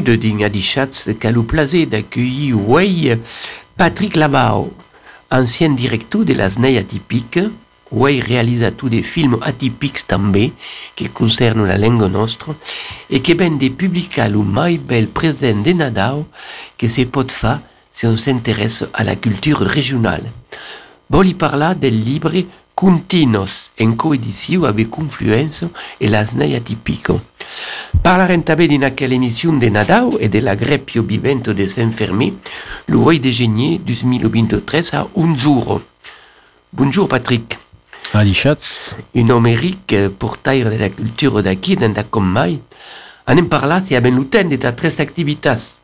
Benvengudo 0.00 0.16
din 0.16 0.44
Adichatz 0.44 1.10
qu'à 1.18 1.30
plaisir 1.46 1.86
d'accueillir 1.86 2.54
Wei 2.56 3.18
Patrick 3.76 4.16
Labao, 4.16 4.72
ancien 5.30 5.70
directeur 5.74 6.24
de 6.24 6.32
la 6.32 6.48
SNEI 6.48 6.78
atypique. 6.78 7.40
Wei 7.92 8.20
réalisa 8.20 8.70
tous 8.70 8.88
des 8.88 9.02
films 9.02 9.38
atypiques 9.42 10.06
també 10.06 10.52
qui 10.96 11.08
concernent 11.08 11.66
la 11.66 11.76
langue 11.76 12.10
nostra 12.10 12.54
et 13.10 13.20
qui 13.20 13.34
ben 13.34 13.58
de 13.58 13.68
publicar 13.68 14.28
le 14.28 14.38
mai 14.38 14.78
bel 14.78 15.08
présent 15.08 15.60
de 15.60 15.72
Nadal 15.72 16.24
que 16.78 16.88
se 16.88 17.02
pot 17.02 17.30
faire 17.30 17.60
si 17.92 18.06
on 18.06 18.16
s'intéresse 18.16 18.84
à 18.94 19.04
la 19.04 19.16
culture 19.16 19.58
régionale. 19.58 20.30
Voli 21.10 21.34
parla 21.34 21.74
del 21.74 22.02
livre 22.02 22.32
Continos 22.80 23.68
en 23.78 23.94
coedició 23.94 24.64
avec 24.64 24.88
Confluence 24.88 25.66
et 26.00 26.08
la 26.08 26.24
SNEI 26.24 26.54
atypique. 26.56 27.12
Parlarem 28.00 28.40
també 28.40 28.70
din 28.70 28.86
aquella 28.88 29.18
émission 29.18 29.58
de 29.60 29.68
Nadal 29.68 30.14
et 30.18 30.30
de 30.32 30.40
la 30.40 30.54
Grepio 30.56 31.02
Vivento 31.02 31.52
de 31.52 31.66
Saint-Fermé, 31.66 32.32
le 32.86 32.96
roi 32.96 33.18
de 33.18 33.30
Genier 33.30 33.78
2023 33.84 34.94
à 34.94 35.06
un 35.14 35.36
jour. 35.36 35.82
Bonjour 36.72 37.06
Patrick. 37.06 37.58
Ali 38.14 38.32
Schatz. 38.32 38.96
Un 39.14 39.28
homme 39.28 39.52
ric 39.54 39.94
portaire 40.18 40.70
de 40.70 40.78
la 40.78 40.88
culture 40.88 41.42
d'aquí, 41.42 41.76
d'en 41.76 41.92
com 42.08 42.24
mai. 42.24 42.62
Anem 43.26 43.46
parlar 43.46 43.82
si 43.84 44.00
ben 44.00 44.16
l'utent 44.16 44.48
de 44.48 44.56
ta 44.56 44.72
tres 44.72 45.00
activitats. 45.00 45.76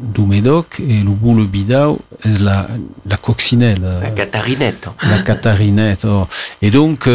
du 0.00 0.20
Médoc 0.26 0.80
et 0.80 1.02
le 1.02 1.10
Boule 1.10 1.46
Bidao 1.46 1.98
est 2.24 2.38
la, 2.40 2.68
la 3.06 3.16
coccinelle. 3.16 3.82
La 4.02 4.10
catarinette. 4.10 4.88
La 5.02 5.18
catarinette. 5.20 6.04
Oh. 6.04 6.26
Et 6.62 6.70
donc, 6.70 7.08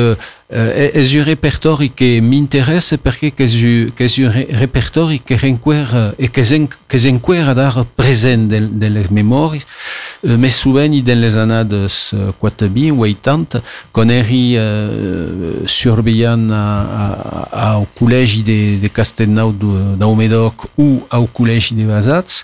euh, 0.53 0.91
est 0.93 1.17
un 1.17 1.23
répertoire 1.23 1.81
qui 1.95 2.19
m'intéresse 2.21 2.95
parce 3.01 3.17
que 3.17 3.29
c'est 3.47 4.25
un 4.25 4.29
répertoire 4.29 5.11
qui 5.25 5.35
rencontre 5.35 6.13
et 6.19 6.27
qui 6.27 6.43
s'enquère 6.99 7.55
d'art 7.55 7.85
présent 7.95 8.37
dans 8.37 8.93
les 8.93 9.05
mémoires, 9.11 9.53
mais 10.23 10.49
souvent 10.49 10.87
dans 10.87 11.19
les 11.21 11.37
années 11.37 11.63
80, 12.41 12.95
80, 12.99 13.61
quand 13.93 14.05
on 14.05 14.09
euh, 14.09 15.53
surveillant 15.65 16.47
au 17.79 17.87
collège 17.97 18.43
de, 18.43 18.81
de 18.81 18.87
Castelnau 18.87 19.53
de 19.53 20.15
Médoc 20.15 20.55
ou 20.77 21.01
au 21.13 21.25
collège 21.27 21.73
de 21.73 21.83
Vasats, 21.85 22.43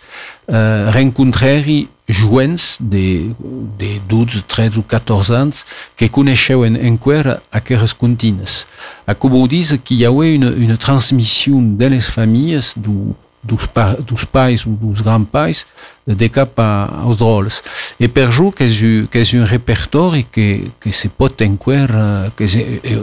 euh, 0.49 0.89
rencontrer 0.93 1.87
joents 2.07 2.77
de, 2.79 3.31
de 3.77 3.99
12, 4.07 4.41
13 4.47 4.77
ou 4.77 4.83
14 4.83 5.33
ans 5.35 5.65
que 5.95 6.07
coneixeuen 6.07 6.77
encara 6.79 7.41
aquelles 7.51 7.93
contines. 7.93 8.65
A 9.05 9.13
com 9.13 9.35
ho 9.35 9.47
diz 9.47 9.75
que 9.83 9.95
hi 9.95 10.05
havia 10.05 10.37
una, 10.37 10.51
una 10.51 10.77
transmissió 10.77 11.59
de 11.59 11.89
les 11.89 12.07
famílies 12.07 12.73
du, 12.77 13.13
dos, 13.43 13.65
pa, 13.67 13.93
dos 13.99 14.23
pais 14.25 14.65
ou 14.65 14.73
dos 14.73 15.01
grands-pais 15.01 15.65
de 16.07 16.29
cap 16.29 16.59
a, 16.59 16.87
aos 17.03 17.17
drols. 17.19 17.61
E 17.99 18.07
per 18.07 18.29
jo 18.31 18.51
que 18.55 18.67
és, 18.67 18.79
que 19.11 19.23
és 19.23 19.33
un 19.35 19.47
repertori 19.47 20.23
que, 20.23 20.71
que 20.79 20.93
se 20.95 21.09
pot 21.09 21.43
encara, 21.43 22.31
que 22.37 22.47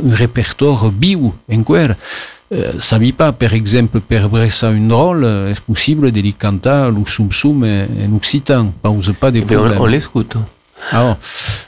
un 0.00 0.16
repertori 0.16 0.92
viu 0.96 1.32
encara, 1.48 1.98
Euh, 2.52 2.80
sabi 2.80 3.12
pas, 3.12 3.32
per 3.32 3.54
exemple, 3.54 4.00
per 4.00 4.28
bressa 4.28 4.68
un 4.68 4.88
drôle, 4.88 5.24
est 5.50 5.60
possible 5.60 6.12
de 6.12 6.20
li 6.20 6.34
cantar 6.34 6.90
lo 6.92 7.06
sum 7.06 7.32
sum 7.32 7.64
en 7.64 8.12
occitan, 8.14 8.72
pause 8.82 9.14
pas 9.18 9.30
de 9.30 9.40
problème. 9.40 9.78
On, 9.80 9.84
on 9.84 9.86
l'écoute. 9.86 10.36
Alors, 10.92 11.16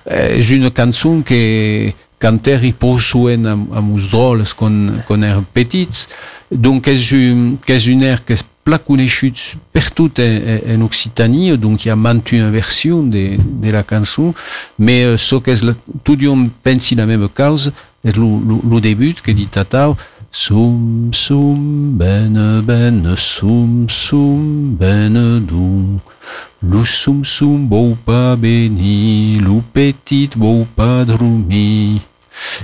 és 0.07 0.51
una 0.53 0.71
cançó 0.71 1.23
que 1.25 1.95
canteri 2.21 2.73
posoen 2.77 3.47
amb, 3.49 3.73
amb 3.77 3.97
els 3.97 4.11
drôles 4.13 4.53
quan, 4.57 5.01
quan 5.09 5.25
eren 5.25 5.47
petits, 5.57 6.07
donc 6.51 6.89
és 6.89 7.11
un, 7.17 7.57
un 7.57 8.05
air 8.05 8.23
que 8.25 8.37
és 8.37 8.45
pla 8.67 8.79
conegut 8.83 9.57
per 9.73 9.85
tot 9.95 10.21
en, 10.21 10.61
en 10.75 10.85
Occitanie, 10.85 11.57
donc 11.57 11.85
hi 11.85 11.93
ha 11.93 11.97
mantu 11.97 12.37
una 12.37 12.51
versió 12.51 13.01
de, 13.03 13.39
de 13.39 13.73
la 13.73 13.85
cançó, 13.87 14.33
mais 14.79 15.23
so 15.23 15.41
que 15.41 15.55
és 15.55 15.63
la, 15.65 15.77
tothom 16.03 16.49
pensi 16.65 16.99
la 16.99 17.07
même 17.07 17.29
causa, 17.33 17.73
és 18.07 18.17
lo 18.17 18.81
debut 18.83 19.23
que 19.23 19.35
dit 19.35 19.51
Tatau, 19.51 19.97
Sum 20.33 21.11
sum 21.13 21.97
bene 21.99 22.63
bene 22.63 23.17
sum 23.17 23.89
sum 23.89 24.77
bene 24.77 25.41
dum 25.41 26.01
Lo 26.63 26.85
sum 26.85 27.25
sum 27.25 27.69
bou 27.69 27.97
pas 28.05 28.35
béni, 28.35 29.39
lo 29.39 29.63
petit 29.73 30.31
bou 30.35 30.67
pas 30.75 31.05
dormi. 31.05 32.01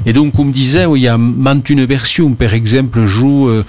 Et 0.06 0.12
donc, 0.12 0.34
comme 0.34 0.50
disait, 0.50 0.86
il 0.96 1.02
y 1.02 1.08
a 1.08 1.14
une 1.14 1.84
version, 1.84 2.32
par 2.32 2.54
exemple, 2.54 3.06
joue 3.06 3.48
euh, 3.48 3.64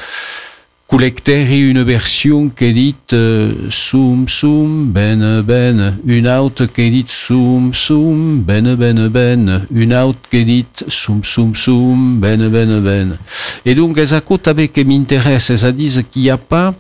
collecter 0.87 1.59
une 1.59 1.83
version 1.83 2.49
qui 2.49 2.73
dit 2.73 2.95
euh, 3.13 3.53
sum 3.69 4.27
sum 4.27 4.91
ben 4.91 5.41
ben, 5.41 5.95
une 6.05 6.27
autre 6.27 6.65
qui 6.65 6.91
dit 6.91 7.05
sum 7.07 7.73
sum 7.73 8.41
ben 8.41 8.75
ben 8.75 9.07
ben, 9.07 9.65
une 9.73 9.93
autre 9.93 10.19
qui 10.29 10.45
dit 10.45 10.65
sum 10.87 11.23
sum 11.23 11.55
sum 11.55 12.19
ben 12.19 12.49
ben 12.49 12.79
ben. 12.81 13.17
Et 13.65 13.75
donc, 13.75 13.97
à 13.97 14.21
côté 14.21 14.49
avec 14.49 14.77
m'intéresse, 14.85 15.55
ça 15.55 15.71
dit 15.71 16.03
qu'il 16.11 16.23
n'y 16.23 16.29
a 16.29 16.37
pas 16.37 16.73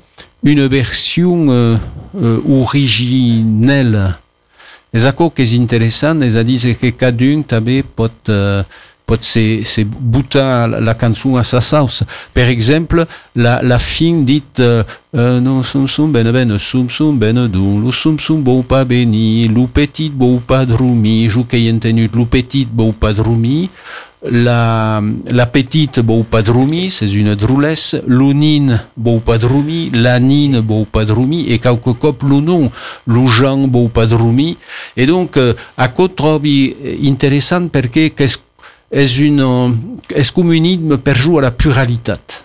une 0.43 0.67
version 0.67 1.47
euh, 1.49 1.77
euh, 2.21 2.39
originelle? 2.47 4.15
Et 4.93 5.05
à 5.05 5.11
côté 5.11 5.43
qui 5.43 5.55
est 5.55 5.59
intéressant, 5.59 6.19
ça 6.29 6.43
dit 6.43 6.75
que 6.79 6.91
chacun 6.91 7.41
també 7.41 7.81
pot 7.81 8.11
euh, 8.29 8.61
pot 9.05 9.23
se, 9.23 9.63
se 9.65 9.83
butar 9.83 10.69
la 10.81 10.95
cançó 10.95 11.37
a 11.37 11.43
sa 11.43 11.61
sauce. 11.61 12.05
Per 12.33 12.47
exemple, 12.49 13.05
la, 13.35 13.61
la 13.61 13.79
fin 13.79 14.23
dit 14.23 14.59
uh, 14.59 14.83
uh, 15.13 15.39
no, 15.41 15.61
sum 15.63 15.87
sum 15.87 16.11
ben 16.11 16.31
ben, 16.31 16.57
sum 16.59 16.89
sum 16.89 17.19
ben 17.19 17.47
dun, 17.47 17.81
lo 17.83 17.91
sum 17.91 18.19
sum 18.19 18.43
bou 18.43 18.63
pas 18.63 18.85
béni, 18.85 19.47
lo 19.47 19.67
petit 19.67 20.09
bou 20.09 20.39
pas 20.39 20.65
dormi, 20.65 21.27
jo 21.29 21.43
que 21.43 21.59
hi 21.59 21.67
he 21.67 21.73
entenut, 21.73 22.15
lo 22.15 22.25
petit 22.25 22.65
bou 22.65 22.93
pas 22.93 23.13
dormi, 23.13 23.69
la, 24.23 25.01
la 25.29 25.45
petite 25.45 26.01
pas 26.29 26.41
dormi, 26.41 26.89
c'est 26.89 27.11
une 27.11 27.35
drôlesse, 27.35 27.97
lo 28.07 28.33
nin 28.33 28.79
bou 28.95 29.19
pas 29.19 29.37
dormi, 29.37 29.89
la 29.91 30.19
nin 30.19 30.61
bou 30.61 30.85
pas 30.85 31.03
dormi, 31.03 31.45
et 31.49 31.59
quelque 31.59 31.91
cop 31.91 32.23
lo 32.23 33.27
Jean 33.27 33.67
bou 33.67 33.89
pas 33.89 34.05
dormi, 34.05 34.57
et 34.95 35.05
donc, 35.05 35.35
uh, 35.35 35.53
a 35.75 35.89
co 35.89 36.07
trobi 36.07 36.73
interessant 37.03 37.67
perquè 37.67 38.11
qu'est-ce 38.11 38.37
és, 38.93 39.17
une, 39.25 39.49
és 40.13 40.31
com 40.31 40.49
un 40.53 40.65
himne 40.69 40.99
per 41.01 41.17
à 41.17 41.41
la 41.41 41.51
pluralitat? 41.51 42.43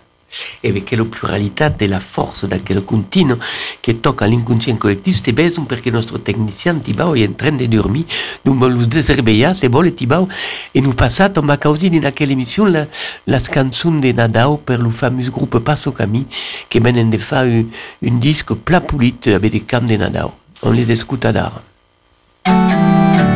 E 0.60 0.72
perché 0.72 0.94
la 0.94 1.04
pluralità 1.04 1.74
è 1.74 1.86
la 1.86 2.00
forza 2.00 2.46
d'aquel 2.46 2.84
continuo 2.84 3.38
che 3.80 3.98
tocca 3.98 4.24
l'inconscient 4.26 4.78
collectif, 4.78 5.20
c'est 5.22 5.32
besoin 5.32 5.66
perché 5.66 5.90
nostro 5.90 6.20
tecnicien 6.20 6.80
Tibau 6.80 7.14
è 7.14 7.20
in 7.20 7.34
train 7.34 7.56
de 7.56 7.66
dormir, 7.66 8.04
donc 8.42 8.60
lo 8.60 8.84
desreveillar, 8.84 9.56
se 9.56 9.68
vuole 9.68 9.94
Tibau, 9.94 10.28
e 10.70 10.80
nous 10.80 10.94
passato 10.94 11.42
ma 11.42 11.56
causi 11.56 11.86
in 11.86 12.00
la, 12.00 12.86
la 13.24 13.40
canzone 13.40 14.00
de 14.00 14.12
Nadao 14.12 14.58
per 14.58 14.80
lo 14.80 14.90
famoso 14.90 15.30
gruppo 15.30 15.60
Passo 15.60 15.92
Cami 15.92 16.26
che 16.68 16.80
venen 16.80 17.10
de 17.10 17.18
fa 17.18 17.40
un, 17.40 17.68
un 17.98 18.18
disco 18.18 18.54
pla 18.54 18.80
pulit 18.80 19.26
avec 19.28 19.50
des 19.50 19.64
cants 19.64 19.86
de 19.86 19.96
Nadao. 19.96 20.32
On 20.60 20.72
les 20.72 20.90
escuta 20.90 21.32
d'ara. 21.32 21.62
Reveia 22.44 23.27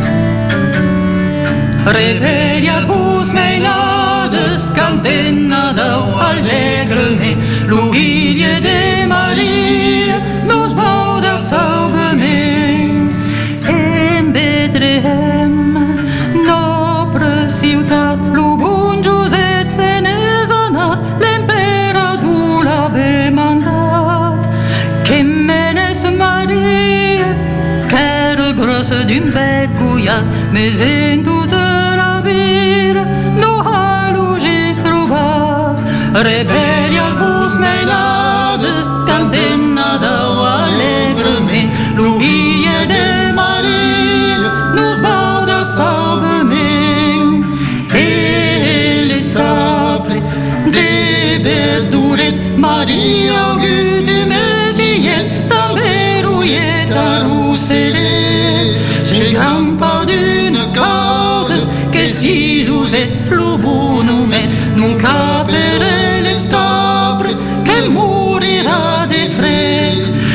Reveglia 1.85 2.87
vos 2.87 3.33
meinades, 3.33 4.71
cantenada 4.71 5.99
o 5.99 6.17
alegre 6.17 7.17
me, 7.19 7.35
l'uvilie 7.67 8.61
de 8.61 9.05
Maria, 9.09 10.21
nos 10.47 10.73
bauda 10.75 11.37
salve 11.37 12.15
me. 12.15 13.19
En 13.67 14.33
Betrehem, 14.33 15.75
nobre 16.47 17.49
ciutat, 17.49 18.19
lo 18.33 18.57
bon 18.57 19.03
Josep 19.03 19.69
se 19.69 20.01
n'és 20.01 20.51
anat, 20.53 21.01
l'emperador 21.19 22.63
l'ave 22.65 23.31
mandat. 23.33 24.39
Que 25.03 25.25
menes 25.25 26.07
Maria, 26.17 27.35
que 27.91 28.07
el 28.37 28.55
brosse 28.55 29.05
d'un 29.05 29.33
bec 29.35 29.69
guiat, 29.81 30.23
mes 30.53 30.81
en 30.81 31.25
tu 31.25 31.32
Rebelia 36.15 37.09
spus 37.11 37.55
melody 37.57 38.71
Scandemna 39.01 39.97
dă 40.01 40.17
alegrăme 40.61 41.71
Lumie 41.97 42.79
de 42.87 43.33
Marie 43.35 44.37
Nu-ți 44.75 45.01
bădă 45.01 45.63
sau 45.77 46.21
gămen 46.21 47.45
Ele 47.93 49.15
staple 49.15 50.23
de 50.71 50.91
verdulet 51.43 52.35
Maria 52.57 53.52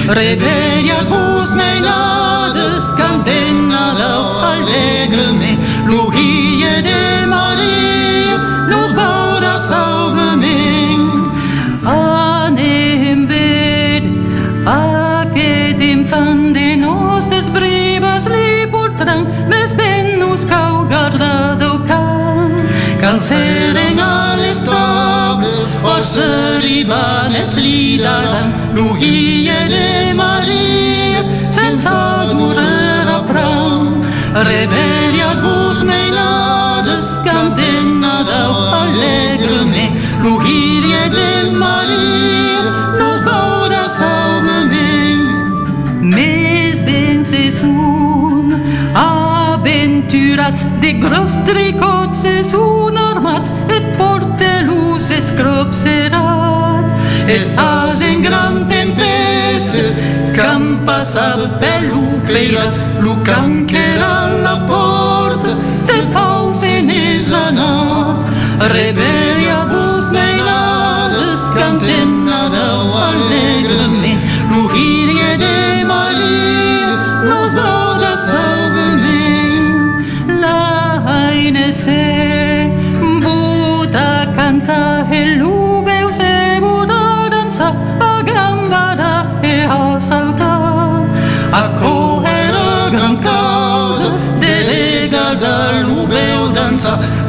Reverias 0.07 1.11
os 1.11 1.53
melhadas, 1.53 2.91
cantenalão 2.93 4.39
alegre-me, 4.41 5.59
Lugia 5.85 6.81
de 6.81 7.25
Maria, 7.27 8.37
nos 8.69 8.93
bora 8.93 9.57
salve-me. 9.59 11.11
Anembed, 11.85 13.25
a 14.65 15.25
que 15.33 15.75
tem 15.77 16.05
fan 16.05 16.53
de 16.53 16.77
desbrivas 17.29 18.27
li 18.27 18.65
portran, 18.71 19.27
mes 19.49 19.73
ben 19.73 20.19
nos 20.19 20.45
caugarda 20.45 21.57
do 21.59 21.79
can, 21.79 22.65
cancerem 23.01 23.99
alegre. 23.99 24.46
Força 26.07 26.59
ribanes 26.61 27.55
li 27.55 27.97
daran 27.97 28.51
l'uille 28.73 29.59
de 29.67 30.13
Maria, 30.13 31.23
sense 31.51 31.89
durar 32.31 33.07
a 33.17 33.19
prou. 33.27 33.91
Rebellias 34.33 35.41
vos 35.41 35.83
meinades, 35.83 37.03
canten 37.25 37.99
nadau 37.99 38.53
alegrement, 38.83 39.93
l'uille 40.23 41.09
de 41.17 41.51
Maria, 41.51 42.61
nos 42.99 43.21
bauda 43.27 43.83
salvament. 43.99 45.27
Més 46.01 46.79
ben 46.87 47.25
se 47.25 47.51
sun 47.51 48.55
aventurats 48.95 50.63
de 50.79 50.93
gros 51.03 51.35
tricots 51.45 52.21
se 52.21 52.43
sun 52.51 52.95
armats 52.97 53.51
et 53.67 53.97
portelus 55.07 55.11
escropserat 55.11 56.85
et 57.27 57.47
as 57.57 58.01
en 58.01 58.21
gran 58.21 58.67
tempeste 58.67 59.93
can 60.35 60.79
passava 60.85 61.47
per 61.59 61.81
l'operat 61.83 63.01
lo 63.01 63.15
canquera 63.23 64.27
la 64.43 64.57
porta 64.67 65.55
de 65.87 66.01
pau 66.13 66.53
se 66.53 66.81
n'és 66.81 67.31
anat 67.31 68.17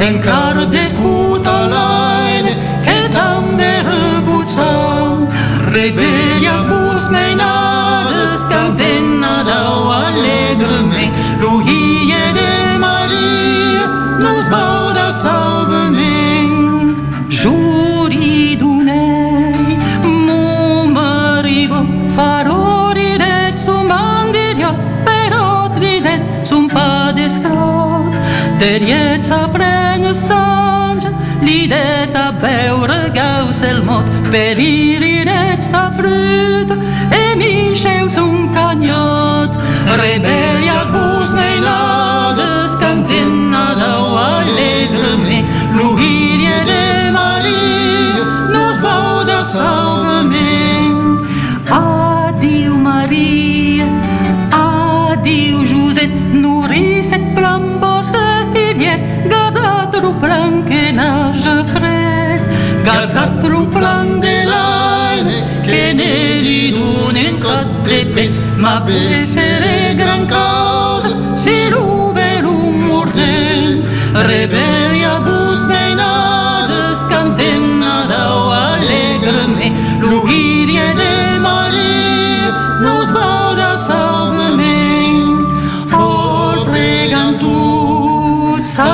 Encara 0.01 0.65
de 0.65 0.85
scuta 0.87 1.67
leine, 1.75 2.53
che 2.85 3.09
tambe 3.11 3.71
rebuțam, 3.91 5.29
rebelias 5.73 6.63
bus 6.71 7.09
meinadas, 7.11 8.41
cadena 8.51 9.43
dau 9.49 9.91
alegreme, 10.03 11.05
luhie 11.41 12.25
de 12.39 12.79
Maria, 12.79 13.87
nos 14.23 14.47
dau 14.55 14.93
da 14.97 15.11
salve 15.23 15.91
men. 15.97 16.51
Jurii 17.29 18.57
Dunei, 18.57 19.79
mumărivo, 20.27 21.81
farorile, 22.17 23.35
țumandirio, 23.63 24.71
perotrile, 25.07 26.15
țumpa 26.43 27.13
de 27.15 27.27
scrat, 27.35 28.13
terieta 28.59 29.49
prea, 29.53 29.88
le 30.09 30.15
songe, 30.15 31.07
l'idée 31.43 32.09
à 32.15 32.33
beure 32.33 33.11
gaus 33.19 33.61
mot, 33.85 34.05
periliret 34.31 35.61
sa 35.61 35.91
frut, 35.97 36.71
e 37.13 37.25
un 38.03 38.09
sunt 38.09 38.55
caniot, 38.55 39.53
rebelia 40.01 40.81
zbuz 40.89 41.31
meinadă, 41.39 42.49
scantina 42.73 43.67
da 43.81 43.95
oale 44.15 44.73
grâmi, 44.95 45.41
luhirie 45.77 46.59
de 46.71 47.11
Marie, 47.17 48.23
nu-ți 48.53 48.81
bauda 48.81 49.43
dat 63.15 63.41
pro 63.41 63.67
plan 63.67 64.21
de 64.21 64.37
l'aine 64.51 65.37
che 65.67 65.93
ne 65.99 66.41
li 66.47 66.71
d'un 66.75 67.17
in 67.17 67.39
cot 67.45 67.69
de 67.87 68.01
pe 68.15 68.25
ma 68.57 68.75
per 68.87 69.03
essere 69.21 69.95
gran 70.01 70.23
cosa 70.37 71.11
si 71.43 71.57
rube 71.75 72.29
l'un 72.45 72.75
mordel 72.89 73.63
rebelli 74.31 75.03
a 75.15 75.17
bus 75.27 75.61
menades 75.73 77.01
cantenna 77.13 77.95
d'au 78.11 78.41
allegre 78.69 79.45
me 79.57 79.69
l'ugirie 80.09 80.87
de 81.01 81.15
maria 81.47 82.49
nos 82.87 83.09
bada 83.17 83.71
salve 83.87 84.49
me 84.61 84.81
or 86.07 86.57
pregan 86.71 87.31
tu 87.43 87.57
sa 88.75 88.91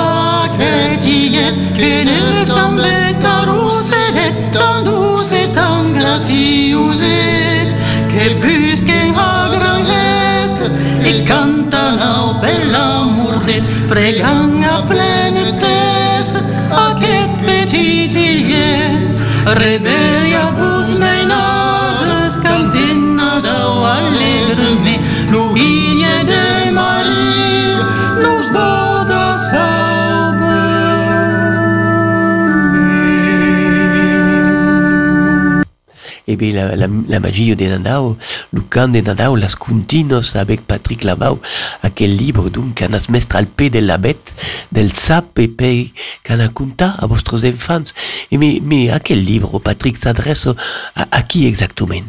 che 0.59 0.75
ti 1.03 1.19
get 1.35 1.57
che 1.79 1.93
ne 2.09 2.19
stambe 2.45 3.04
pe 12.45 12.55
l'amour 12.73 13.35
d'être 13.47 13.71
Pregam 13.91 14.61
la 14.61 14.79
pleine 14.91 15.45
test 15.65 16.35
Aquest 16.89 17.35
petit 17.49 18.09
figuer 18.15 18.85
Rebelia 19.61 20.45
bus 20.59 20.99
mei 20.99 21.24
La, 36.41 36.77
la, 36.77 36.89
la 37.09 37.21
magie 37.21 37.55
de 37.55 37.67
Nadao, 37.67 38.17
le 38.53 38.61
camp 38.63 38.89
de 38.89 39.01
Nadao, 39.01 39.37
las 39.37 39.57
continos 39.57 40.37
avec 40.37 40.63
Patrick 40.63 41.05
Labau, 41.05 41.41
aquel 41.83 42.17
libro 42.17 42.51
donc 42.51 42.75
canas 42.75 43.09
mestralpe 43.09 43.71
de 43.71 43.81
la 43.81 43.99
bête, 43.99 44.35
del 44.73 44.93
sap 44.93 45.39
et 45.39 45.49
pe 45.49 45.93
cana 46.23 46.49
conta 46.49 46.95
a 46.99 47.07
vostres 47.07 47.45
enfants. 47.45 47.95
Et 48.31 48.39
mais, 48.39 48.91
à 48.91 49.01
quel 49.01 49.25
livre, 49.25 49.59
Patrick, 49.59 49.97
s'adresse 49.97 50.49
à, 50.95 51.09
à 51.11 51.23
qui 51.23 51.47
exactement 51.47 52.05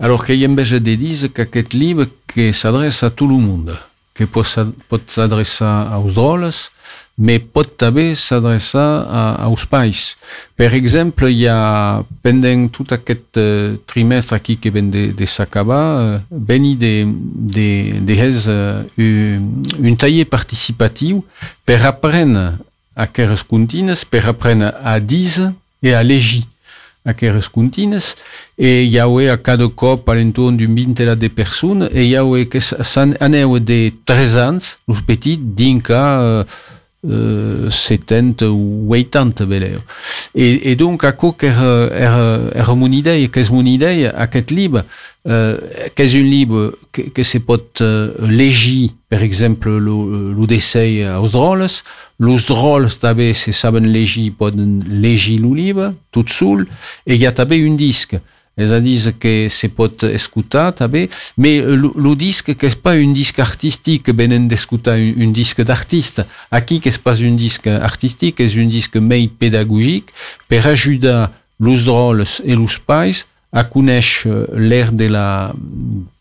Alors 0.00 0.24
que 0.24 0.32
hi 0.32 0.44
ha 0.44 0.48
enveja 0.48 0.80
de 0.80 0.96
dir 0.96 1.32
que 1.32 1.42
aquest 1.42 1.72
llibre 1.72 2.08
que 2.26 2.52
s'adreça 2.52 3.06
a 3.06 3.10
tot 3.10 3.30
el 3.30 3.38
món, 3.38 3.70
que 4.12 4.26
mais 7.16 7.38
pot 7.38 7.68
també 7.78 8.14
s'adreçar 8.18 9.06
a- 9.06 9.36
als 9.46 9.64
pais. 9.70 10.16
Per 10.56 10.72
exemple, 10.74 11.30
hi 11.30 11.46
ha, 11.46 12.02
pendent 12.22 12.68
tot 12.74 12.92
aquest 12.92 13.38
eh, 13.38 13.74
trimestre 13.86 14.36
aquí 14.36 14.56
que 14.56 14.70
ven 14.70 14.90
de, 14.90 15.12
de 15.12 15.26
s'acabar, 15.26 15.84
eh, 16.02 16.20
veni 16.30 16.74
de, 16.76 17.04
de, 17.06 17.68
de 18.02 18.14
hez 18.18 18.48
eh, 18.48 18.82
un, 18.98 19.62
un 19.78 19.96
taller 19.96 20.26
participatiu 20.26 21.22
per 21.64 21.82
aprendre 21.86 22.54
a 22.96 23.02
aqueres 23.06 23.42
contines, 23.42 24.04
per 24.04 24.26
aprendre 24.26 24.72
a 24.82 24.98
dir 24.98 25.52
e 25.82 25.92
a 25.94 26.02
legi 26.02 26.44
aqueres 27.04 27.48
contines 27.52 28.14
e 28.56 28.84
hi 28.86 28.98
haue 28.98 29.28
a 29.28 29.36
cada 29.36 29.66
cop 29.68 30.08
a 30.08 30.14
l'entorn 30.16 30.56
d'un 30.56 30.72
vintera 30.74 31.14
de 31.14 31.28
persones 31.28 31.90
e 31.92 32.06
hi 32.06 32.14
haue 32.16 32.46
que 32.48 32.60
s'an 32.64 33.12
aneu 33.20 33.58
de 33.60 33.92
3 34.06 34.36
ans, 34.40 34.76
los 34.88 35.02
petit, 35.04 35.36
dinca 35.36 36.00
uh, 36.00 36.40
uh, 36.40 36.73
70 37.70 38.46
ou 38.48 38.88
80 38.88 39.46
veleu. 39.46 39.80
E, 40.34 40.70
e 40.70 40.74
donc 40.74 41.04
aquò 41.04 41.32
qu'era, 41.32 41.90
era, 41.92 42.50
era 42.54 42.74
mon 42.74 42.92
que 43.28 43.40
és 43.40 43.50
mon 43.52 43.66
idea, 43.68 44.14
aquest 44.24 44.50
llibre, 44.50 44.84
uh, 45.28 45.90
que 45.94 46.06
és 46.06 46.16
un 46.16 46.28
llibre 46.30 46.70
que, 46.92 47.10
que 47.14 47.24
se 47.24 47.42
pot 47.44 47.82
uh, 47.84 48.14
llegir, 48.30 48.94
per 49.08 49.22
exemple, 49.22 49.76
l'Odissei 49.78 51.04
aos 51.04 51.34
droles, 51.36 51.82
també 53.02 53.32
se 53.36 53.52
saben 53.52 53.90
tot 56.14 56.32
sol, 56.32 56.64
e 57.04 57.18
hi 57.18 57.26
ha 57.26 57.34
també 57.36 57.60
un 57.66 57.76
disc, 57.76 58.16
a 58.70 58.78
dir, 58.78 58.98
que 59.18 59.48
se 59.50 59.68
pot 59.68 60.04
també, 60.76 61.08
mais 61.36 61.58
el 61.58 62.14
disc 62.16 62.52
que 62.54 62.70
pas 62.78 62.94
un 62.94 63.12
disc 63.12 63.38
artístic, 63.42 64.10
venen 64.14 64.46
d'escoltar 64.48 64.94
un, 64.94 65.32
disc 65.34 65.60
d'artista. 65.60 66.26
Aquí 66.50 66.78
que 66.78 66.92
pas 67.02 67.18
un 67.18 67.36
disc 67.36 67.66
artístic, 67.66 68.40
és 68.40 68.54
un 68.54 68.70
més 69.02 69.30
pedagògic 69.40 70.14
per 70.48 70.62
ajudar 70.70 71.32
los 71.58 71.84
drols 71.84 72.40
e 72.44 72.54
los 72.54 72.78
pais 72.78 73.26
a 73.50 73.64
conèixer 73.64 74.46
l'air 74.54 74.92
de 74.92 75.08
la, 75.08 75.54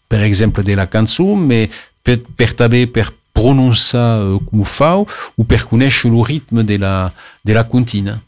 per 0.09 0.21
exemple, 0.21 0.63
de 0.63 0.75
la 0.77 0.87
cançó, 0.87 1.35
mais 1.35 1.69
per, 2.03 2.19
per 2.37 2.53
també 2.57 2.85
per 2.85 3.11
prononciar 3.33 4.21
euh, 4.21 4.65
fau 4.65 5.07
ou 5.37 5.45
per 5.45 5.63
conèixer 5.65 6.11
le 6.13 6.21
rythme 6.21 6.63
de 6.63 6.77
la, 6.77 7.11
de 7.43 7.53
la. 7.57 8.19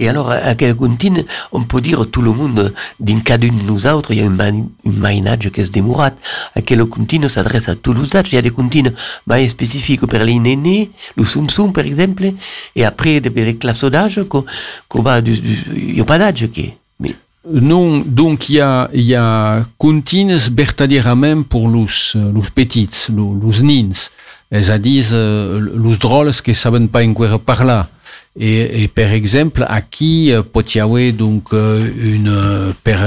Et 0.00 0.08
alors, 0.08 0.30
à 0.30 0.54
comptine, 0.54 1.24
on 1.52 1.62
peut 1.62 1.80
dire 1.80 2.06
tout 2.10 2.22
le 2.22 2.32
monde, 2.32 2.72
d'un 3.00 3.20
cas 3.20 3.38
d'une 3.38 3.64
nous 3.66 3.86
autres, 3.86 4.12
il 4.12 4.18
y 4.18 4.20
a 4.20 4.24
une, 4.24 4.36
man, 4.36 4.68
une 4.84 4.98
mainage 4.98 5.50
qui 5.50 5.60
est 5.60 5.72
démourat. 5.72 6.12
À 6.54 6.62
comptine 6.62 7.28
s'adresse 7.28 7.68
à 7.68 7.74
tous 7.74 7.92
les 7.92 8.16
âges. 8.16 8.28
Il 8.32 8.34
y 8.34 8.38
a 8.38 8.42
des 8.42 8.50
comptines 8.50 8.92
mais 9.26 9.48
spécifiques 9.48 10.06
pour 10.06 10.18
les 10.18 10.38
nénés, 10.38 10.90
le 11.16 11.24
soum 11.24 11.72
par 11.72 11.84
exemple, 11.84 12.32
et 12.76 12.84
après, 12.84 13.20
pour 13.20 13.32
les 13.34 13.56
classes 13.56 13.84
d'âge, 13.84 14.20
il 14.20 15.94
n'y 15.94 16.00
a 16.00 16.04
pas 16.04 16.18
d'âge 16.18 16.48
qui 16.52 16.72
mais 17.00 17.14
Non, 17.52 18.02
donc 18.06 18.48
il 18.48 18.56
y 18.56 18.60
a, 18.60 18.88
il 18.94 19.02
y 19.02 19.14
a 19.14 19.64
comptines 19.78 20.38
verdaderament 20.50 21.44
pour 21.44 21.68
los, 21.68 22.14
los 22.14 22.50
petits, 22.50 23.08
los, 23.14 23.34
los 23.34 23.62
nins. 23.62 24.10
és 24.54 24.70
a 24.70 24.78
dir, 24.78 25.02
els 25.14 25.98
drols 25.98 26.42
que 26.44 26.54
saben 26.54 26.86
pas 26.88 27.04
encara 27.04 27.40
parlar. 27.42 27.88
Et, 28.36 28.82
et 28.82 28.88
per 28.88 29.12
exemple, 29.14 29.64
aquí 29.68 30.32
pot 30.52 30.74
hi 30.74 30.80
haver 30.82 31.12
donc, 31.14 31.52
une, 31.54 32.74
per 32.82 32.98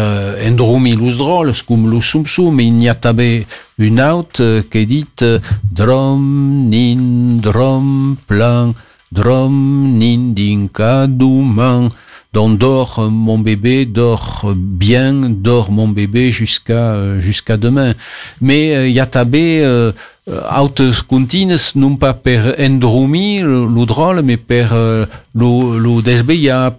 endormir 0.48 0.96
els 1.02 1.18
drols, 1.20 1.64
com 1.68 1.84
el 1.90 2.00
sum-sum, 2.02 2.62
il 2.64 2.82
y 2.82 2.88
a 2.88 2.96
també 2.96 3.46
un 3.78 4.00
aut 4.00 4.40
que 4.72 4.86
dit 4.88 5.26
drom, 5.70 6.70
nin, 6.70 7.42
drom, 7.44 8.16
plan, 8.26 8.74
drom, 9.12 9.98
nin, 10.00 10.32
din, 10.34 10.70
caduman, 10.70 11.90
donc 12.34 12.58
dors 12.58 13.00
mon 13.10 13.40
bébé, 13.40 13.86
dors 13.86 14.46
bien, 14.56 15.14
dors 15.30 15.72
mon 15.72 15.88
bébé 15.88 16.32
jusqu'à 16.32 17.20
jusqu'à 17.20 17.58
demain. 17.58 17.96
Mais 18.42 18.90
il 18.90 18.96
y 18.96 19.00
a 19.00 19.08
també 19.08 19.62
euh, 19.64 19.92
autes 20.28 21.02
contines 21.02 21.74
non 21.76 21.96
pas 21.96 22.14
per 22.14 22.56
endormir 22.60 23.46
lo 23.46 23.86
drôle, 23.86 24.22
mais 24.22 24.38
per 24.38 24.74
uh, 24.74 25.06
lo, 25.34 25.78
lo 25.80 26.02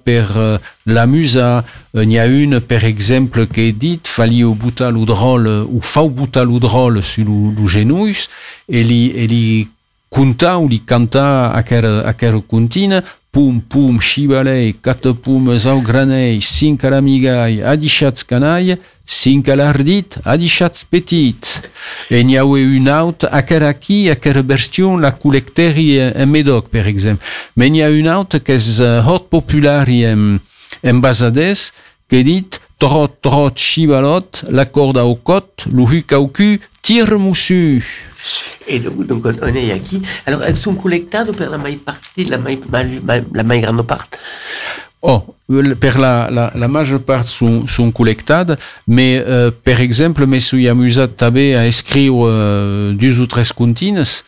per 0.04 0.26
uh, 0.36 0.58
l'amusa. 0.84 1.64
N'hi 1.94 2.18
ha 2.18 2.26
une, 2.26 2.60
per 2.60 2.84
exemple, 2.84 3.46
que 3.46 3.72
dit 3.72 4.06
falio 4.06 4.54
butar 4.54 4.92
lo 4.92 5.04
drôle, 5.06 5.64
ou 5.64 5.80
fau 5.80 6.10
butar 6.10 6.44
lo 6.44 6.58
drôle 6.58 7.02
sur 7.02 7.24
lo, 7.24 7.54
lo 7.56 7.68
genolls, 7.68 8.28
e 8.68 8.82
li, 8.82 9.12
e 9.16 9.26
li 9.26 9.68
ou 10.56 10.68
li 10.68 10.82
canta 10.84 11.52
aquera, 11.52 12.02
aquera 12.08 12.40
contine, 12.40 13.02
pum, 13.32 13.61
pum, 13.61 13.99
xibalei, 14.00 14.75
quatre 14.82 15.12
pum, 15.14 15.50
zau 15.58 15.80
granei, 15.82 16.40
cinc 16.40 16.85
aramigai, 16.85 17.62
adixats 17.62 18.25
canai, 18.25 18.78
cinc 19.08 19.49
alardit, 19.49 20.18
adixats 20.25 20.85
petit. 20.85 21.61
Et 22.11 22.25
n'hi 22.25 22.38
a 22.38 22.44
eu 22.44 22.76
une 22.76 22.90
autre, 22.90 23.28
aquera 23.32 23.68
aquí, 23.68 24.11
aquera 24.11 24.42
version, 24.42 24.97
la 24.97 25.12
collecteri 25.12 25.99
en 26.00 26.26
Medoc, 26.26 26.68
per 26.68 26.87
exemple. 26.87 27.25
Mais 27.56 27.70
n'hi 27.70 27.82
a 27.82 27.90
une 27.90 28.08
autre 28.08 28.38
que 28.38 28.52
és 28.52 28.80
uh, 28.80 29.00
hot 29.06 29.28
populari 29.30 30.04
en, 30.06 30.38
en 30.82 31.00
Basades, 31.00 31.73
que 32.08 32.23
dit, 32.23 32.61
trot, 32.78 33.12
trot, 33.23 33.56
xibalot, 33.56 34.44
la 34.50 34.66
corda 34.66 35.04
au 35.04 35.16
cot, 35.16 35.66
l'uhuc 35.73 36.12
au 36.12 36.28
cul, 36.28 36.61
tire 36.82 37.18
moussu. 37.18 37.85
Et 38.66 38.80
donc, 38.80 39.25
on 39.25 39.54
est 39.54 39.72
aquí. 39.72 40.02
Alors, 40.26 40.42
elles 40.42 40.56
sont 40.58 40.75
collectées 40.75 41.32
per 41.37 41.46
la 41.50 41.58
mayor 41.58 41.80
partie, 41.80 42.25
la 42.25 42.38
mayor, 42.38 42.60
la 43.32 43.42
mayor 43.42 43.62
grande 43.62 43.87
part. 43.87 44.08
Oh, 45.00 45.22
per 45.80 45.96
la, 45.96 46.28
la, 46.28 46.52
la 46.56 47.22
sont, 47.22 47.68
sont 47.68 47.92
mais 48.88 49.22
euh, 49.25 49.52
per 49.52 49.80
exemple, 49.80 50.26
me 50.26 50.40
suis 50.40 50.68
amusat 50.68 51.06
també 51.16 51.54
a 51.54 51.68
escriure 51.68 52.26
euh, 52.26 52.92
deux 52.92 53.20
ou 53.20 53.26
tres 53.28 53.52
contines 53.52 54.25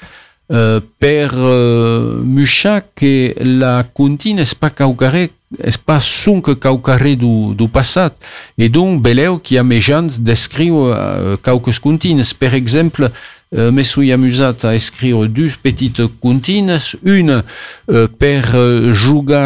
euh, 0.52 0.80
per 1.00 1.30
euh, 1.34 2.20
muchar 2.22 2.82
que 2.94 3.34
la 3.40 3.84
contine 3.92 4.38
és 4.38 4.54
pas 4.54 4.70
caucaré, 4.70 5.32
és 5.58 5.76
pas 5.76 5.98
sonque 5.98 6.54
caucaré 6.60 7.16
du, 7.16 7.54
du 7.56 7.68
passat, 7.68 8.14
et 8.56 8.68
donc 8.68 9.02
beleu 9.02 9.38
qui 9.42 9.58
a 9.58 9.64
mejant 9.64 10.06
d'escriure 10.18 10.94
euh, 10.94 11.36
cauques 11.42 11.80
contines. 11.80 12.32
Per 12.38 12.54
exemple, 12.54 13.10
euh, 13.56 13.72
me 13.72 13.82
suis 13.82 14.12
amusat 14.12 14.54
a 14.62 14.74
escrire 14.74 15.28
deux 15.28 15.50
petites 15.62 16.06
comptines, 16.20 16.78
une 17.04 17.42
euh, 17.90 18.06
per 18.06 18.42
euh, 18.54 18.94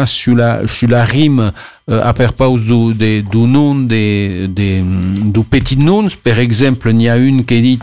sur 0.05 0.35
la, 0.35 0.67
sur 0.67 0.89
la 0.89 1.03
rime 1.03 1.51
euh, 1.89 2.03
a 2.03 2.13
perpaus 2.13 2.59
du, 2.59 2.93
de, 2.93 3.23
nom 3.37 3.75
de, 3.75 4.45
de, 4.45 5.31
du 5.31 5.43
petit 5.43 5.77
nom. 5.77 6.07
Per 6.23 6.39
exemple, 6.39 6.91
n'hi 6.91 7.09
a 7.09 7.17
une 7.17 7.45
qui 7.45 7.61
dit 7.61 7.79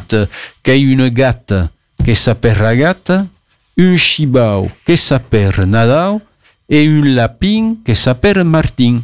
qu'il 0.63 0.75
y 0.75 0.91
a 0.91 0.93
une 0.93 1.09
gate 1.09 1.55
qui 2.05 2.15
s'appelle 2.15 2.59
Ragata, 2.59 3.27
un 3.79 3.97
chibao 3.97 4.69
qui 4.87 4.97
s'appelle 4.97 5.65
Nadao 5.67 6.21
et 6.69 6.87
un 6.87 7.05
lapin 7.05 7.75
qui 7.85 7.97
s'appelle 7.97 8.45
Martin. 8.45 9.01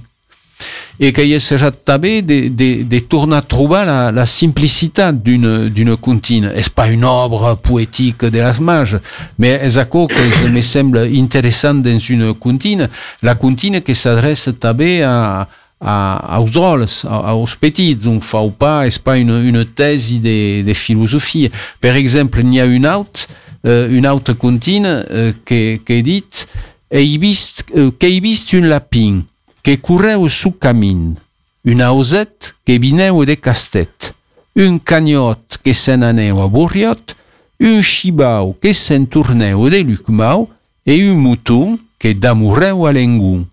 Et 0.98 1.12
que 1.14 1.22
hi 1.22 1.38
sera 1.40 1.70
també 1.70 2.18
de, 2.26 2.48
de, 2.50 2.68
de 2.88 3.00
tornar 3.06 3.42
a 3.42 3.46
trobar 3.46 3.84
la, 3.86 3.98
la 4.14 4.26
simplicitat 4.26 5.14
d'une 5.14 5.96
comptine. 6.02 6.50
És 6.58 6.68
pas 6.68 6.90
une 6.90 7.06
obra 7.06 7.54
poètique 7.56 8.26
de 8.26 8.42
les 8.42 8.60
mages, 8.60 8.98
mais 9.38 9.62
és 9.62 9.78
això 9.78 10.06
que 10.10 10.24
es, 10.26 10.42
me 10.50 10.62
sembla 10.62 11.06
interessant 11.06 11.82
dans 11.84 12.10
une 12.10 12.34
comptine, 12.34 12.88
la 13.22 13.36
comptine 13.38 13.82
que 13.82 13.94
s'adresse 13.94 14.56
també 14.58 15.02
a, 15.06 15.46
a, 15.80 15.94
aos 16.36 16.50
drols, 16.50 17.04
a, 17.06 17.22
aos 17.34 17.54
petits, 17.56 17.94
donc 17.94 18.24
fau 18.26 18.50
pas, 18.50 18.86
és 18.86 18.98
pas 18.98 19.18
une, 19.18 19.38
une 19.46 19.64
thèse 19.64 20.18
de, 20.20 20.74
philosophie? 20.74 21.50
Per 21.80 21.94
exemple, 21.96 22.42
n'hi 22.42 22.60
ha 22.60 22.66
une 22.66 22.86
autre, 22.86 23.28
euh, 23.66 23.88
une 23.90 24.06
autre 24.06 24.32
comptine 24.32 24.86
euh, 24.86 25.32
que, 25.44 25.76
que 25.84 26.00
dit, 26.02 26.46
he 26.90 27.18
vist, 27.18 27.66
euh, 27.76 27.90
he 28.00 28.20
vist 28.20 28.54
un 28.54 28.68
que 29.68 29.76
correu 29.76 30.30
su 30.30 30.56
camin, 30.56 31.18
una 31.62 31.92
osette 31.92 32.54
que 32.64 32.78
vineu 32.78 33.26
de 33.26 33.34
castet, 33.36 34.14
un 34.56 34.78
canyot 34.78 35.58
que 35.62 35.74
se 35.74 35.92
n'aneu 35.92 36.40
a 36.40 36.46
Borriot, 36.48 37.12
un 37.60 37.82
xibau 37.84 38.54
que 38.62 38.72
se'n 38.72 39.04
torneu 39.04 39.68
de 39.68 39.82
Lucmau 39.84 40.48
e 40.88 40.96
un 41.10 41.20
mouton 41.20 41.76
que 42.00 42.14
damorreu 42.16 42.86
a 42.88 42.94
l'engun. 42.96 43.44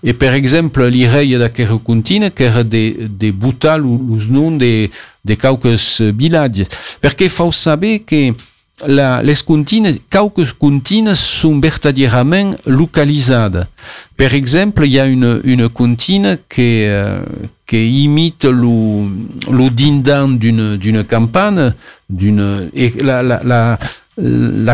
E 0.00 0.16
per 0.16 0.32
exemple, 0.40 0.88
li 0.88 1.04
reia 1.04 1.36
d'aquera 1.36 1.76
contine 1.84 2.32
que 2.32 2.48
era 2.48 2.64
de, 2.64 3.04
de 3.04 3.28
butar 3.28 3.76
los 3.76 4.24
noms 4.24 4.56
de, 4.56 4.88
de 5.20 5.36
cauques 5.36 6.00
vilatges, 6.16 6.72
perquè 7.04 7.28
fau 7.28 7.52
saber 7.52 7.98
que 8.08 8.32
la, 8.84 9.22
les 9.22 9.42
contines, 9.42 10.00
cauques 10.10 10.52
contines 10.58 11.14
sont 11.14 11.58
verdaderament 11.60 12.56
localisades. 12.66 13.66
Per 14.16 14.34
exemple, 14.34 14.84
il 14.84 14.92
y 14.92 14.98
a 14.98 15.06
une, 15.06 15.68
qui, 16.48 16.84
euh, 16.84 17.20
qui 17.66 18.04
imite 18.04 18.44
le, 18.44 19.08
le 19.50 19.70
d'une, 19.70 21.04
campagne, 21.04 21.72
d'une, 22.08 22.68
et 22.74 22.92
la, 23.02 23.78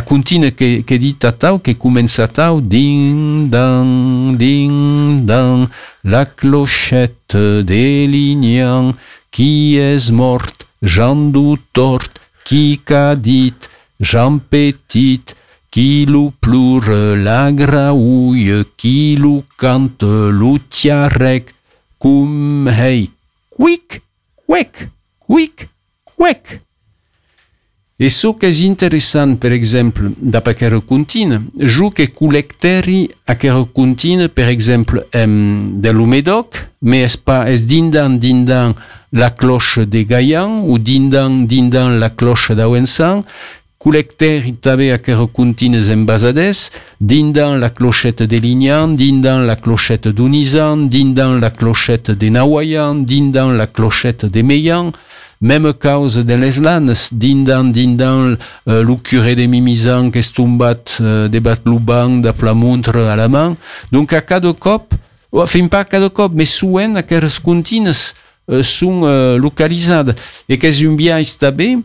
comptine 0.03 0.51
qui, 0.53 0.83
dit 0.83 1.17
à 1.23 1.33
tau, 1.33 1.59
qui 1.59 1.77
commence 1.77 2.19
à 2.19 2.29
tau, 2.29 2.61
ding, 2.61 3.49
dang, 3.51 4.37
ding, 4.37 5.25
dang, 5.25 5.69
la 6.05 6.25
clochette 6.25 7.37
des 7.37 8.07
lignans, 8.09 8.95
qui 9.31 9.77
est 9.77 10.11
morte, 10.11 10.67
Jean 10.83 11.15
du 11.31 11.55
tort, 11.73 12.03
qui 12.45 12.81
qu'a 12.85 13.15
dit, 13.15 13.55
Jean 14.03 14.39
Petit, 14.39 15.23
qui 15.71 16.05
lou 16.07 16.33
pleure 16.41 17.17
la 17.17 17.53
graouille, 17.53 18.65
qui 18.77 19.17
lou 19.17 19.45
cante 19.57 20.03
l'outiarec, 20.03 21.55
cum 21.99 22.67
hei, 22.69 23.09
quick, 23.49 24.03
quick, 24.45 24.89
quick, 25.19 25.69
quick. 26.05 26.61
E 27.97 28.09
so 28.11 28.35
che 28.35 28.49
è 28.49 28.53
interessant, 28.63 29.39
per 29.39 29.53
esempio, 29.53 30.13
da 30.17 30.43
qualche 30.43 30.83
contine, 30.85 31.47
giù 31.53 31.93
che 31.93 32.13
collecteri 32.13 33.09
a 33.27 33.37
qualche 33.37 33.71
contine, 33.73 34.29
per 34.29 34.49
esempio, 34.49 35.07
um, 35.15 35.79
dell'Umedoc, 35.79 36.71
mais 36.81 37.05
es 37.05 37.17
pas 37.17 37.49
es 37.49 37.65
dindan 37.65 38.19
dindan 38.19 38.75
la 39.11 39.31
cloche 39.31 39.87
de 39.87 40.05
Gaillan 40.05 40.65
ou 40.67 40.79
dindan 40.79 41.47
dindan 41.47 42.01
la 42.01 42.11
cloche 42.11 42.55
d'Awensan, 42.55 43.23
collecteri 43.83 44.55
també 44.63 44.93
a 44.95 44.99
qualque 45.03 45.33
contines 45.35 45.89
embasades, 45.91 46.71
dindan 46.99 47.59
la 47.61 47.73
clochette 47.75 48.29
de 48.31 48.39
Lignan, 48.39 48.95
dindan 48.97 49.47
la 49.47 49.57
clochette 49.57 50.13
d'Unizan, 50.15 50.87
dindan 50.89 51.41
la 51.43 51.51
clochette 51.51 52.15
de 52.15 52.31
Nawayan, 52.31 53.03
dindan 53.05 53.57
la 53.59 53.67
clochette 53.67 54.27
de 54.27 54.43
Meyan, 54.43 54.93
même 55.41 55.73
cause 55.73 56.25
de 56.25 56.35
les 56.35 56.61
lanes, 56.61 57.11
dindan, 57.11 57.73
dindan, 57.73 58.37
euh, 58.69 58.85
le 58.85 58.95
curé 58.95 59.35
de 59.35 59.47
Mimizan, 59.47 60.11
qui 60.13 60.19
est 60.21 60.33
tombat 60.33 61.01
euh, 61.01 61.29
de 61.29 61.41
Batlouban, 61.41 62.23
de 62.23 62.31
Plamontre 62.31 62.97
à 62.97 63.17
la 63.17 63.29
main. 63.29 63.57
Donc, 63.91 64.13
à 64.13 64.21
cada 64.21 64.53
cop, 64.53 64.95
enfin, 65.33 65.67
pas 65.67 65.81
à 65.81 65.85
cada 65.85 66.09
cop, 66.09 66.33
mais 66.33 66.47
euh, 68.51 68.63
sont 68.65 69.03
euh, 69.05 69.39
localisades. 69.39 70.17
Et 70.49 70.59
qu'est-ce 70.59 70.87
bien 70.89 71.23
també, 71.39 71.79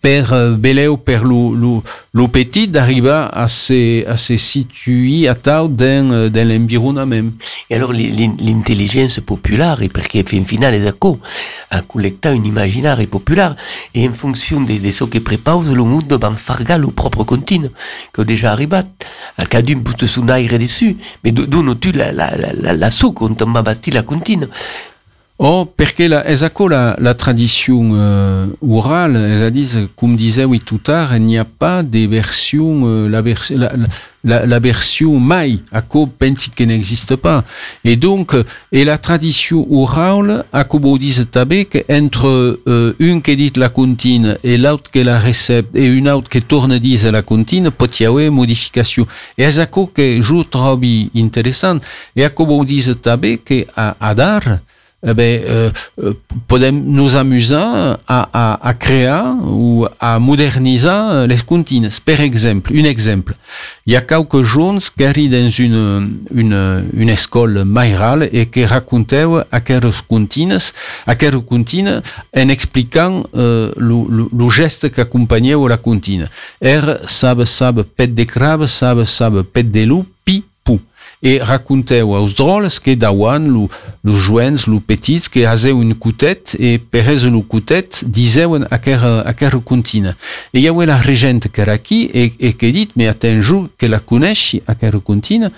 per 0.00 0.32
euh, 0.32 0.56
beleu 0.56 0.96
per 0.96 1.22
lo, 1.24 1.52
lo, 1.54 1.82
lo 2.12 2.28
petit 2.28 2.68
d'arribar 2.68 3.30
a 3.32 3.48
se, 3.48 4.04
a 4.06 4.16
se 4.16 4.36
situer 4.36 5.28
a 5.28 5.34
tau 5.34 5.68
dans, 5.68 6.10
euh, 6.12 6.28
dans 6.28 6.48
l'environnement. 6.48 7.30
Et 7.68 7.74
alors 7.76 7.92
l'in- 7.92 8.36
l'intelligence 8.38 9.20
populaire, 9.20 9.88
perché 9.92 10.22
fin 10.22 10.44
finale 10.44 10.76
è 10.76 10.80
d'accordo 10.80 11.20
a 11.72 11.82
collectare 11.82 12.34
un 12.34 12.44
immaginaire 12.44 13.06
populaire 13.06 13.54
et 13.94 14.06
en 14.08 14.12
fonction 14.12 14.60
de, 14.60 14.78
de 14.78 14.90
ce 14.90 15.04
che 15.08 15.20
prepara 15.20 15.62
le 15.62 15.82
mondo 15.82 16.18
va 16.18 16.30
farga 16.34 16.76
lo 16.76 16.90
proprio 16.90 17.24
contino 17.24 17.70
che 18.10 18.20
ho 18.20 18.24
già 18.24 18.50
arrivato 18.50 19.06
a 19.36 19.46
cadun 19.46 19.82
puto 19.82 20.06
su 20.06 20.20
un 20.20 20.30
aire 20.30 20.58
dessus 20.58 20.96
mais 21.22 21.32
d'uno 21.32 21.76
tu 21.78 21.92
la, 21.92 22.10
la, 22.10 22.34
la, 22.36 22.52
la, 22.52 22.72
la 22.72 22.90
so 22.90 23.12
quand 23.12 23.40
on 23.42 23.52
va 23.52 23.62
la 23.92 24.02
contino 24.02 24.48
Oh, 25.42 25.64
perché 25.64 26.06
la, 26.06 26.28
esako 26.28 26.68
la, 26.68 26.96
la 27.00 27.14
tradition 27.14 27.92
euh, 27.94 28.46
orale, 28.60 29.14
c'est-à-dire, 29.14 29.88
comme 29.96 30.14
disait 30.14 30.44
oui 30.44 30.60
tout 30.60 30.76
tard, 30.76 31.16
il 31.16 31.22
n'y 31.22 31.38
a 31.38 31.46
pas 31.46 31.82
de 31.82 32.06
version, 32.06 32.82
euh, 32.84 33.08
la, 33.08 33.22
vers, 33.22 33.40
la, 33.48 33.72
la, 34.22 34.44
la 34.44 34.58
version 34.58 35.18
mai, 35.18 35.60
à 35.72 35.80
pensi 35.80 36.50
qu'elle 36.50 36.68
n'existe 36.68 37.16
pas. 37.16 37.42
Et 37.84 37.96
donc, 37.96 38.34
et 38.70 38.84
la 38.84 38.98
tradition 38.98 39.66
orale, 39.72 40.44
à 40.52 40.66
vous 40.70 40.98
dites 40.98 41.30
tabé, 41.30 41.66
entre 41.90 42.60
euh, 42.66 42.92
une 42.98 43.22
qui 43.22 43.34
dit 43.34 43.52
la 43.56 43.70
comptine 43.70 44.36
et 44.44 44.58
l'autre 44.58 44.90
qui 44.90 45.02
la 45.02 45.18
récepte 45.18 45.74
et 45.74 45.86
une 45.86 46.10
autre 46.10 46.28
qui 46.28 46.42
tourne 46.42 46.78
dise 46.78 47.06
la 47.06 47.22
comptine, 47.22 47.70
peut 47.70 47.88
y 47.98 48.04
avoir 48.04 48.30
modification. 48.30 49.06
Et 49.38 49.44
esako 49.44 49.86
que 49.86 50.20
je 50.20 50.42
trouve 50.42 50.84
intéressant, 51.16 51.78
et 52.14 52.26
à 52.26 52.30
tabé, 53.00 53.38
que 53.38 53.64
à, 53.74 53.96
à 53.98 54.14
dar, 54.14 54.42
eh 55.02 55.14
ben, 55.14 55.40
euh, 55.44 55.70
euh, 56.02 56.12
podem 56.46 56.84
nous 56.84 57.16
amuser 57.16 57.54
à, 57.56 58.28
à, 58.32 58.68
à 58.68 58.74
créer 58.74 59.10
ou 59.44 59.86
à 59.98 60.18
moderniser 60.18 61.26
les 61.26 61.38
comptines. 61.38 61.88
Per 62.04 62.20
exemple, 62.20 62.72
un 62.74 62.84
exemple. 62.84 63.34
Il 63.86 63.94
y 63.94 63.96
a 63.96 64.02
quelques 64.02 64.42
jeunes 64.42 64.78
qui 64.80 65.04
arrivent 65.04 65.30
dans 65.30 65.50
une, 65.50 66.18
une, 66.34 66.84
une 66.94 67.08
école 67.08 67.64
maïrale 67.64 68.28
et 68.30 68.42
à 68.42 68.44
quelques 68.44 68.86
comptines, 68.86 70.58
à 71.06 71.14
quelques 71.14 71.46
comptines, 71.46 72.02
en 72.36 72.48
expliquant 72.48 73.24
euh, 73.34 73.72
le, 73.76 73.94
le, 74.08 74.26
le 74.32 74.50
geste 74.50 74.92
qui 74.92 75.00
accompagnait 75.00 75.54
la 75.68 75.76
comptine. 75.78 76.28
Er, 76.60 76.82
sab, 77.06 77.44
sab, 77.44 77.82
pet 77.82 78.14
de 78.14 78.24
crabe, 78.24 78.66
sab, 78.66 79.04
sab, 79.04 79.42
pet 79.42 79.62
de 79.62 79.84
loup, 79.84 80.04
pi, 80.24 80.44
e 81.22 81.38
raconteu 81.38 82.14
aos 82.14 82.32
droles 82.34 82.78
que 82.78 82.96
dawan 82.96 83.46
lo, 83.46 83.70
lo 84.02 84.16
joents, 84.16 84.66
lo 84.66 84.80
petits, 84.80 85.28
que 85.28 85.44
haseu 85.44 85.78
un 85.78 85.92
cutet 85.94 86.56
e 86.58 86.78
perez 86.78 87.24
lo 87.24 87.42
cutet 87.42 88.02
diseuen 88.06 88.66
aquera, 88.70 89.20
aquera 89.28 89.60
contina. 89.60 90.16
E 90.52 90.60
iau 90.60 90.80
la 90.80 91.00
regent 91.00 91.48
que 91.52 91.60
era 91.60 91.74
aquí 91.74 92.10
e, 92.14 92.32
e 92.38 92.52
que 92.52 92.72
dit, 92.72 92.96
me 92.96 93.08
atenju 93.08 93.68
que 93.76 93.88
la 93.88 94.00
coneixi 94.00 94.62
aquera 94.66 94.98
contina, 95.00 95.52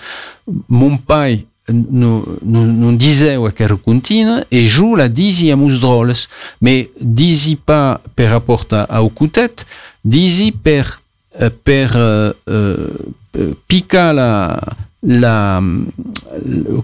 mon 0.67 0.97
pai 0.97 1.45
no, 1.67 2.25
no, 2.41 2.65
non 2.67 2.97
diseu 2.97 3.47
aquera 3.47 3.77
contina 3.77 4.45
e 4.51 4.67
jo 4.67 4.97
la 4.97 5.07
disi 5.07 5.49
a 5.49 5.55
mus 5.55 5.79
droles, 5.79 6.27
me 6.59 6.89
disi 6.99 7.55
pa 7.55 8.01
per 8.15 8.33
apporta 8.33 8.83
au 8.89 9.07
cutet, 9.09 9.63
disi 10.03 10.51
per, 10.51 10.99
eh, 11.39 11.49
per 11.49 11.95
uh, 11.95 12.51
uh, 12.51 13.55
picar 13.65 14.11
la, 14.13 14.59
la, 15.03 15.61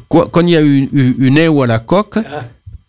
quand 0.07 0.41
il 0.41 0.49
y 0.49 0.55
a 0.55 0.61
une, 0.61 1.15
une 1.17 1.37
œuf 1.37 1.61
à 1.63 1.67
la 1.67 1.79
coque, 1.79 2.19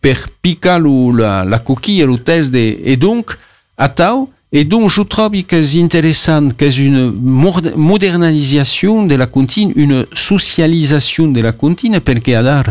per 0.01 0.15
picar 0.41 0.79
lo, 0.79 1.11
la, 1.13 1.45
la 1.45 1.59
coquille, 1.59 2.05
test 2.25 2.51
de, 2.51 2.77
et 2.83 2.97
donc, 2.97 3.37
à 3.77 3.87
tau, 3.87 4.29
et 4.51 4.65
donc 4.65 4.89
je 4.89 5.01
trouve 5.03 5.43
que 5.43 5.63
c'est 5.63 5.81
intéressant, 5.81 6.49
que 6.49 6.69
c'est 6.69 6.81
une 6.81 7.11
mod- 7.11 7.73
modernisation 7.75 9.05
de 9.05 9.15
la 9.15 9.27
comptine, 9.27 9.71
une 9.75 10.05
socialisation 10.13 11.27
de 11.27 11.39
la 11.39 11.51
comptine, 11.51 11.99
parce 12.01 12.19
que 12.19 12.31
adar, 12.31 12.65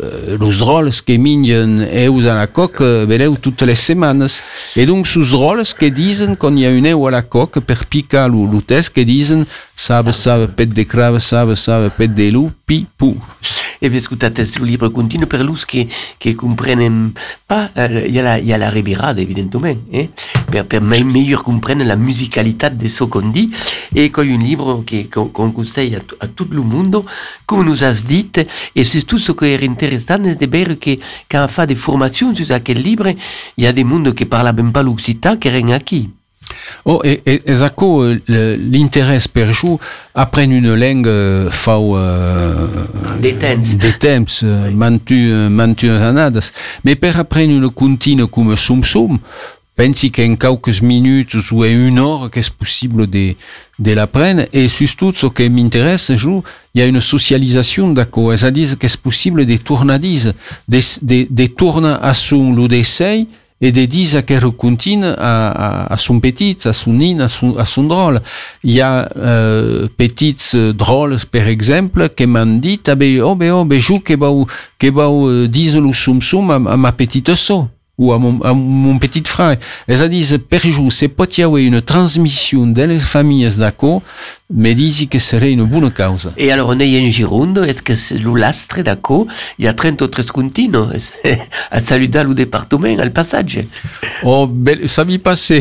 euh, 0.00 0.38
los 0.38 0.58
drôles 0.58 0.90
que 1.04 1.16
mingen 1.18 1.84
eus 1.92 2.28
à 2.28 2.34
la 2.36 2.46
coque, 2.46 2.80
euh, 2.80 3.06
veleu 3.08 3.34
toutes 3.42 3.62
les 3.62 3.74
semaines. 3.74 4.24
Et 4.76 4.86
donc, 4.86 5.08
sus 5.08 5.30
drôles 5.30 5.64
que 5.76 5.86
disent, 5.86 6.30
quand 6.38 6.54
il 6.54 6.60
y 6.60 6.66
a 6.66 6.70
une 6.70 6.86
œuf 6.86 7.06
à 7.08 7.10
la 7.10 7.22
coque, 7.22 7.58
per 7.58 7.86
picar 7.88 8.30
test, 8.64 8.90
que 8.90 9.00
disent, 9.00 9.44
sabe, 9.80 10.12
sabe, 10.12 10.46
pet 10.48 10.68
de 10.68 10.84
crave, 10.84 11.20
sabe, 11.20 11.56
sabe, 11.56 11.90
pet 11.90 12.12
de 12.12 12.30
loup, 12.30 12.52
pi, 12.66 12.86
pou. 12.96 13.16
E 13.78 13.88
vi 13.88 13.96
ascoltate 13.96 14.42
il 14.42 14.62
libro 14.62 14.90
continuo 14.90 15.26
per 15.26 15.40
che, 15.64 15.88
che 16.18 16.34
comprenen 16.34 17.14
pas, 17.46 17.70
il 17.74 18.12
y 18.12 18.18
a 18.18 18.22
la, 18.22 18.36
il 18.36 18.46
y 18.46 18.52
a 18.52 18.58
la 18.58 18.68
revirada 18.68 19.22
evidentement, 19.22 19.80
eh? 19.90 20.10
per, 20.50 20.66
per 20.66 20.82
me, 20.82 21.02
meglio 21.02 21.40
comprendere 21.40 21.88
la 21.88 21.96
musicalità 21.96 22.68
de 22.68 22.88
so 22.88 23.08
qu'on 23.08 23.30
dit, 23.32 23.50
e 23.94 24.10
con 24.10 24.28
un 24.28 24.40
libro 24.40 24.82
che 24.84 25.08
con, 25.08 25.32
con 25.32 25.50
conseille 25.52 25.96
a, 25.96 26.02
a 26.18 26.26
tutto 26.26 26.52
il 26.52 26.60
mondo, 26.60 27.08
come 27.46 27.64
nous 27.64 27.80
has 27.80 28.04
dit, 28.04 28.46
e 28.74 28.84
surtout 28.84 29.18
ce 29.18 29.34
che 29.34 29.52
era 29.52 29.64
interessante 29.64 30.32
è 30.32 30.36
di 30.36 30.46
vedere 30.46 30.76
che 30.76 31.00
quand 31.26 31.44
on 31.44 31.48
fa 31.48 31.64
des 31.64 31.78
formations 31.78 32.42
su 32.42 32.62
quel 32.62 32.80
libro, 32.80 33.08
il 33.08 33.16
y 33.54 33.64
a 33.64 33.72
des 33.72 33.84
mondes 33.84 34.12
che 34.12 34.26
parlano 34.26 34.70
pas 34.70 34.82
l'occitan 34.84 35.38
che 35.38 35.48
erano 35.48 35.78
qui. 35.82 36.19
Oh, 36.84 37.00
et, 37.04 37.20
et, 37.26 37.42
et 37.46 37.54
Zako, 37.54 38.04
euh, 38.04 38.56
l'intérêt 38.58 39.18
per 39.32 39.52
jou 39.52 39.78
apprendre 40.14 40.52
une 40.52 40.74
langue 40.74 41.06
euh, 41.06 41.50
fau 41.50 41.96
euh, 41.96 42.66
Des 43.20 43.34
temps. 43.34 43.56
des 43.78 43.92
temps, 43.92 44.24
euh, 44.44 44.70
mantu, 44.70 45.32
mantu. 45.50 45.90
Mais 46.84 46.96
per 46.96 47.16
apprendre 47.18 47.50
une 47.52 47.70
contine 47.70 48.26
comme 48.26 48.56
sum 48.56 48.84
sum, 48.84 49.18
pensi 49.76 50.10
qu'en 50.10 50.36
quelques 50.36 50.82
minutes 50.82 51.36
ou 51.52 51.64
une 51.64 51.98
heure 51.98 52.30
qu'est 52.30 52.50
possible 52.50 53.08
de, 53.08 53.34
de 53.78 53.92
l'apprendre. 53.92 54.46
Et 54.52 54.68
surtout, 54.68 55.12
ce 55.14 55.26
qui 55.26 55.48
m'intéresse, 55.48 56.10
il 56.10 56.42
y 56.74 56.82
a 56.82 56.86
une 56.86 57.00
socialisation 57.00 57.88
d'accord. 57.92 58.32
C'est-à-dire 58.36 58.78
que 58.78 58.88
c'est 58.88 59.00
possible 59.00 59.46
de 59.46 59.56
tournadises, 59.56 60.34
de, 60.68 60.80
de, 61.02 61.26
de 61.30 61.46
tourner 61.46 61.96
à 62.02 62.14
son 62.14 62.52
d'essai 62.66 63.26
et 63.60 63.72
de 63.72 63.84
dire 63.84 64.16
à 64.16 64.50
contine 64.50 65.04
à, 65.04 65.86
à, 65.86 65.92
à 65.92 65.96
son 65.96 66.18
petit, 66.20 66.56
à 66.64 66.72
son 66.72 66.92
nid, 66.92 67.20
à 67.20 67.28
son, 67.28 67.56
à 67.56 67.66
son 67.66 67.84
drôle. 67.84 68.20
Il 68.64 68.72
y 68.72 68.80
a 68.80 69.08
euh, 69.16 69.86
petites 69.96 70.52
euh, 70.54 70.72
drôles, 70.72 71.18
par 71.30 71.46
exemple, 71.46 72.08
qui 72.16 72.26
m'ont 72.26 72.46
dit, 72.58 72.80
ah 72.86 72.94
ben, 72.94 73.20
oh 73.20 73.34
ben, 73.34 73.52
oh 73.52 73.64
ben, 73.64 73.78
je 73.78 73.98
que 73.98 74.16
va, 74.16 74.30
que 74.78 74.90
va 74.90 75.08
euh, 75.08 75.46
dire 75.46 75.80
le 75.80 75.92
soum 75.92 76.22
soum 76.22 76.50
à, 76.50 76.54
à 76.54 76.76
ma 76.76 76.92
petite 76.92 77.34
sœur 77.34 77.66
ou 78.00 78.12
à 78.14 78.18
mon, 78.18 78.40
à 78.40 78.54
mon 78.54 78.98
petit 78.98 79.22
frère. 79.26 79.58
Elles 79.86 80.08
disent, 80.08 80.38
per 80.48 80.58
jour, 80.58 80.90
c'est 80.90 81.08
pas 81.08 81.26
une 81.36 81.82
transmission 81.82 82.66
dans 82.66 82.88
les 82.88 82.98
familles 82.98 83.50
d'accord, 83.58 84.00
mais 84.52 84.74
disent 84.74 85.06
que 85.08 85.18
serait 85.18 85.52
une 85.52 85.64
bonne 85.64 85.90
cause. 85.92 86.32
E 86.38 86.50
allora 86.50 86.74
noi 86.74 86.96
in 86.96 87.10
Gironde, 87.10 87.58
est-ce 87.58 87.82
que 87.82 87.94
c'est 87.94 88.16
l'Ulastre, 88.16 88.82
d'accord, 88.82 89.26
il 89.58 89.66
y 89.66 89.68
a 89.68 89.74
30 89.74 90.00
autres 90.00 90.32
contino, 90.32 90.88
a 91.70 91.80
saludare 91.80 92.26
le 92.26 92.34
département 92.34 92.98
al 92.98 93.12
passage. 93.12 93.66
Oh, 94.22 94.46
bel, 94.46 94.88
ça 94.88 95.04
m'y 95.04 95.18
passe, 95.18 95.52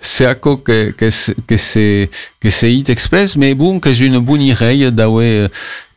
c'est 0.00 0.26
à 0.26 0.36
quoi 0.36 0.58
que, 0.58 0.92
que 0.92 1.56
c'est, 1.56 2.08
que 2.40 2.50
c'est 2.50 2.72
hit 2.72 2.88
express, 2.90 3.36
mais 3.36 3.54
bon, 3.54 3.80
que 3.80 3.92
c'est 3.92 4.06
une 4.06 4.18
bonne 4.18 4.42
idée 4.42 4.90
d'avoir 4.90 5.48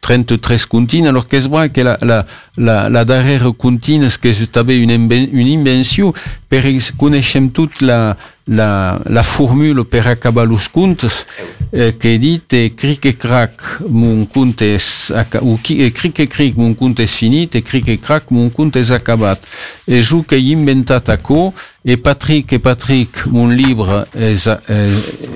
33 0.01 0.57
contines, 0.67 1.07
alors 1.07 1.27
que 1.27 1.39
c'est 1.39 1.47
vrai 1.47 1.69
que 1.69 1.81
la, 1.81 1.97
la, 2.01 2.25
la, 2.57 2.89
la 2.89 3.05
darrera 3.05 3.51
contine, 3.51 4.07
que 4.21 4.33
c'est 4.33 4.57
une, 4.69 5.09
une 5.31 5.59
invention, 5.59 6.13
per 6.49 6.63
connaissem 6.97 7.51
toute 7.51 7.81
la, 7.81 8.17
la, 8.47 8.99
la 9.05 9.23
formule 9.23 9.85
per 9.85 10.07
acabar 10.07 10.47
los 10.47 10.67
contes, 10.69 11.25
eh, 11.71 11.93
dit 12.19 12.53
eh, 12.53 12.73
cric 12.75 13.05
et 13.05 13.17
crac, 13.17 13.61
mon 13.87 14.25
compte 14.25 14.61
és, 14.65 15.11
ou 15.41 15.59
eh, 15.69 15.91
cric 15.91 16.19
et 16.19 16.27
cric, 16.27 16.57
mon 16.57 16.73
compte 16.73 16.99
és 16.99 17.11
finit, 17.11 17.55
et 17.55 17.61
cric 17.61 17.89
crac, 18.01 18.31
mon 18.31 18.49
compte 18.49 18.79
és 18.81 18.91
acabat. 18.91 19.39
Et 19.87 20.01
jo 20.01 20.23
que 20.23 20.35
he 20.35 20.51
inventat 20.51 21.09
aco, 21.09 21.53
et 21.85 21.97
Patrick 21.97 22.53
et 22.53 22.59
Patrick, 22.59 23.25
mon 23.25 23.47
livre 23.47 24.05
és, 24.13 24.47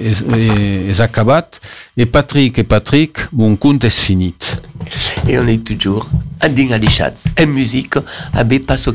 és 0.01 1.01
acabat, 1.01 1.61
et 1.97 2.05
Patrick 2.05 2.59
et 2.59 2.67
Patrick, 2.67 3.27
mon 3.31 3.55
compte 3.55 3.85
és 3.85 4.01
finit. 4.01 4.57
Et 5.27 5.39
on 5.39 5.47
est 5.47 5.63
toujours 5.63 6.09
à 6.39 6.49
Ding 6.49 6.71
Chat, 6.89 7.15
en 7.39 7.47
musique, 7.47 7.97
à 8.33 8.45
Passo 8.45 8.93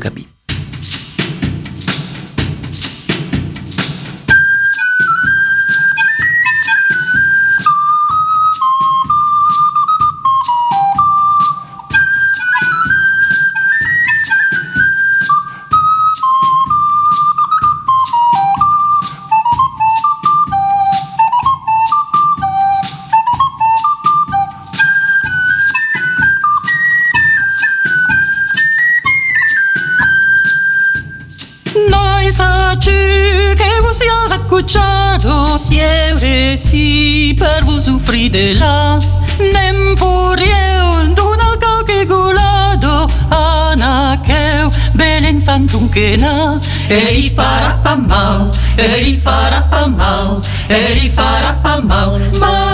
bel 45.71 45.79
infantum 45.79 45.89
che 45.89 46.15
na 46.17 46.59
e 46.87 47.11
li 50.93 51.09
farà 51.09 51.59
pa 51.61 51.79
mau 51.81 52.70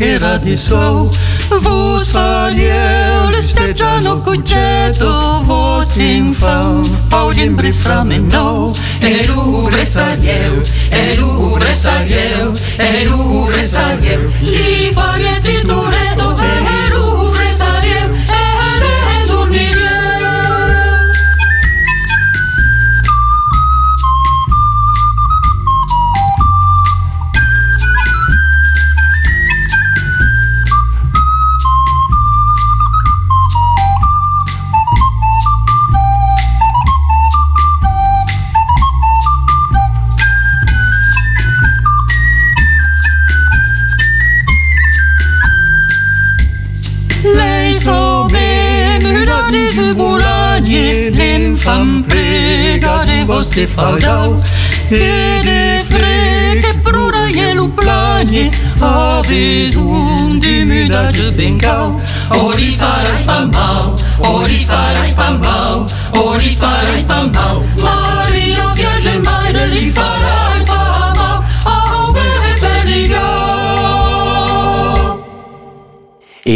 era 0.00 0.36
din 0.36 0.56
său 0.56 1.10
Vos 1.48 2.10
falieu, 2.10 3.28
listejano 3.36 4.14
cuceto 4.16 5.42
Vos 5.44 5.94
infam, 5.96 6.84
Paulin 7.08 7.54
brisframen 7.54 8.26
nou 8.30 8.74
Eru 9.20 9.68
resalieu, 9.76 10.62
eru 11.10 11.58
resalieu 11.66 12.52
Eru 13.00 13.48
resalieu, 13.56 14.30
li 14.40 14.92
farieti 14.94 15.66
dure 15.66 15.99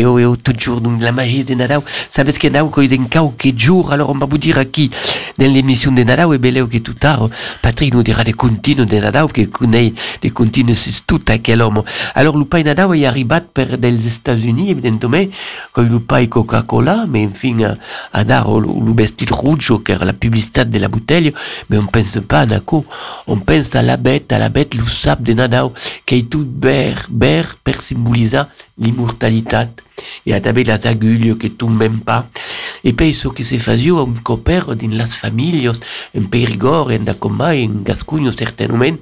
Et 0.05 0.07
oh, 0.07 0.37
donc 0.73 1.01
la 1.03 1.13
magie 1.13 1.45
de 1.45 1.55
Nadao. 1.55 1.85
Sabes 2.11 2.39
que 2.39 2.49
Nadao 2.49 2.69
quand 2.69 2.83
il 2.83 3.09
cau 3.09 3.35
que 3.37 3.49
jour, 3.57 3.93
alors 3.93 4.11
on 4.11 4.15
va 4.19 4.27
vous 4.27 4.39
dire 4.39 4.71
qui? 4.71 4.91
Dans 5.39 5.53
l'émission 5.53 5.93
de 5.93 6.03
Nadao 6.03 6.33
et 6.33 6.39
beleu 6.39 6.67
que 6.67 6.79
tout 6.79 6.95
tard, 6.95 7.29
Patrick 7.63 7.95
nous 7.95 8.03
dira 8.03 8.25
des 8.25 8.33
continus 8.33 8.87
de 8.87 8.97
Nadao 8.99 9.29
que 9.29 9.43
connaît 9.43 9.93
des 10.23 10.31
continus 10.31 10.79
c'est 10.79 11.07
tout 11.07 11.21
à 11.29 11.39
quel 11.39 11.63
homme. 11.63 11.83
Alors 12.15 12.37
le 12.37 12.45
pai 12.45 12.65
Nadao 12.65 12.95
est 12.95 13.07
arrivé 13.07 13.37
per 13.53 13.77
des 13.79 14.07
États-Unis 14.07 14.71
évidemment, 14.71 15.25
quand 15.73 15.83
le 15.83 16.01
pai 16.01 16.29
Coca-Cola, 16.29 17.05
mais 17.09 17.29
enfin 17.31 17.77
à, 18.13 18.19
à 18.21 18.25
dar 18.25 18.51
le, 18.59 18.93
vestit 18.95 19.27
rouge 19.31 19.73
est 19.89 20.05
la 20.05 20.13
publicité 20.13 20.65
de 20.65 20.79
la 20.79 20.89
bouteille, 20.89 21.33
mais 21.69 21.79
on 21.79 21.87
pense 21.87 22.19
pas 22.27 22.41
à 22.41 22.47
Naco, 22.47 22.85
on 23.27 23.37
pense 23.37 23.75
à 23.75 23.83
la 23.83 23.97
bête, 23.97 24.33
à 24.33 24.39
la 24.39 24.49
bête 24.49 24.75
le 24.75 24.87
sable 24.87 25.25
de 25.25 25.33
Nadao 25.35 25.73
qui 26.07 26.17
est 26.17 26.31
tout 26.31 26.47
vert, 26.59 27.09
vert 27.13 27.57
per 27.63 27.81
symboliser 27.81 28.43
l'immortalité 28.79 29.57
et 30.27 30.35
à 30.35 30.41
taber 30.55 30.65
las 30.65 30.87
agulles 30.87 31.37
que 31.37 31.49
tu 31.49 31.67
même 31.67 32.01
pas. 32.01 32.27
Et 32.85 32.93
puis, 32.93 33.15
ce 33.15 33.29
qui 33.29 33.45
se 33.45 33.59
faisait 33.59 33.91
un 33.91 34.15
coper 34.23 34.61
dans 34.67 34.97
las 34.97 35.15
familles, 35.15 35.69
en 35.69 36.23
Périgord, 36.31 36.91
en 36.91 37.01
Dacoma, 37.01 37.55
en 37.55 37.83
Gascugne, 37.85 38.31
certainement, 38.37 38.97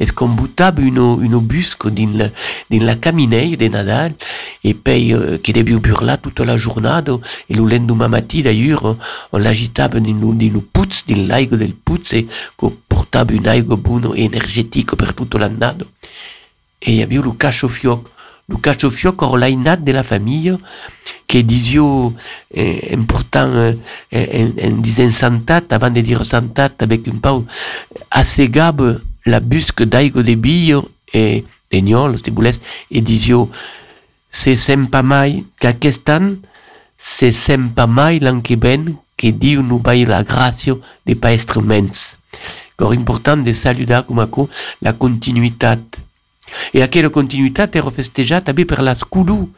est 0.00 0.12
qu'on 0.12 0.28
butava 0.28 0.80
une, 0.80 1.18
une 1.22 1.38
busque 1.38 1.88
dans 1.88 2.18
la, 2.18 2.28
dans 2.70 2.84
la 2.84 2.94
caminée 2.96 3.56
de 3.56 3.68
Nadal, 3.68 4.14
et 4.62 4.74
puis, 4.74 5.12
euh, 5.12 5.38
qui 5.38 5.52
devait 5.52 5.78
burla 5.78 6.16
toute 6.16 6.40
la 6.40 6.56
journée, 6.56 7.00
et 7.50 7.54
le 7.54 7.66
lendemain 7.66 8.08
matin, 8.08 8.40
d'ailleurs, 8.42 8.96
on 9.32 9.38
l'agitava 9.38 10.00
dans, 10.00 10.12
dans 10.12 10.52
le 10.52 10.60
putz, 10.60 11.04
dans 11.08 11.16
l'aigo 11.28 11.56
del 11.56 11.72
putz, 11.72 12.12
et 12.14 12.26
qu'on 12.56 12.72
portava 12.88 13.32
une 13.32 13.46
aigo 13.46 13.76
buono 13.76 14.14
énergétique 14.14 14.94
per 14.96 15.12
toute 15.14 15.34
l'année. 15.34 15.84
Et 16.82 16.92
il 16.92 16.98
y 16.98 17.02
avait 17.02 17.14
le 17.14 17.30
cacho-fioc, 17.32 18.04
le 18.48 18.56
cacho-fioc 18.56 19.22
orlainat 19.22 19.76
de 19.76 19.92
la 19.92 20.02
famille, 20.02 20.56
que 21.26 21.38
disio 21.38 22.14
eh, 22.52 22.92
important 22.92 23.50
eh, 24.12 24.42
en, 24.42 24.52
en 24.68 24.82
disant 24.82 25.10
santat, 25.12 25.62
avant 25.70 25.90
de 25.90 26.00
dire 26.00 26.24
santat, 26.26 26.72
avec 26.78 27.06
une 27.06 27.20
pau, 27.20 27.46
assegab 28.10 29.00
la 29.24 29.40
busque 29.40 29.82
d'aigo 29.82 30.22
de 30.22 30.34
billo 30.34 30.88
et 31.12 31.44
de 31.72 31.78
gnol, 31.78 32.20
de 32.20 32.30
boules, 32.30 32.60
et 32.90 33.00
disio, 33.00 33.50
se 34.30 34.54
sempa 34.56 35.02
mai 35.02 35.44
qu'aquest 35.60 36.10
an, 36.10 36.34
se 36.98 37.30
sempa 37.30 37.86
mai 37.86 38.18
l'an 38.20 38.42
que 38.42 38.54
ven, 38.58 38.94
que 39.16 39.28
Dieu 39.28 39.62
nous 39.62 39.78
baille 39.78 40.04
la 40.04 40.24
de 40.24 41.14
pas 41.14 41.32
être 41.32 41.62
mens. 41.62 42.16
Cor 42.76 42.92
important 42.92 43.36
de 43.36 43.52
saludar 43.52 44.04
com 44.04 44.18
aco 44.18 44.48
la 44.82 44.92
continuïtat. 44.92 45.78
E 46.72 46.82
aquella 46.82 47.10
continuïtat 47.10 47.76
era 47.76 47.90
festejata 47.94 48.52
també 48.52 48.66
per 48.68 48.82
las 48.82 49.04
culu, 49.04 49.48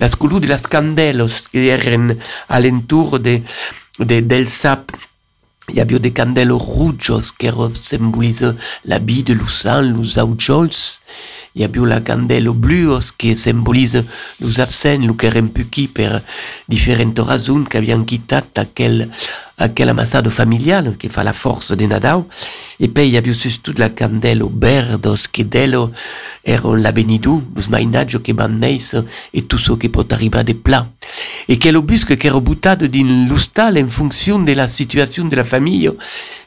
las 0.00 0.14
culu 0.16 0.40
de 0.40 0.48
las 0.48 0.66
candelos 0.68 1.42
que 1.50 1.68
eren 1.74 2.16
alentour 2.48 3.18
de, 3.20 3.42
de, 3.98 4.22
del 4.22 4.48
sap 4.48 4.92
il 5.68 5.76
y 5.76 5.80
a 5.80 5.84
bien 5.84 5.98
des 5.98 6.12
candelles 6.12 6.52
rouges 6.52 7.32
qui 7.36 7.50
symbolisent 7.74 8.54
la 8.84 8.98
vie 8.98 9.22
de 9.22 9.32
l'Usan, 9.34 9.82
les 10.00 10.18
aujols. 10.18 10.70
Il 11.54 11.62
y 11.62 11.64
a 11.64 11.68
bien 11.68 11.86
la 11.86 12.00
candelle 12.00 12.50
bleue 12.50 12.98
qui 13.18 13.36
symbolise 13.36 14.04
les 14.40 14.60
absents, 14.60 15.00
les 15.00 15.28
rempuquis 15.30 15.88
per 15.88 16.20
différentes 16.68 17.18
raisons 17.18 17.64
qui 17.64 17.78
avaient 17.78 18.04
quitté 18.06 18.40
aquel, 18.54 19.08
aquel 19.58 19.88
amassado 19.88 20.30
familial 20.30 20.96
qui 20.98 21.08
fait 21.08 21.24
la 21.24 21.32
force 21.32 21.72
de 21.72 21.86
Nadal. 21.86 22.24
Et 22.80 22.88
puis 22.88 23.06
il 23.06 23.14
y 23.14 23.16
a 23.16 23.20
bien 23.20 23.32
surtout 23.32 23.72
la 23.78 23.88
candelle 23.90 24.44
verdos 24.54 25.28
qui 25.32 25.44
d'elle 25.44 25.78
erano 26.44 26.76
la 26.76 26.92
qui 26.92 28.32
banneis 28.32 28.94
et 29.34 29.42
tout 29.42 29.58
ce 29.58 29.72
qui 29.72 29.88
peut 29.88 30.06
arriver 30.10 30.44
des 30.44 30.54
plats. 30.54 30.86
Et 31.48 31.58
quel 31.58 31.78
busque 31.78 32.16
qui 32.16 32.26
est 32.26 32.30
rebutado 32.30 32.86
din 32.86 33.26
l'ustal 33.28 33.78
en 33.78 33.88
fonction 33.88 34.38
de 34.38 34.52
la 34.52 34.68
situation 34.68 35.24
de 35.24 35.36
la. 35.36 35.44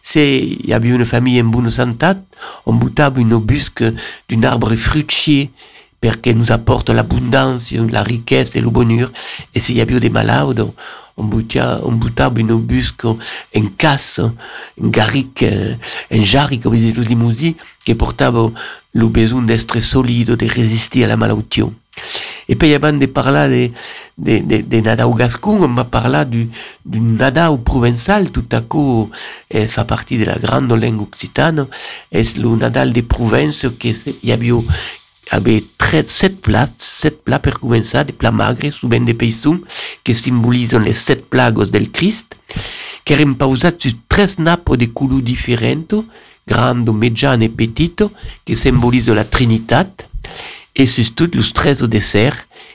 C'est, 0.02 0.40
il 0.40 0.70
y 0.70 0.74
avait 0.74 0.90
une 0.90 1.06
famille 1.06 1.42
en 1.42 1.46
bonne 1.46 1.70
santé, 1.70 2.14
on 2.66 2.74
butava 2.74 3.20
une 3.20 3.38
busque 3.38 3.84
d'un 4.30 4.44
arbre 4.44 4.76
fruitier, 4.76 5.52
qu'il 6.22 6.38
nous 6.38 6.52
apporte 6.52 6.90
l'abondance, 6.90 7.72
la 7.72 8.04
richesse 8.04 8.52
et 8.56 8.62
le 8.62 8.70
bonheur. 8.70 9.12
Et 9.54 9.60
s'il 9.60 9.78
y 9.78 9.82
avait 9.82 10.00
des 10.00 10.10
malades, 10.10 10.66
butava 11.24 12.40
une 12.40 12.56
busque 12.60 13.06
en 13.06 13.66
casse, 13.78 14.20
en 14.20 14.88
garric, 14.88 15.46
en 16.12 16.24
jarri, 16.24 16.60
comme 16.60 16.76
disent 16.76 16.98
les 16.98 17.56
qui 17.86 17.96
portava 17.96 18.50
le 18.94 19.06
besoin 19.08 19.42
d'être 19.42 19.80
solide, 19.80 20.32
de 20.32 20.46
résister 20.48 21.04
à 21.04 21.08
la 21.08 21.18
maladie. 21.18 21.64
Et 22.48 22.56
puis 22.56 22.74
avant 22.74 22.94
de 22.94 23.06
parler 23.06 23.72
de, 24.18 24.40
de, 24.40 24.62
de, 24.62 24.80
Nadao 24.80 25.14
Gascon, 25.14 25.64
on 25.64 25.68
va 25.74 25.84
parler 25.84 26.26
du, 26.26 26.50
du 26.86 27.00
Nadao 27.00 27.58
provençal, 27.58 28.32
tout 28.32 28.46
à 28.52 28.62
coup, 28.62 29.10
eh, 29.52 29.68
fait 29.68 29.86
partie 29.86 30.18
de 30.18 30.26
la 30.26 30.38
grande 30.38 30.72
langue 30.72 31.02
occitane, 31.02 31.68
c'est 32.12 32.38
le 32.38 32.50
Nadal 32.56 32.94
de 32.94 33.02
Provence, 33.02 33.66
qui 33.80 33.96
y 34.24 34.32
avait 35.32 35.64
7 36.06 36.42
plats, 36.42 36.70
sept 36.80 37.24
plats 37.24 37.40
pour 37.40 37.60
commencer, 37.60 38.04
des 38.04 38.14
plats 38.14 38.32
magres, 38.32 38.74
souvent 38.74 39.00
des 39.00 39.14
paysons, 39.14 39.60
qui 40.04 40.14
symbolisent 40.14 40.76
les 40.76 40.94
sept 40.94 41.30
plagues 41.30 41.70
del 41.70 41.92
Christ, 41.92 42.36
qui 43.04 43.14
erano 43.14 43.36
pausati 43.36 43.90
su 43.90 43.98
tre 44.08 44.28
nappes 44.38 44.76
de 44.76 44.88
couleurs 44.88 45.22
différentes, 45.22 46.04
grande, 46.46 46.90
mediane 46.90 47.44
et 47.44 47.50
petite, 47.50 48.04
qui 48.46 48.56
symbolisent 48.56 49.10
la 49.10 49.24
Trinité, 49.24 49.86
et 50.76 50.86
surtout 50.86 51.30
les 51.32 52.16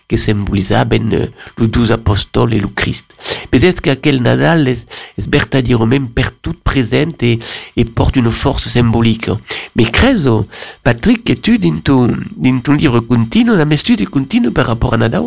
treize 0.08 0.26
desserts 0.26 0.84
qui 0.88 0.98
symbolisaient 0.98 1.30
les 1.58 1.66
douze 1.68 1.92
apôtres 1.92 2.52
et 2.52 2.58
le 2.58 2.68
Christ. 2.68 3.04
Peut-être 3.50 3.80
qu'aquel 3.80 4.22
Nadal 4.22 4.68
est, 4.68 4.86
est 5.18 5.30
verdaderement 5.30 5.86
même 5.86 6.08
per 6.08 6.30
tout 6.42 6.54
présent 6.62 7.12
et, 7.20 7.38
et, 7.76 7.84
porte 7.84 8.16
une 8.16 8.30
force 8.30 8.68
symbolique. 8.68 9.30
Mais 9.76 9.84
credo, 9.84 10.46
Patrick, 10.82 11.24
que 11.24 11.32
tu, 11.34 11.58
dans 11.58 11.80
ton, 11.80 12.16
dans 12.36 12.60
ton 12.60 12.72
livre 12.72 13.00
continu, 13.00 13.56
la 13.56 13.64
étude 13.74 14.08
continue 14.08 14.50
par 14.50 14.66
rapport 14.66 14.94
à 14.94 14.96
Nadal? 14.98 15.24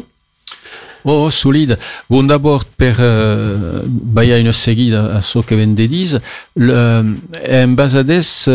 Oh, 1.03 1.31
solide. 1.31 1.77
Bon, 2.09 2.23
d'abord, 2.23 2.65
per 2.65 2.99
uh, 2.99 3.87
baia 3.87 4.39
une 4.39 4.51
seguida 4.51 5.15
a 5.15 5.21
ce 5.21 5.39
que 5.39 5.55
ven 5.55 5.73
de 5.73 5.85
dis, 5.85 6.17
le, 6.57 7.15
en 7.49 7.75
basades, 7.75 8.47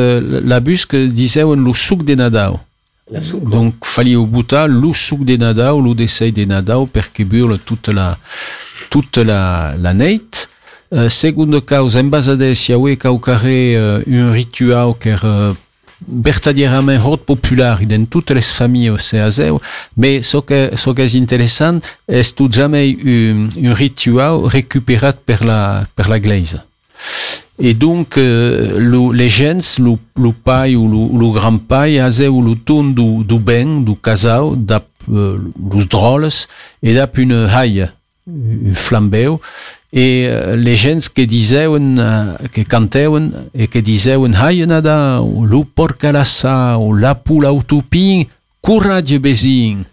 la 0.45 0.61
busque 0.61 0.97
diseuen 0.97 1.65
lo 1.65 1.73
suc 1.75 2.05
de 2.05 2.15
Nadal. 2.15 2.59
Donc, 3.11 3.75
fallait 3.85 4.17
au 4.17 4.27
butar 4.27 4.69
lo 4.69 4.95
suc 4.95 5.25
de 5.25 5.37
Nadal, 5.37 5.83
lo 5.83 5.95
desei 5.95 6.33
de 6.33 6.45
Nadal, 6.45 6.87
perché 6.87 7.25
burle 7.25 7.59
toute 7.59 7.89
la, 7.89 8.17
toute 8.91 9.19
la, 9.19 9.75
la 9.81 9.93
neit. 9.93 10.49
Uh, 10.95 11.09
secondo 11.09 11.63
causa, 11.63 12.01
en 12.01 12.11
basades, 12.11 12.69
iaue 12.69 12.99
caucare 12.99 13.73
uh, 13.75 14.03
un 14.07 14.31
ritual 14.31 14.93
que 14.99 15.09
uh, 15.09 15.55
verdaderament 16.07 16.99
hort 17.03 17.25
popular 17.25 17.81
dans 17.87 18.05
toutes 18.05 18.31
les 18.33 18.43
familles 18.43 18.91
au 18.91 18.97
CAZEU, 18.97 19.59
mais 19.97 20.23
ce 20.23 20.37
que, 20.37 20.71
ce 20.77 20.91
qui 20.91 21.01
est 21.01 21.17
intéressant, 21.17 21.81
est 22.07 22.37
tout 22.37 22.51
jamais 22.53 22.95
un, 23.07 23.49
un 23.65 23.73
rituel 23.73 24.45
récupéré 24.45 25.13
par 25.25 25.45
la, 25.45 25.87
par 25.97 26.11
la 26.11 26.21
glaise? 26.21 26.61
Et 27.59 27.75
donc, 27.75 28.17
euh, 28.17 28.79
le, 28.79 29.13
les 29.13 29.29
gens, 29.29 29.79
le, 29.79 29.93
le 30.21 30.33
pai 30.33 30.75
ou 30.75 30.89
le, 30.89 31.19
le 31.19 31.33
grand-pai, 31.33 32.01
azeu 32.01 32.31
le 32.31 32.55
ton 32.57 32.85
du, 32.85 33.25
du 33.25 33.39
ben, 33.39 33.85
du 33.85 33.95
casal, 33.97 34.53
d'ap 34.57 34.87
euh, 35.13 35.39
les 35.75 35.85
drôles, 35.85 36.29
et 36.83 36.95
d'ap 36.95 37.19
une 37.19 37.49
haille, 37.51 37.89
un 38.29 38.75
flambeu, 38.75 39.37
et 39.93 40.25
uh, 40.25 40.57
les 40.57 40.77
gens 40.77 41.11
que 41.15 41.23
diseuen, 41.23 41.99
uh, 41.99 42.49
que 42.49 42.63
canteuen, 42.63 43.31
et 43.55 43.69
que 43.69 43.79
diseuen, 43.79 44.33
hai 44.35 44.65
nada, 44.67 45.21
lu 45.21 45.65
porca 45.67 46.13
lassa, 46.13 46.79
ou 46.79 46.95
la 46.95 47.15
poule 47.15 47.47
autopin, 47.47 48.25
courage 48.63 49.19
bezin. 49.19 49.85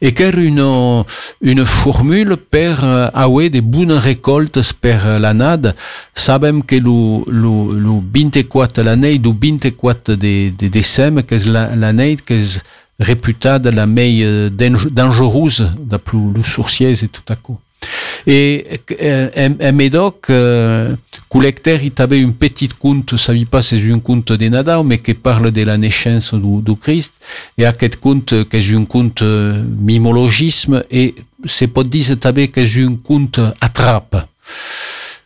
Et 0.00 0.12
qu'er 0.12 0.38
une, 0.38 1.04
une 1.40 1.64
formule 1.64 2.36
per 2.36 2.76
uh, 2.82 3.10
awe 3.14 3.48
de 3.48 3.60
bonnes 3.60 3.92
récoltes 3.92 4.72
per 4.80 5.18
l'anade, 5.20 5.74
sabem 6.14 6.62
que 6.62 6.76
lu, 6.76 7.24
lu, 7.28 7.78
lu 7.78 8.00
24 8.12 8.82
l'année 8.82 9.18
du 9.18 9.30
24 9.30 10.12
de, 10.12 10.50
de 10.50 10.68
décembre, 10.68 11.22
que 11.22 11.34
l'année 11.76 12.16
que 12.16 12.34
réputée 12.98 13.58
la 13.72 13.86
meilleure 13.86 14.50
dangereuse, 14.50 15.68
d'après 15.78 16.18
le 16.34 16.42
sourcier 16.42 16.90
et 16.92 17.08
tout 17.08 17.22
à 17.28 17.36
coup. 17.36 17.58
Et 18.26 18.80
en, 19.60 19.72
Médoc, 19.72 20.26
euh, 20.30 20.94
Collecter, 21.28 21.80
il 21.82 21.92
avait 21.96 22.20
une 22.20 22.34
petite 22.34 22.74
conte, 22.74 23.16
je 23.16 23.32
ne 23.32 23.44
pas 23.44 23.62
c'est 23.62 23.80
un 23.90 23.98
conte 23.98 24.32
de 24.32 24.48
Nadal, 24.48 24.84
mais 24.84 24.98
qui 24.98 25.14
parle 25.14 25.50
de 25.50 25.62
la 25.62 25.76
naissance 25.76 26.34
du, 26.34 26.76
Christ. 26.76 27.12
Et 27.58 27.66
à 27.66 27.74
cet 27.78 28.00
conte, 28.00 28.48
qui 28.48 28.56
est 28.56 28.74
un 28.74 28.84
conte 28.84 29.22
mimologisme, 29.22 30.84
et 30.90 31.14
c'est 31.46 31.66
pas 31.68 31.84
dire 31.84 32.16
que 32.52 32.66
c'est 32.66 32.82
un 32.82 32.96
conte 32.96 33.40
attrape. 33.60 34.26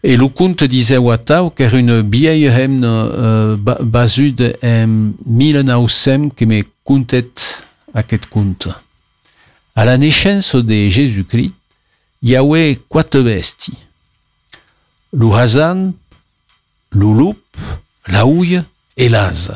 Et 0.03 0.17
le 0.17 0.29
conte 0.29 0.65
disait 0.65 0.97
Watau, 0.97 1.51
qui 1.51 1.65
est 1.65 1.73
une 1.73 2.09
vieille 2.09 2.45
hymne 2.45 2.85
euh, 2.85 3.57
basée 3.57 4.35
1900 5.27 6.31
qui 6.37 6.47
me 6.47 6.63
contait 6.85 7.27
à 7.95 8.03
cet 8.09 8.27
conte. 8.27 8.69
À 9.75 9.85
la 9.85 9.99
naissance 9.99 10.55
de 10.55 10.89
Jésus-Christ, 10.89 11.53
Yahweh 12.23 12.79
quatre 12.91 13.21
besties. 13.21 13.79
Le 15.13 15.33
Hazan, 15.33 15.93
le 16.91 17.01
loup, 17.01 17.37
la 18.07 18.27
houille 18.27 18.63
et 18.97 19.09
l'az. 19.09 19.53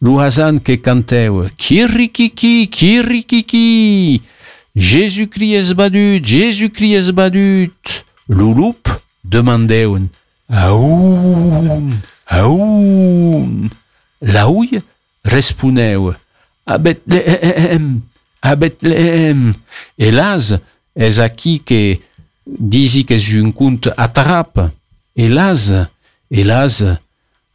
Le 0.00 0.18
Hazan 0.18 0.58
qui 0.58 0.80
cantait 0.80 1.28
Kirikiki, 1.56 2.68
Kirikiki, 2.68 4.22
Jésus-Christ 4.74 5.54
est 5.54 5.74
badut, 5.74 6.20
Jésus-Christ 6.24 6.94
est 6.94 7.12
badut. 7.12 7.72
Le 8.28 8.52
loup 8.54 8.76
demandait 9.24 9.86
Aoun, 10.50 11.98
Aoun. 12.26 13.68
La 14.22 14.48
houille 14.48 14.80
répondait 15.24 15.96
À 16.66 16.78
Bethléem, 16.78 18.00
à. 18.42 18.56
Et 19.98 20.10
és 20.98 21.20
aquí 21.22 21.58
que 21.62 22.00
disi 22.44 23.04
que 23.06 23.14
és 23.14 23.30
un 23.38 23.52
conte 23.54 23.94
atrap, 23.94 24.64
hélas, 25.14 25.70
hélas, 26.30 26.82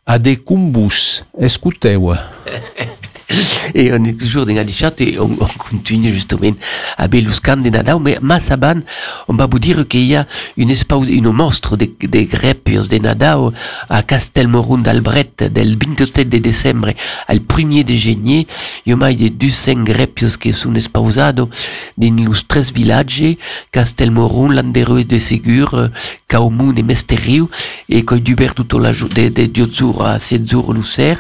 a 0.08 0.18
des 0.20 0.40
cumbus, 0.40 1.24
escuteu. 1.52 2.14
et 3.76 3.92
on 3.94 4.04
est 4.04 4.20
toujours 4.20 4.46
dans 4.46 4.54
la 4.56 4.68
chat 4.68 5.00
et 5.02 5.18
on, 5.20 5.32
on, 5.40 5.48
continue 5.70 6.14
justement 6.14 6.52
à 6.98 7.08
Beluscan 7.08 7.58
de 7.58 7.70
Nadal, 7.70 7.98
mais 8.02 8.18
Massaban, 8.22 8.82
on 9.28 9.34
va 9.34 9.46
vous 9.46 9.60
dire 9.60 9.88
qu'il 9.88 10.06
y 10.06 10.16
a 10.16 10.26
une 10.58 10.70
espèce, 10.70 11.08
une 11.08 11.32
monstre 11.32 11.78
de, 11.78 11.90
de 12.02 12.22
grepios 12.22 12.84
de 12.84 12.98
Nadal 12.98 13.52
à 13.90 14.04
Castelmorun 14.04 14.80
d'Albret 14.80 15.32
del 15.40 15.78
27 15.78 16.30
de 16.30 16.38
décembre 16.38 16.94
al 17.28 17.40
1er 17.40 17.84
de 17.84 17.96
génie, 17.96 18.48
il 18.86 18.92
y 18.92 19.04
a 19.04 19.14
de 19.14 19.28
200 19.30 19.84
grepios 19.84 20.38
qui 20.40 20.54
sont 20.54 20.74
esposados 20.76 21.50
dans 21.98 22.16
les 22.16 22.26
trois 22.48 22.62
villages, 22.74 23.24
Castelmorun, 23.72 24.54
Landereux 24.54 25.04
de 25.04 25.20
Segur, 25.20 25.90
Kaumun 26.28 26.76
et 26.76 26.84
Mesteriu, 26.84 27.46
et 27.90 28.06
qui 28.06 28.22
durent 28.22 28.56
tout 28.56 28.80
la 28.80 28.94
journée, 28.94 29.30
de, 29.30 29.46
de 29.46 29.66
10 29.66 29.78
jours 29.78 30.06
à 30.06 30.20
7 30.20 30.50
jours 30.50 30.74
l'usser, 30.74 31.16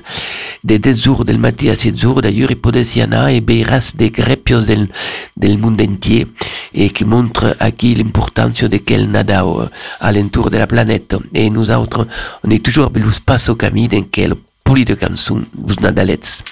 de 0.63 0.77
10 0.77 1.03
jours 1.03 1.25
del 1.25 1.37
matin 1.37 1.69
à 1.69 1.75
7 1.75 1.97
jours 2.03 2.21
d'ailleurs, 2.21 2.55
Podesiana 2.61 3.31
et 3.31 3.39
Beiras 3.39 3.93
de 3.97 4.07
grepios 4.09 4.65
del, 4.69 4.89
del 5.37 5.57
monde 5.57 5.81
entier, 5.81 6.27
et 6.73 6.89
qui 6.89 7.05
montre 7.05 7.55
aquí 7.59 7.95
l'importance 7.95 8.63
de 8.73 8.77
quel 8.87 9.09
nadao 9.09 9.69
à 10.01 10.11
l'entour 10.11 10.49
de 10.49 10.57
la 10.57 10.67
planète. 10.67 11.15
Et 11.33 11.49
nous 11.49 11.71
autres, 11.71 12.05
on 12.43 12.49
est 12.49 12.63
toujours 12.65 12.91
à 12.93 12.99
l'espace 12.99 13.47
au 13.49 13.55
camí 13.55 13.87
dans 13.87 14.05
quel 14.11 14.33
poli 14.65 14.83
de 14.83 14.95
cançons, 14.95 15.43
vous 15.67 15.79
nadalets. 15.81 16.43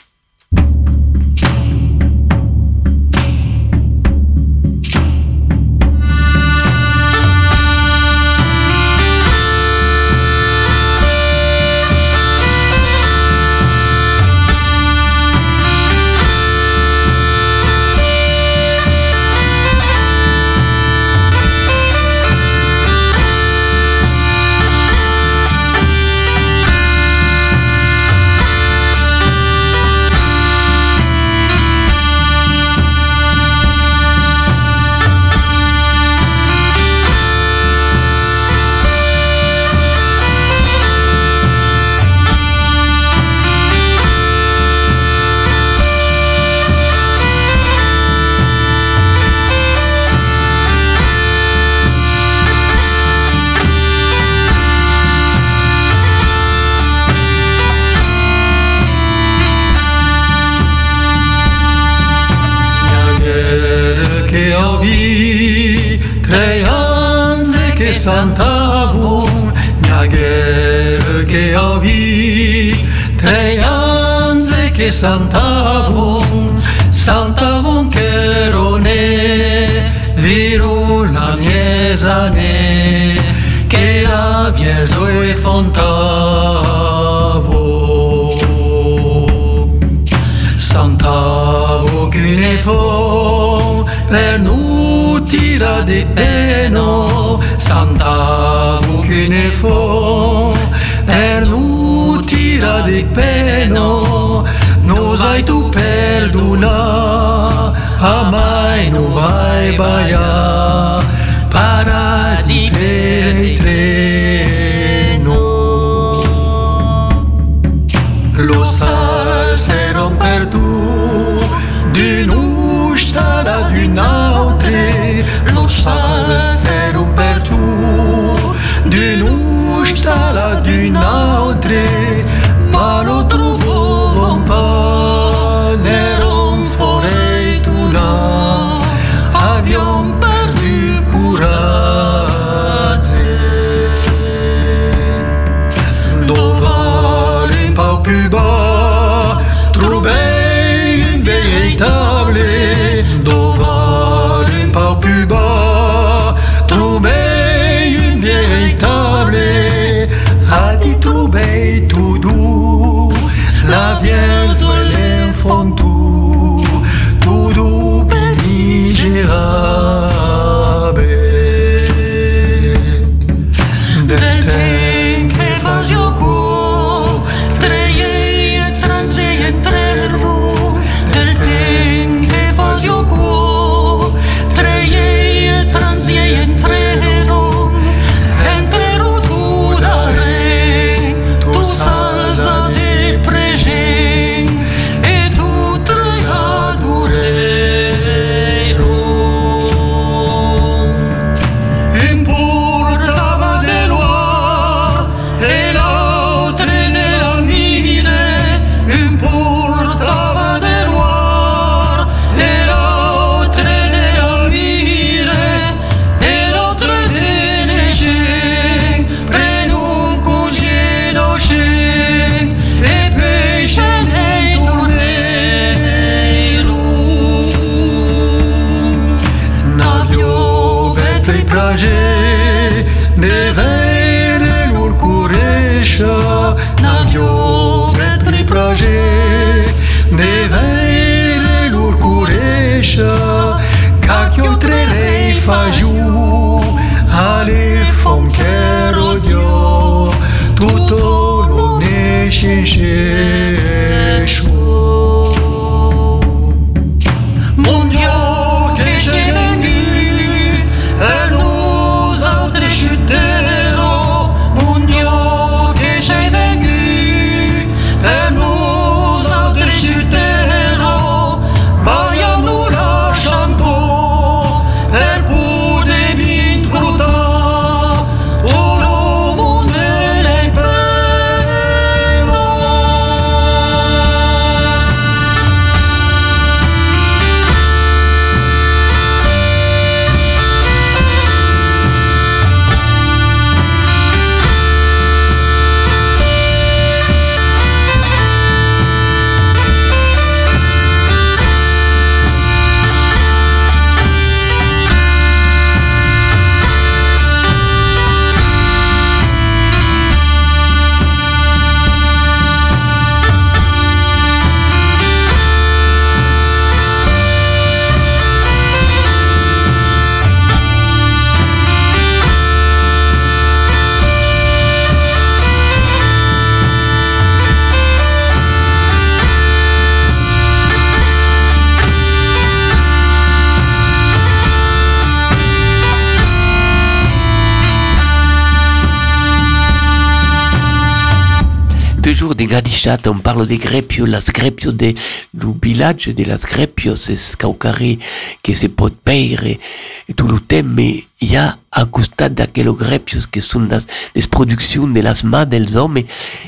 on 343.06 343.20
parle 343.20 343.48
des 343.48 343.58
greppios, 343.58 344.06
las 344.06 344.32
greppios 344.32 344.72
de, 344.72 344.94
du 345.34 345.48
village 345.62 346.08
de 346.08 346.24
las 346.24 346.46
greppios, 346.46 347.10
es 347.10 347.36
Caucari, 347.38 348.00
que 348.44 348.54
se 348.54 348.68
pot 348.68 348.94
peire, 349.04 349.46
et 349.46 350.14
tout 350.16 350.28
le 350.28 350.40
thème, 350.40 350.74
mais 350.74 351.04
il 351.20 351.32
y 351.32 351.38
a 351.38 351.58
à 351.72 351.86
costat 351.86 352.30
d'aquello 352.30 352.74
greppios, 352.74 353.26
que 353.26 353.42
sont 353.42 353.62
las, 353.62 353.86
les 354.16 354.28
productions 354.28 354.88
de 354.88 355.02
las 355.02 355.24
madres 355.24 355.76
hommes, 355.76 356.04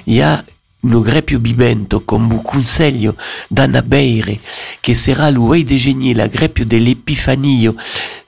il 0.08 0.14
y 0.14 0.22
a 0.22 0.44
no 0.84 1.02
greppio 1.02 1.40
bimento 1.40 2.02
con 2.02 2.24
un 2.24 2.42
consiglio 2.42 3.16
d'Anna 3.50 3.82
Beire, 3.82 4.40
che 4.82 4.96
sarà 4.96 5.30
l'uei 5.30 5.64
de 5.64 5.78
genie, 5.78 6.14
la 6.14 6.28
greppio 6.28 6.66
dell'Epifanio, 6.66 7.76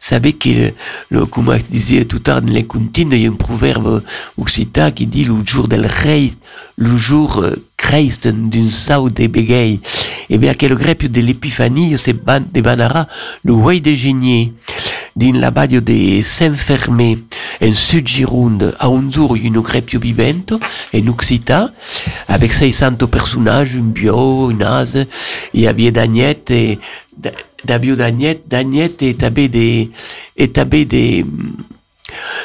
savez 0.05 0.33
que, 0.33 0.71
le, 1.09 1.25
comme 1.25 1.51
je 1.57 1.65
disais 1.71 2.05
tout 2.05 2.21
à 2.27 2.33
l'heure 2.33 2.41
dans 2.41 2.53
les 2.53 2.65
comptines, 2.65 3.11
il 3.11 3.21
y 3.21 3.25
a 3.25 3.29
un 3.29 3.33
proverbe 3.33 4.03
occitan 4.37 4.91
qui 4.91 5.07
dit 5.07 5.23
le 5.23 5.35
jour 5.45 5.67
del 5.67 5.87
rei, 5.87 6.31
le 6.77 6.95
jour 6.95 7.39
euh, 7.39 7.55
Christ 7.77 8.27
d'un 8.27 8.69
saut 8.69 9.09
de 9.09 9.27
bégaye. 9.27 9.79
Et 10.29 10.37
bien, 10.37 10.53
quel 10.53 10.75
grepio 10.75 11.09
de 11.09 11.21
l'épiphanie, 11.21 11.95
c'est 11.97 12.13
de 12.13 12.61
Banara, 12.61 13.07
le 13.43 13.53
roi 13.53 13.79
de 13.79 13.93
génier, 13.93 14.53
din 15.15 15.33
la 15.33 15.49
badio 15.49 15.81
de 15.81 16.21
Saint-Fermé, 16.21 17.19
en 17.61 17.73
Sud-Gironde, 17.73 18.75
a 18.79 18.87
un 18.87 19.11
jour 19.11 19.35
une 19.35 19.61
grepio 19.61 19.99
vivento, 19.99 20.59
en 20.93 21.07
Occitan, 21.07 21.69
avec 22.27 22.53
600 22.53 22.95
personnages, 23.09 23.75
un 23.75 23.91
bio, 23.91 24.49
un 24.49 24.61
ase, 24.61 25.07
il 25.53 25.61
y 25.61 25.67
avait 25.67 25.91
d'Agnette, 25.91 26.51
et 26.51 26.79
d'Abio 27.63 27.95
d'Agnette, 27.95 28.47
d'Agnette 28.47 29.01
et 29.01 29.15
tabé 29.15 29.47
des, 29.47 29.89
et 30.37 30.49
tabé 30.51 30.85
des, 30.85 31.25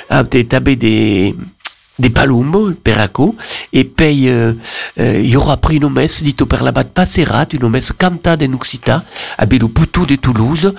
ah, 0.09 0.25
tabé 0.25 0.77
des, 0.77 1.35
des 2.01 2.11
palumbo, 2.11 2.73
peraco, 2.83 3.35
e 3.71 3.85
pei 3.85 4.29
euh, 4.29 4.55
euh, 4.99 5.21
il 5.23 5.37
aura 5.37 5.57
pris 5.59 5.77
une 5.77 5.91
messe 5.91 6.23
dito 6.23 6.47
per 6.47 6.63
la 6.63 6.73
bat 6.73 6.85
passerat, 6.85 7.49
une 7.53 7.69
messe 7.69 7.93
cantata 7.93 8.45
en 8.45 8.55
Occita, 8.55 9.05
avec 9.39 9.61
le 9.61 9.69
Poutou 9.69 10.07
de 10.07 10.17
Toulouse. 10.17 10.73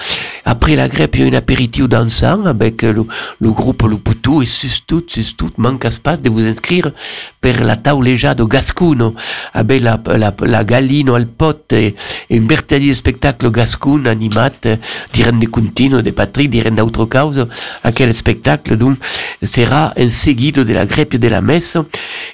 Après 0.46 0.76
la 0.76 0.90
grève, 0.90 1.10
il 1.14 1.22
y 1.22 1.24
a 1.24 1.28
un 1.28 1.34
apéritif 1.34 1.88
dansant 1.88 2.46
avec 2.46 2.82
le, 2.82 3.06
groupe 3.42 3.84
Le 3.84 3.98
Poutou 3.98 4.42
et 4.42 4.46
sus 4.46 4.82
tout, 4.86 5.04
sus 5.08 5.36
manque 5.58 5.88
pas 6.00 6.18
de 6.18 6.30
vous 6.30 6.46
inscrire 6.46 6.92
per 7.40 7.64
la 7.64 7.76
tauleja 7.76 8.34
de 8.36 8.44
Gascuno, 8.44 9.16
avec 9.54 9.82
la, 9.82 10.00
la, 10.18 10.34
la 10.42 10.64
Galino 10.64 11.16
al 11.16 11.28
pot 11.28 11.74
et, 11.74 11.96
et 12.30 12.38
un 12.38 12.42
mercredi 12.42 12.94
spectacle 12.94 13.52
Gascun 13.52 14.06
animat, 14.06 14.52
dirent 15.14 15.34
de 15.34 15.46
Contino, 15.48 16.02
de 16.02 16.12
Patrick, 16.12 16.50
dirent 16.50 16.72
d'autres 16.72 17.06
causes, 17.06 17.48
à 17.84 17.92
quel 17.92 18.14
spectacle 18.14 18.78
donc 18.78 18.98
sera 19.44 19.94
un 19.98 20.10
seguido 20.12 20.64
de 20.64 20.74
la 20.74 20.86
grève 20.86 21.11
de 21.18 21.28
la 21.28 21.42
messe 21.42 21.78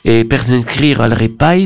et 0.06 0.24
per 0.24 0.44
s'inscrire 0.46 1.02
al 1.02 1.14
repais 1.14 1.66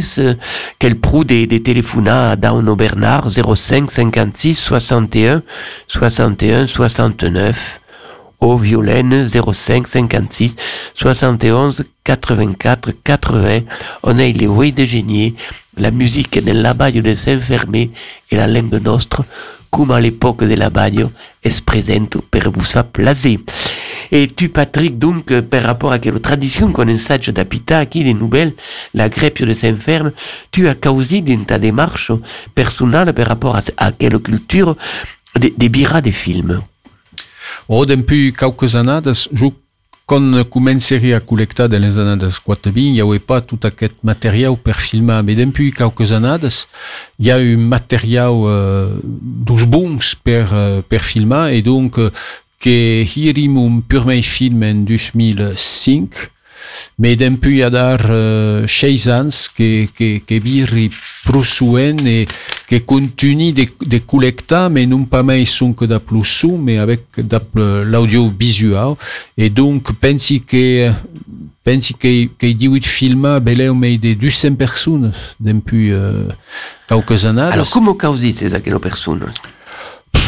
quel 0.80 0.96
prou 0.96 1.24
des, 1.24 1.48
des 1.48 1.62
téléphonats 1.62 2.36
dans 2.36 2.62
nos 2.62 2.76
Bernard 2.76 3.30
05 3.30 3.92
56 3.92 4.58
61 4.58 5.44
61 5.88 6.68
69 6.68 7.80
au 8.42 8.58
Violaine 8.58 9.28
05 9.30 9.88
56 9.88 10.56
71 10.96 11.84
84 12.04 12.92
80 13.04 13.60
on 14.04 14.18
a 14.18 14.28
les 14.28 14.48
oui 14.48 14.72
de 14.72 14.86
génie 14.86 15.36
la 15.78 15.92
musique 15.92 16.44
de 16.44 16.52
l'abaglio 16.52 17.02
de 17.02 17.16
Saint-Fermé 17.16 17.92
et 18.30 18.36
la 18.36 18.48
langue 18.48 18.82
nostre 18.82 19.24
comme 19.72 19.92
à 19.92 20.02
l'époque 20.02 20.44
de 20.44 20.54
l'abaglio 20.54 21.12
est 21.44 21.64
présente 21.64 22.18
per 22.30 22.50
vous 22.54 22.82
placer. 22.92 23.40
Et 24.12 24.28
tu, 24.28 24.50
Patrick, 24.50 25.00
donc, 25.00 25.40
par 25.42 25.64
rapport 25.64 25.92
à 25.92 26.00
quelle 26.00 26.20
tradition 26.20 26.72
qu'on 26.72 26.90
ensage 26.90 27.30
d'apita 27.30 27.86
qui 27.86 28.04
les 28.04 28.14
nouvelles, 28.14 28.54
la 28.94 29.08
grève 29.10 29.34
de 29.46 29.54
Saint-Ferme, 29.54 30.12
tu 30.52 30.68
as 30.68 30.76
causé 30.76 31.22
dans 31.22 31.44
ta 31.46 31.58
démarche 31.60 32.12
personnelle 32.54 33.14
par 33.14 33.28
rapport 33.28 33.56
à, 33.56 33.62
à 33.78 33.92
quelle 33.92 34.20
culture 34.20 34.76
des, 35.40 35.54
des 35.58 35.70
des 35.70 36.12
films? 36.12 36.62
Oh, 37.70 37.86
depuis 37.86 38.34
quelques 38.34 38.76
années, 38.76 39.00
je 39.32 39.46
quand 40.12 40.44
comenceria 40.50 41.18
a 41.18 41.20
col·lectar 41.22 41.70
de 41.70 41.78
les 41.78 41.98
années 41.98 42.20
40, 42.46 42.76
il 42.76 42.92
n'y 42.92 43.02
avait 43.02 43.20
pas 43.20 43.40
tout 43.40 43.60
aquest 43.64 43.94
matériel 44.04 44.58
per 44.62 44.74
filmar, 44.74 45.24
mais 45.24 45.36
depuis 45.36 45.72
quelques 45.72 46.12
années, 46.12 46.50
il 47.18 47.28
y 47.28 47.32
a 47.32 47.38
un 47.38 47.56
matériel 47.56 48.30
euh, 48.30 48.90
dos 49.04 49.66
bons 49.66 50.16
per, 50.22 50.48
euh, 50.52 50.82
per 50.82 51.00
filmar, 51.00 51.48
et 51.48 51.62
donc 51.62 51.98
euh, 52.68 53.04
que 53.04 53.20
hirim 53.20 53.58
un 53.58 53.82
premier 53.88 54.22
film 54.22 54.64
en 54.64 54.86
2005, 54.86 56.10
mais 57.00 57.16
depuis 57.16 57.64
adar 57.64 58.00
uh, 58.10 58.68
seis 58.68 59.10
ans 59.10 59.30
que, 59.56 59.88
que, 59.98 60.20
que 60.20 60.40
viri 60.40 60.92
prosuen 61.26 62.06
et 62.06 62.28
que 62.68 62.78
continue 62.80 63.52
de, 63.52 63.66
de 63.82 63.98
collectar, 64.00 64.70
mais 64.70 64.86
non 64.86 65.06
pas 65.06 65.24
mai 65.24 65.46
son 65.46 65.74
que 65.74 65.86
da 65.86 66.00
plus 66.00 66.26
son, 66.26 66.58
mais 66.58 66.78
avec 66.78 67.02
l'audiovisual. 67.56 68.96
Et 69.38 69.50
donc, 69.50 69.92
pensi 69.94 70.42
que 70.42 70.92
pensi 71.64 71.94
que, 71.94 72.26
que 72.38 72.48
18 72.48 72.86
films 72.86 73.40
beleu 73.40 73.74
mais 73.74 73.98
de 73.98 74.14
200 74.14 74.56
personnes 74.56 75.12
depuis 75.40 75.92
uh, 75.92 75.98
quelques 76.88 77.26
années. 77.26 77.42
Alors, 77.42 77.70
comment 77.70 77.94
causit 77.94 78.38
ces 78.38 78.50
personnes? 78.50 79.20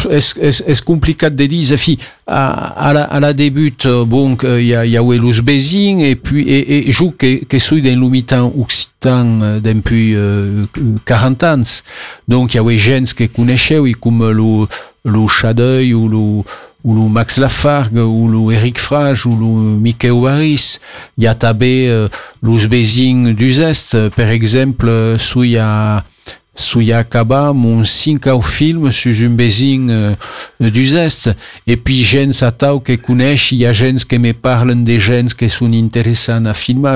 És, 0.09 0.63
és 0.65 0.81
complicat 0.81 1.36
de 1.36 1.47
dir. 1.47 1.77
Fi, 1.77 1.97
à, 2.27 2.89
à, 2.89 2.93
la, 2.93 3.19
la 3.19 3.34
début, 3.34 3.73
bon, 4.07 4.38
il 4.43 4.65
y 4.65 4.75
a, 4.75 4.86
y 4.86 4.97
a 4.97 5.01
los 5.01 5.41
Bézing, 5.41 5.99
et 5.99 6.15
puis, 6.15 6.43
et, 6.43 6.89
et 6.89 6.91
je 6.91 7.05
que, 7.05 7.43
que 7.45 7.75
l'humitan 7.75 8.51
occitan 8.57 9.59
depuis 9.61 10.15
euh, 10.15 10.65
40 11.05 11.43
ans. 11.43 11.63
Donc, 12.27 12.53
il 12.53 12.57
y 12.57 12.59
a 12.59 12.77
gens 12.77 13.13
que 13.15 13.25
connaissez, 13.25 13.79
comme 13.99 14.29
le, 14.31 14.67
le 15.05 15.27
Chadeuil 15.27 15.93
ou 15.93 16.07
le, 16.07 16.43
ou 16.84 17.07
Max 17.07 17.38
Lafargue, 17.38 17.97
ou 17.97 18.27
le 18.27 18.53
Eric 18.53 18.79
Frage, 18.79 19.25
ou 19.25 19.36
le 19.36 19.77
Mickey. 19.79 20.09
Il 20.09 21.23
y 21.23 21.27
a 21.27 21.36
tabé 21.36 21.88
euh, 21.88 22.07
los 22.41 22.67
du 22.67 23.53
Zest, 23.53 24.09
par 24.09 24.29
exemple, 24.29 25.15
sous 25.17 25.43
il 25.43 25.51
y 25.51 25.57
a 25.57 26.03
Suyakaba, 26.56 27.51
mon 27.51 27.84
cinq 27.84 28.28
film 28.43 28.91
sur 28.91 29.16
un 29.26 29.30
bézin 29.30 29.89
euh, 29.89 30.16
du 30.60 30.86
Zest. 30.88 31.32
Et 31.66 31.78
puis, 31.78 32.04
gens 32.04 32.43
atau 32.43 32.80
que 32.80 32.93
connaissent, 32.95 33.51
il 33.51 33.60
y 33.60 33.66
a 33.66 33.74
gens 33.74 33.95
qui 34.08 34.20
me 34.20 34.34
parlent 34.34 34.84
des 34.84 34.99
gens 34.99 35.26
qui 35.38 35.49
sont 35.49 35.72
intéressants 35.74 36.45
à 36.45 36.54
filmer. 36.54 36.95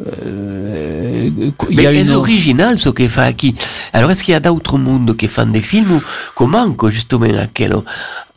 Euh, 0.00 1.30
il 1.70 1.80
y 1.80 1.86
a 1.86 1.92
une... 1.92 2.10
original 2.10 2.78
ce 2.80 2.90
que 2.90 3.08
fait 3.08 3.42
ici. 3.42 3.54
Alors, 3.92 4.10
est-ce 4.10 4.22
qu'il 4.22 4.32
y 4.32 4.36
a 4.36 4.40
d'autres 4.40 4.78
mondes 4.78 5.16
qui 5.16 5.28
font 5.28 5.46
des 5.46 5.62
films 5.62 5.92
ou 5.92 6.02
comment, 6.34 6.74
justement, 6.90 7.26
à 7.26 7.46
quel, 7.52 7.76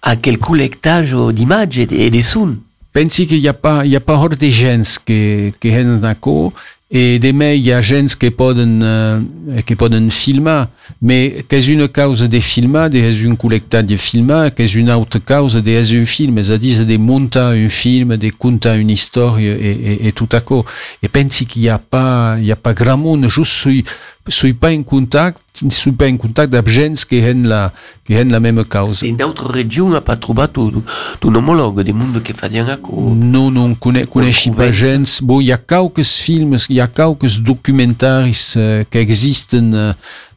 à 0.01 0.15
quel 0.15 0.37
collectage 0.39 1.15
d'images 1.33 1.79
et 1.79 2.09
de 2.09 2.21
sons? 2.21 2.57
Pensi 2.93 3.27
qu'il 3.27 3.41
n'y 3.41 3.47
a 3.47 3.53
pas, 3.53 3.85
il 3.85 3.91
y 3.91 3.95
a 3.95 3.99
pas 3.99 4.15
hors 4.15 4.29
des 4.29 4.51
gens 4.51 4.81
qui, 5.05 5.53
qui 5.61 5.71
sont 5.71 5.97
d'accord 5.97 6.53
et 6.89 7.19
demà 7.19 7.51
hi 7.51 7.71
ha 7.73 7.81
gens 7.81 8.15
que 8.15 8.29
poden, 8.31 8.79
eh, 8.81 9.63
que 9.67 9.75
poden 9.75 10.09
filmar, 10.09 10.69
mais 11.01 11.43
que 11.43 11.57
és 11.59 11.67
una 11.67 11.89
causa 11.89 12.29
de 12.31 12.39
filmar, 12.39 12.87
de 12.89 13.01
és 13.03 13.19
un 13.27 13.35
col·lectat 13.35 13.83
de 13.83 13.97
filmar, 13.99 14.53
que 14.55 14.63
és 14.63 14.75
una 14.79 14.95
altra 14.95 15.19
causa 15.19 15.61
de 15.61 15.75
és 15.75 15.91
un 15.91 16.05
film, 16.07 16.39
és 16.39 16.49
a 16.49 16.57
dir, 16.57 16.85
de 16.85 16.95
un 16.95 17.69
film, 17.69 18.15
de 18.15 18.31
contar 18.31 18.77
una 18.79 18.93
història 18.93 19.51
e, 19.51 19.71
e, 19.71 20.07
e 20.07 20.11
tot 20.11 20.33
això. 20.33 20.63
E 21.03 21.09
pensi 21.09 21.45
que 21.45 21.59
hi 21.59 21.67
ha 21.69 21.77
pas, 21.77 22.39
hi 22.39 22.51
ha 22.51 22.55
pas 22.55 22.73
gran 22.73 22.99
món, 22.99 23.27
just 23.29 23.51
suis, 23.51 23.83
suis 24.29 24.53
pas 24.53 24.71
en 24.71 24.83
contact, 24.83 25.39
suis 25.69 25.91
pas 25.91 26.07
en 26.07 26.17
contact 26.17 26.53
amb 26.53 26.67
gens 26.67 27.05
que 27.07 27.15
hen 27.15 27.47
la, 27.47 27.71
que 28.05 28.13
hen 28.13 28.31
la 28.31 28.39
même 28.39 28.63
causa. 28.65 29.05
In 29.07 29.17
d'altres 29.19 29.49
regions 29.51 29.95
ha 29.95 30.01
pas 30.01 30.17
tu 30.17 30.31
un 30.31 31.35
homologue 31.35 31.81
de 31.83 31.93
monde 31.93 32.21
que 32.23 32.33
fa 32.33 32.47
ako? 32.47 33.13
Non, 33.15 33.51
non, 33.51 33.75
cone, 33.75 34.05
coneixi 34.05 34.51
pas 34.51 34.71
gens. 34.71 35.19
Bon, 35.21 35.41
hi 35.41 35.51
ha 35.51 35.57
quelques 35.57 36.19
films, 36.21 36.67
hi 36.69 36.79
ha 36.79 36.87
quelques 36.87 37.41
documentaris 37.41 38.55
uh, 38.55 38.85
que 38.89 38.97
existen 38.99 39.73
uh, 39.73 39.93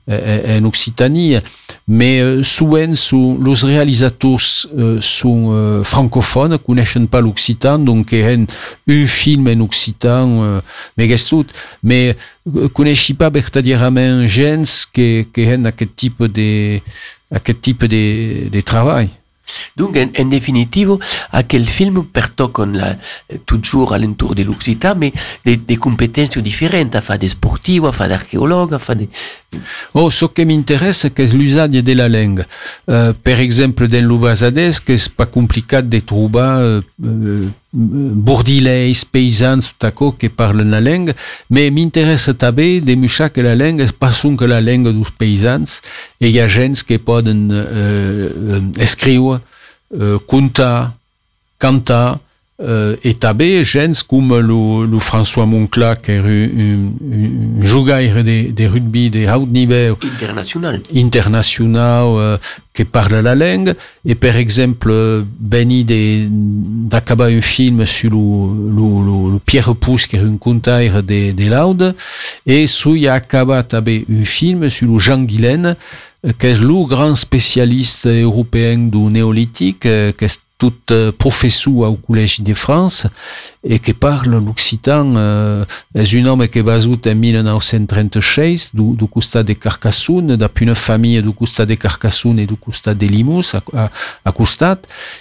en 0.08 0.64
Occitanie, 0.64 1.36
mais 1.86 2.20
euh, 2.20 2.42
souvent 2.44 2.94
sont, 2.94 3.38
les 3.42 3.54
réalisateurs 3.74 4.38
euh, 4.78 4.98
sont 5.00 5.48
euh, 5.50 5.82
francophones, 5.84 6.58
connaissent 6.58 7.08
pas 7.10 7.20
l'occitan, 7.20 7.78
donc 7.78 8.12
ils 8.12 8.24
ont 8.24 8.46
un 8.88 9.06
film 9.06 9.48
en 9.48 9.60
occitan, 9.60 10.42
euh, 10.42 10.60
mais 10.96 11.08
tout, 11.16 11.46
mais 11.82 12.16
euh, 12.56 12.68
connaissent 12.68 13.12
pas 13.18 13.30
verdaderament 13.30 14.26
gens 14.28 14.64
qui, 14.92 15.26
qui 15.32 15.46
ont 15.46 15.72
ce 15.78 15.84
type 15.84 16.22
de, 16.24 16.80
ce 17.46 17.52
type 17.52 17.84
de, 17.84 18.60
travail. 18.60 19.10
Donc, 19.76 19.96
en, 19.96 20.08
en 20.16 20.24
définitive, 20.26 20.96
à 21.32 21.42
quel 21.42 21.68
film 21.68 22.04
pertoquen 22.04 22.72
la, 22.72 22.96
toujours 23.46 23.92
à 23.92 23.98
l'entour 23.98 24.34
de 24.34 24.42
l'Occitan, 24.44 24.94
mais 24.96 25.12
des, 25.44 25.76
compétences 25.76 26.38
différentes, 26.38 26.94
à 26.94 27.00
faire 27.00 27.18
des 27.18 27.30
sportifs, 27.30 27.84
à 27.84 27.92
faire 27.92 28.08
d'archéologues, 28.08 28.74
à 28.74 28.78
faire 28.78 28.96
des... 28.96 29.08
Oh, 29.94 30.10
ce 30.10 30.26
qui 30.26 30.44
m'intéresse, 30.44 30.98
c'est 30.98 31.32
l'usage 31.32 31.70
de 31.70 31.92
la 31.92 32.08
langue. 32.08 32.44
Euh, 32.88 33.12
par 33.12 33.40
exemple, 33.40 33.88
dans 33.88 34.04
l'Ouvazades, 34.04 34.78
que 34.84 34.96
c'est 34.96 35.12
pas 35.12 35.26
compliqué 35.26 35.82
de 35.82 35.98
trouver 35.98 36.40
euh, 36.40 36.80
euh, 37.04 37.48
bordilais, 37.72 38.92
paysans, 39.10 39.58
tout 39.58 39.86
à 39.86 39.90
coup, 39.90 40.12
qui 40.12 40.28
parlent 40.28 40.62
la 40.62 40.80
langue, 40.80 41.14
mais 41.50 41.70
m'intéresse 41.70 42.28
aussi 42.28 42.80
de 42.80 42.94
montrer 42.94 43.30
que 43.30 43.40
la 43.40 43.56
langue 43.56 43.90
pas 43.92 44.12
que 44.12 44.44
la 44.44 44.60
langue 44.60 44.92
des 44.92 45.10
paysans, 45.18 45.80
et 46.20 46.28
il 46.28 46.34
y 46.34 46.40
a 46.40 46.46
gens 46.46 46.72
qui 46.86 46.98
peuvent 46.98 47.24
euh, 47.26 48.60
écrire, 48.78 49.40
contar, 50.28 50.92
cantar, 51.58 52.20
euh, 52.62 52.94
et 53.04 53.14
tabé 53.14 53.64
gens 53.64 54.04
comme 54.06 54.38
le, 54.38 54.86
le 54.86 54.98
François 54.98 55.46
Moncla 55.46 55.96
un 56.08 57.62
joueur 57.62 58.22
de, 58.22 58.50
de 58.50 58.66
rugby 58.66 59.08
de 59.08 59.26
haut 59.26 59.46
niveau. 59.46 59.96
International. 60.04 60.80
International 60.94 62.04
euh, 62.18 62.36
qui 62.74 62.84
parle 62.84 63.20
la 63.20 63.34
langue. 63.34 63.74
Et 64.04 64.14
par 64.14 64.36
exemple 64.36 65.24
Benny 65.38 65.84
d'acabar 66.90 67.28
un 67.28 67.40
film 67.40 67.86
sur 67.86 68.10
le, 68.10 68.16
le, 68.76 69.32
le, 69.32 69.38
Pierre 69.38 69.74
Pousse 69.74 70.06
qui 70.06 70.16
est 70.16 70.20
un 70.20 70.36
contaire 70.36 71.02
de, 71.02 71.32
de 71.32 71.48
Laude. 71.48 71.94
Et 72.44 72.66
sous 72.66 72.96
acaba 73.08 73.64
un 73.72 74.24
film 74.24 74.68
sur 74.68 74.92
le 74.92 74.98
Jean 74.98 75.22
Guilaine 75.22 75.76
qui 76.38 76.46
est 76.46 76.60
le 76.60 76.86
grand 76.86 77.16
spécialiste 77.16 78.06
européen 78.06 78.76
du 78.76 78.98
néolithique 78.98 79.80
qui 79.80 79.88
est 79.88 80.38
tout 80.60 80.72
euh, 80.92 81.10
professeur 81.10 81.90
au 81.90 81.94
Collège 81.94 82.42
de 82.42 82.54
France 82.54 83.06
et 83.62 83.78
qui 83.78 83.92
parle 83.92 84.42
l'occitan 84.42 85.14
euh, 85.16 85.64
un 85.94 86.26
homme 86.26 86.48
qui 86.48 86.60
est 86.60 86.62
basé 86.62 86.88
en 86.88 87.14
1936 87.14 88.70
du, 88.74 88.96
du 88.96 89.06
costat 89.06 89.42
de 89.42 89.52
Carcassonne 89.52 90.36
d'après 90.36 90.64
une 90.64 90.74
famille 90.74 91.20
du 91.22 91.30
costat 91.32 91.66
de 91.66 91.74
Carcassonne 91.74 92.38
et 92.38 92.46
du 92.46 92.56
costat 92.56 92.94
de 92.94 93.06
Limous 93.06 93.54
à, 93.54 93.90
à, 94.24 94.30
à 94.30 94.76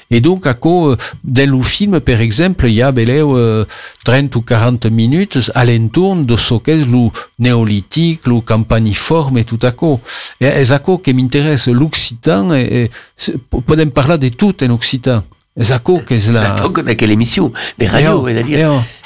et 0.09 0.21
donc 0.21 0.47
à 0.47 0.53
quoi 0.53 0.95
dans 1.21 1.51
le 1.51 1.63
film 1.63 1.99
par 1.99 2.21
exemple 2.21 2.67
il 2.67 2.75
y 2.75 2.81
a 2.81 2.93
euh, 2.95 3.65
30 4.05 4.33
ou 4.37 4.41
40 4.41 4.85
minutes 4.85 5.51
à 5.53 5.65
l'entour 5.65 6.15
de 6.15 6.37
ce 6.37 6.53
qu'est 6.55 6.77
le 6.77 7.09
néolithique 7.39 8.25
le 8.25 8.39
campaniforme 8.39 9.39
et 9.39 9.43
tout 9.43 9.59
à 9.63 9.71
coup 9.71 9.99
et 10.39 10.63
c'est 10.63 10.71
à 10.71 10.79
quoi 10.79 10.97
qui 11.03 11.13
m'intéresse 11.13 11.67
l'occitan 11.67 12.53
et, 12.53 12.89
et 13.19 13.31
podem 13.65 13.91
parler 13.91 14.17
de 14.17 14.29
tout 14.29 14.63
en 14.63 14.69
occitan 14.69 15.23
és 15.60 15.74
aquò 15.76 15.99
que 16.05 16.18
és 16.20 16.30
la... 16.32 16.53
Exacto, 16.53 16.84
d'aquella 16.88 17.18
émission 17.18 17.51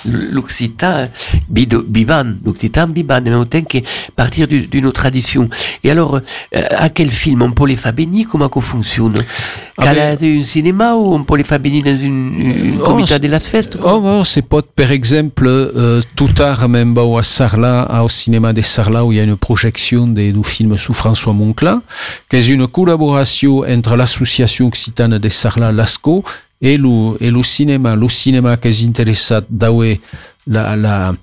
l'occitan 0.06 1.08
vivant, 1.50 2.26
l'occitan 2.46 2.84
en 2.84 3.22
même 3.22 3.46
temps 3.46 3.62
que 3.64 3.78
partir 4.16 4.48
d'une 4.48 4.92
tradition. 4.92 5.50
Et 5.84 5.92
alors, 5.92 6.16
euh, 6.16 6.62
à 6.70 6.90
quel 6.90 7.12
film 7.12 7.42
on 7.42 7.52
peut 7.52 7.68
les 7.68 7.76
faire 7.76 7.94
bénir 7.94 8.28
Comment 8.30 8.50
ça 8.54 8.62
fonctionne? 8.62 9.16
Ah 9.78 9.94
ben, 9.94 10.18
un 10.22 10.44
cinéma 10.44 10.94
ou 10.94 11.16
on 11.16 11.24
peut 11.24 11.38
les 11.38 11.44
faire 11.44 11.60
bénir 11.60 11.84
dans 11.84 11.98
une, 11.98 12.40
une 12.40 12.82
oh, 12.82 12.86
comité 12.86 13.18
de 13.18 13.28
las 13.28 13.40
fest 13.40 13.78
Oh, 13.84 14.02
oh 14.04 14.24
c'est 14.24 14.44
pas, 14.44 14.62
par 14.62 14.92
exemple, 14.92 15.48
euh, 15.48 16.02
tout 16.16 16.28
tard, 16.28 16.70
même 16.70 16.96
à 16.98 17.24
Sarlat, 17.24 18.04
au 18.04 18.10
cinéma 18.10 18.54
de 18.54 18.62
Sarlat, 18.62 19.04
où 19.04 19.12
il 19.12 19.18
y 19.18 19.20
a 19.20 19.24
une 19.24 19.38
projection 19.38 20.08
de, 20.08 20.32
du 20.32 20.44
film 20.44 20.78
sous 20.78 20.94
François 20.94 21.34
Moncla, 21.34 21.82
qui 22.30 22.36
est 22.36 22.48
une 22.50 22.68
collaboration 22.68 23.64
entre 23.68 23.96
l'association 23.96 24.68
occitane 24.68 25.18
de 25.18 25.30
Sarlat, 25.30 25.72
l'ASCO, 25.72 26.24
et 26.64 26.78
le, 26.78 27.22
et 27.22 27.30
le 27.30 27.44
cinéma. 27.44 27.96
Le 27.96 28.10
cinéma 28.10 28.58
qui 28.58 28.70
est 28.70 28.84
intéressé 28.88 29.36
d'avoir 29.50 29.96
la, 30.48 30.76
la, 30.76 31.14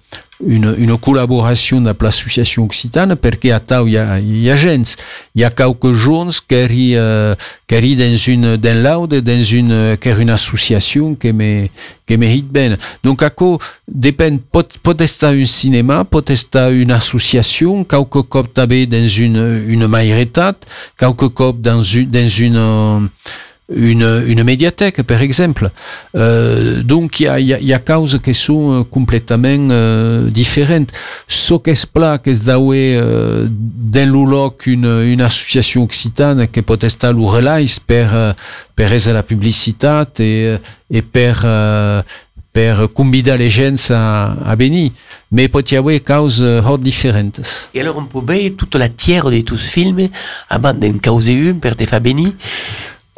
une, 0.46 0.74
une 0.78 0.96
collaboration 0.98 1.84
avec 1.84 2.02
l'association 2.02 2.64
occitane 2.64 3.16
parce 3.16 3.36
qu'il 3.36 3.50
y 3.50 3.52
a, 3.52 4.18
il 4.20 4.42
y 4.42 4.50
a 4.50 4.56
gens, 4.56 4.96
il 5.34 5.40
y 5.42 5.44
a 5.44 5.50
quelques 5.50 5.92
jeunes 5.92 6.30
qui 6.48 6.94
euh, 6.96 7.34
qui 7.66 7.96
dans 7.96 8.16
une, 8.16 8.56
dans 8.56 8.82
l'aude, 8.82 9.14
dans 9.14 9.42
une, 9.42 9.96
qui 10.00 10.08
une 10.10 10.30
association 10.30 11.14
qui 11.14 11.32
me, 11.32 11.68
qui 12.06 12.16
mérite 12.16 12.50
bien. 12.50 12.76
Donc, 13.04 13.22
à 13.22 13.30
quoi 13.30 13.58
dépend, 13.86 14.36
peut, 14.52 14.64
peut 14.82 14.96
être 14.98 15.24
un 15.24 15.46
cinéma, 15.46 16.04
peut 16.04 16.24
être 16.26 16.72
une 16.72 16.90
association, 16.90 17.84
quelques 17.84 18.22
cop 18.22 18.48
dans 18.54 19.08
une, 19.08 19.64
une 19.68 19.86
majorité, 19.86 20.50
quelques 20.98 21.28
cop 21.28 21.60
dans 21.60 21.82
une, 21.82 22.10
dans 22.10 22.28
une, 22.28 23.08
une, 23.74 24.24
une 24.26 24.42
médiathèque, 24.42 25.02
par 25.02 25.22
exemple. 25.22 25.70
Euh, 26.16 26.82
donc, 26.82 27.20
il 27.20 27.24
y 27.24 27.28
a, 27.28 27.40
y, 27.40 27.54
a, 27.54 27.60
y 27.60 27.72
a 27.72 27.78
causes 27.78 28.18
qui 28.22 28.34
sont 28.34 28.84
complètement 28.90 29.68
euh, 29.70 30.28
différentes. 30.28 30.90
Ce 31.28 31.54
qui 31.54 31.86
plat, 31.92 32.18
que 32.18 32.34
c'est 32.34 32.50
euh, 32.50 33.46
dans 33.48 34.08
le 34.12 34.30
loc 34.30 34.66
une, 34.66 35.02
une 35.04 35.20
association 35.20 35.84
occitane 35.84 36.48
qui 36.48 36.62
peut 36.62 36.78
être 36.80 37.12
le 37.12 37.24
relais 37.24 37.66
per, 37.86 38.34
per 38.74 38.88
la 39.12 39.22
publicité 39.22 40.02
et, 40.18 40.56
et 40.90 41.02
per, 41.02 41.34
per 42.52 42.88
convidar 42.92 43.36
les 43.36 43.48
gens 43.48 43.90
à, 43.90 44.34
à 44.44 44.56
venir. 44.56 44.90
Mais 45.32 45.46
peut 45.46 45.64
y 45.70 45.76
avoir 45.76 45.94
causes 46.04 46.42
hors 46.42 46.78
différentes. 46.78 47.40
Et 47.72 47.80
alors, 47.80 47.98
on 47.98 48.04
peut 48.04 48.18
voir 48.18 48.50
toute 48.58 48.74
la 48.74 48.88
tiers 48.88 49.30
de 49.30 49.40
tous 49.42 49.58
ces 49.58 49.70
films 49.70 50.08
avant 50.48 50.74
d'en 50.74 50.98
causer 50.98 51.32
une 51.34 51.60
per 51.60 51.76
te 51.76 51.86
faire 51.86 52.00
venir 52.00 52.32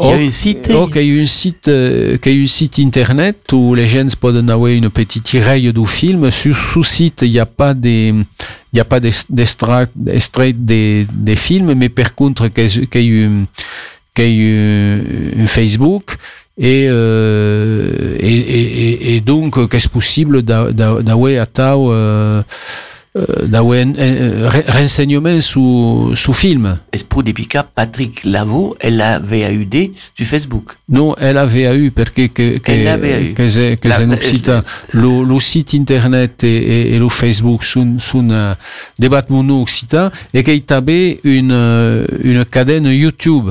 il 0.02 0.08
y 0.08 0.12
a 0.12 0.16
un 0.16 0.30
site. 0.30 0.68
Il 0.68 0.74
y 0.74 1.18
a 1.18 1.22
un 1.22 1.26
site, 1.26 1.68
euh, 1.68 2.18
il 2.24 2.32
y 2.32 2.40
a 2.40 2.42
un 2.42 2.46
site 2.46 2.78
internet 2.80 3.52
où 3.52 3.74
les 3.74 3.86
gens 3.86 4.08
peuvent 4.20 4.36
avoir 4.48 4.70
une 4.70 4.90
petite 4.90 5.24
tirée 5.24 5.60
du 5.60 5.86
film. 5.86 6.30
Sur 6.30 6.56
ce 6.56 6.82
site, 6.82 7.22
il 7.22 7.30
n'y 7.30 7.38
a 7.38 7.46
pas 7.46 7.74
des, 7.74 8.08
il 8.08 8.74
n'y 8.74 8.80
a 8.80 8.84
pas 8.84 9.00
d'extrait 9.00 10.52
des, 10.52 11.06
des 11.12 11.36
films, 11.36 11.74
mais 11.74 11.88
par 11.88 12.14
contre, 12.14 12.48
qu'il 12.48 12.66
y 12.66 12.96
a 12.96 13.00
eu, 13.00 13.30
qu'il 14.14 14.24
y 14.24 15.38
a 15.38 15.42
un 15.42 15.46
Facebook. 15.46 16.16
Et, 16.58 16.86
euh, 16.86 18.16
et, 18.20 18.36
et, 18.36 19.16
et, 19.16 19.20
donc, 19.20 19.68
qu'est-ce 19.70 19.88
possible 19.88 20.42
d'avoir 20.42 21.40
à 21.40 21.46
Tao, 21.46 21.92
euh, 21.92 22.42
euh, 23.14 23.46
d'avoir 23.46 23.78
un, 23.78 23.92
un, 23.98 24.48
renseignement 24.68 25.38
sous, 25.42 26.12
sous 26.14 26.32
film. 26.32 26.78
Et 26.94 26.98
pour 26.98 27.22
des 27.22 27.34
Patrick 27.74 28.24
Lavaux, 28.24 28.74
elle 28.80 29.02
a 29.02 29.18
VAUD 29.18 29.90
du 30.16 30.24
Facebook. 30.24 30.72
Non, 30.88 31.14
elle 31.18 31.36
a 31.36 31.44
VAU 31.44 31.90
parce 31.94 32.08
que, 32.08 32.28
que, 32.28 32.56
que, 32.56 33.34
que 33.34 33.48
c'est, 33.48 33.76
que 33.78 33.92
c'est 33.92 34.10
occitan. 34.10 34.62
Le, 34.92 35.24
le 35.24 35.40
site 35.40 35.74
internet 35.74 36.42
et, 36.42 36.56
et, 36.56 36.94
et 36.94 36.98
le 36.98 37.10
Facebook 37.10 37.64
sont, 37.64 37.98
sont 37.98 38.30
uh, 38.30 38.54
débat 38.98 39.24
mono 39.28 39.60
occitan 39.60 40.10
et 40.32 40.42
qu'il 40.42 40.54
y 40.54 41.18
une, 41.24 42.06
une 42.24 42.44
cadenne 42.46 42.86
YouTube. 42.86 43.50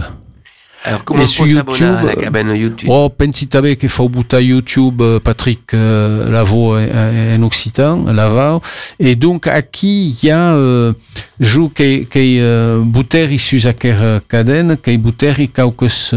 Alors, 0.83 1.03
comment 1.03 1.23
on 1.23 1.43
peut 1.43 1.49
YouTube, 1.49 1.83
à 1.83 2.03
la 2.03 2.15
cabane 2.15 2.55
YouTube 2.55 2.89
Oh, 2.89 3.09
pensi 3.09 3.47
tabe 3.47 3.75
che 3.75 3.87
fa 3.87 4.03
buta 4.03 4.39
YouTube 4.39 5.01
euh, 5.01 5.19
Patrick 5.19 5.73
euh, 5.73 6.29
Lavo 6.31 6.75
en 6.75 7.43
occitan, 7.43 8.05
Lavao. 8.11 8.61
Et 8.99 9.15
donc, 9.15 9.45
aquí 9.45 10.09
il 10.09 10.27
y 10.27 10.31
a 10.31 10.53
euh, 10.55 10.93
jo 11.39 11.69
que, 11.69 12.03
que 12.05 12.19
euh, 12.19 12.81
buteri 12.83 13.37
sus 13.37 13.67
aquer 13.67 14.21
caden, 14.27 14.77
que 14.77 14.97
buteri 14.97 15.49
caucus 15.49 16.15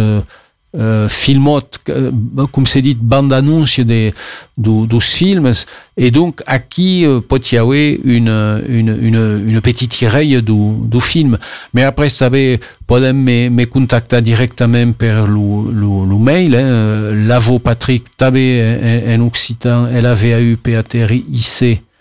euh, 0.75 1.07
uh, 1.07 1.09
filmot, 1.09 1.79
uh, 1.89 2.47
com 2.53 2.67
s'ha 2.67 2.81
dit, 2.81 2.99
bande-annonce 3.01 3.81
de, 3.81 4.13
du, 4.57 4.87
dos 4.87 5.01
films, 5.01 5.53
et 5.97 6.11
donc 6.11 6.43
aquí 6.47 7.07
uh, 7.07 7.21
pot 7.21 7.53
y 7.53 7.57
avoir 7.57 7.77
une, 7.77 8.63
une, 8.69 8.99
une, 9.01 9.45
une 9.49 9.61
petite 9.61 9.93
tirelle 9.93 10.43
du, 10.43 10.53
du 10.83 11.01
film. 11.01 11.39
Mais 11.73 11.85
après, 11.85 12.11
també 12.11 12.61
podem 12.87 13.17
me, 13.17 13.49
me 13.51 13.67
contactar 13.71 14.21
directament 14.23 14.93
per 14.99 15.27
le 15.27 16.19
mail, 16.19 16.55
eh? 16.55 17.15
l'avo 17.27 17.59
Patrick 17.59 18.05
també 18.21 18.61
en, 18.61 19.15
en 19.15 19.27
occitan, 19.27 19.89
L-A-V-A-U-P-A-T-R-I-C, 19.91 21.73
euh, 21.73 21.94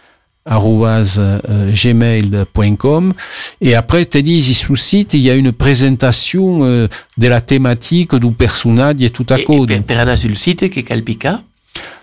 gmail.com 1.71 3.13
et 3.61 3.75
après 3.75 4.05
tu 4.05 4.21
dis 4.23 4.53
sur 4.53 4.77
site 4.77 5.13
il 5.13 5.21
y 5.21 5.29
a 5.29 5.35
une 5.35 5.51
présentation 5.51 6.59
euh, 6.63 6.87
de 7.17 7.27
la 7.27 7.41
thématique 7.41 8.15
du 8.15 8.31
personnage 8.31 8.95
et 8.99 9.09
tout 9.09 9.25
à 9.29 9.39
code. 9.41 9.71
Et, 9.71 9.75
et 9.75 10.17
sur 10.17 10.29
le 10.29 10.35
site 10.35 10.69
qui 10.69 10.79
est 10.79 10.83
calpica 10.83 11.41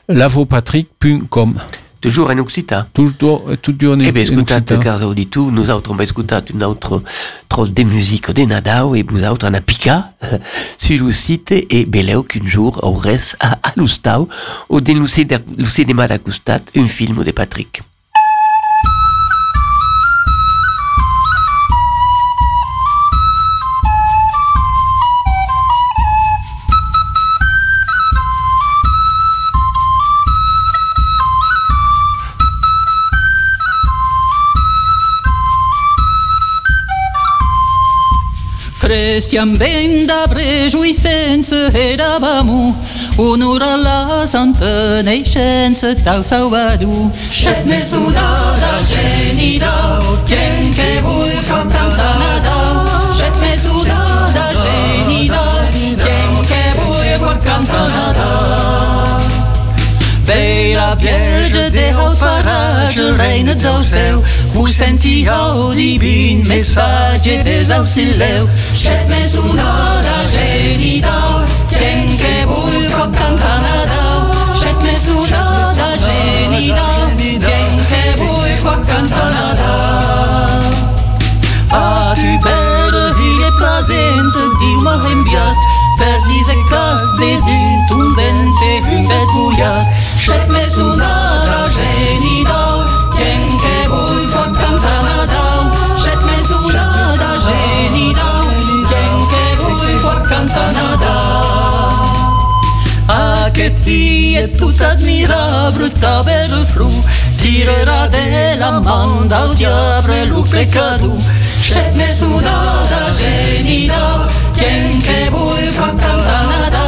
lavopatrick.com 0.08 1.60
Toujours 2.00 2.30
en 2.30 2.38
occitan. 2.38 2.84
Toujours, 2.94 3.44
toujours 3.60 3.94
en, 3.94 4.00
eh 4.00 4.10
ben, 4.10 4.22
escutat, 4.22 4.62
cars 4.62 5.02
auditu, 5.02 5.38
nous 5.38 5.68
autres, 5.70 5.90
on 5.90 5.94
va 5.94 6.04
écouter 6.04 6.36
une 6.50 6.64
autre 6.64 7.02
trosse 7.46 7.72
de 7.72 7.82
musique 7.82 8.30
de 8.30 8.44
Nadao 8.44 8.94
et 8.94 9.02
vous 9.02 9.22
autres, 9.22 9.46
on 9.46 9.52
a 9.52 9.60
pica 9.60 10.12
sur 10.78 11.04
le 11.04 11.12
site 11.12 11.52
et 11.52 11.84
beleu 11.84 12.22
qu'un 12.22 12.46
jour, 12.46 12.80
au 12.82 12.94
reste, 12.94 13.36
à, 13.38 13.58
à 13.62 13.74
l'Ustau, 13.76 14.30
ou 14.70 14.80
dans 14.80 14.98
le 14.98 15.66
cinéma 15.66 16.08
d'Acustat, 16.08 16.60
un 16.74 16.86
film 16.86 17.22
de 17.22 17.32
Patrick. 17.32 17.82
Prestiam 38.90 39.52
benda 39.52 40.22
prejuicență 40.28 41.56
erabamu 41.90 42.76
Unura 43.16 43.74
la 43.74 44.24
santaneicență 44.24 45.86
tau 46.04 46.22
salvadu 46.22 47.12
Shet 47.30 47.64
mesunada 47.66 48.72
genida 48.90 49.98
Quien 50.28 50.74
que 50.76 50.90
vulcan 51.02 51.66
tantanada 51.74 52.56
Shet 53.16 53.34
mesunada 53.44 54.46
genida 54.62 55.44
Quien 56.02 56.32
que 56.50 56.62
vulcan 56.78 57.42
tantanada 57.46 58.28
Beira 60.26 60.96
bierge 61.00 61.68
de 61.76 61.86
hau 61.96 62.12
faraj 62.20 62.94
Reine 63.20 63.54
do 63.54 63.82
seu 63.82 64.16
vous 64.60 64.68
sentir 64.68 65.32
au 65.56 65.72
divin 65.72 66.42
message 66.46 67.22
des 67.22 67.64
auxiliaux. 67.72 68.46
J'ai 68.74 68.90
mes 69.08 69.32
une 69.34 69.58
ode 69.58 70.08
à 70.16 70.20
Génidor, 70.32 71.42
qu'en 71.70 72.00
que 72.20 72.34
vous 72.46 72.68
croquez 72.92 73.32
Canada. 73.40 74.02
J'ai 74.60 74.74
mes 74.84 75.02
une 75.08 75.34
ode 75.34 75.80
à 75.80 75.92
Génidor, 76.04 77.06
qu'en 77.16 77.70
que 77.90 78.02
vous 78.18 78.40
croquez 78.62 79.02
Canada. 79.16 79.72
Ah, 81.72 82.12
tu 82.16 82.30
père, 82.44 83.14
il 83.18 83.40
est 83.48 83.54
plaisante, 83.56 84.38
dis-moi 84.60 84.94
bien 84.98 85.22
bien. 85.24 85.50
Per 85.98 86.18
dix 86.28 86.46
éclats 86.56 87.04
des 87.18 87.36
vues, 87.46 87.78
tout 87.88 88.12
vent 88.12 88.42
et 88.68 88.78
une 88.94 89.08
bête 89.08 89.32
bouillarde. 89.34 89.86
J'ai 90.18 90.42
mes 90.52 90.70
une 90.76 91.00
ode 91.00 91.00
à 91.00 91.66
Génidor, 91.76 92.69
Canada. 100.56 101.12
Aquest 103.46 103.82
ti 103.84 104.36
et 104.38 104.56
put 104.58 104.80
admirar 104.80 105.70
bruta 105.74 106.22
bel 106.26 106.54
fru, 106.72 106.90
tirera 107.42 108.06
de 108.08 108.56
la 108.58 108.72
man 108.80 109.28
del 109.28 109.56
diable 109.56 110.26
lo 110.26 110.42
pecadu. 110.52 111.12
Chet 111.62 111.94
me 111.96 112.08
sudada 112.14 113.12
genida, 113.18 114.26
quien 114.54 115.00
que 115.02 115.30
vull 115.30 115.68
cantar 115.78 116.18
Canada. 116.28 116.84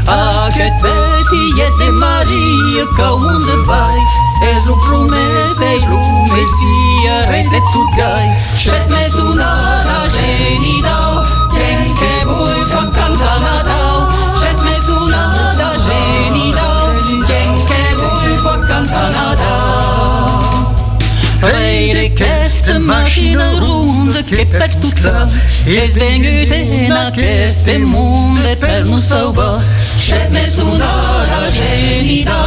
Aquest 0.08 0.76
petit 0.82 1.24
fillet 1.30 1.74
de 1.80 1.92
Maria 1.92 2.84
que 2.96 3.10
un 3.30 3.46
de 3.46 3.56
vai, 3.66 4.00
és 4.52 4.68
un 4.68 4.80
messia 6.64 7.26
rei 7.30 7.44
de 7.44 7.60
tot 7.60 7.96
gai 7.96 8.38
Chet 8.58 8.90
mes 8.90 9.14
una 9.14 9.84
da 9.84 10.08
genida 10.10 11.24
Quien 11.52 11.94
que 12.00 12.26
vull 12.26 12.64
pot 12.72 12.90
cantar 12.96 13.40
Nadal 13.42 14.08
Chet 14.40 14.60
mes 14.64 14.88
una 14.90 15.24
da 15.58 15.72
genida 15.78 16.68
Quien 17.28 17.54
que 17.70 17.84
vull 18.00 18.38
pot 18.44 18.68
cantar 18.68 19.10
Nadal 19.12 20.44
Rei 21.44 21.92
d'aquesta 21.94 22.80
màquina 22.80 23.50
ronda 23.60 24.24
que 24.24 24.46
per 24.54 24.70
tothom 24.80 25.34
és 25.68 25.98
venut 26.00 26.54
en 26.56 26.96
aquest 27.02 27.68
món 27.84 28.40
per 28.62 28.80
nos 28.88 29.10
salvar. 29.12 29.60
Chet 30.00 30.32
més 30.32 30.56
una 30.64 30.94
da 31.28 31.44
genida, 31.52 32.40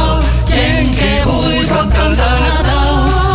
quien 0.49 0.89
que 0.97 1.13
vull 1.29 1.61
pot 1.69 1.93
cantar 1.93 2.33
Nadal. 2.41 3.26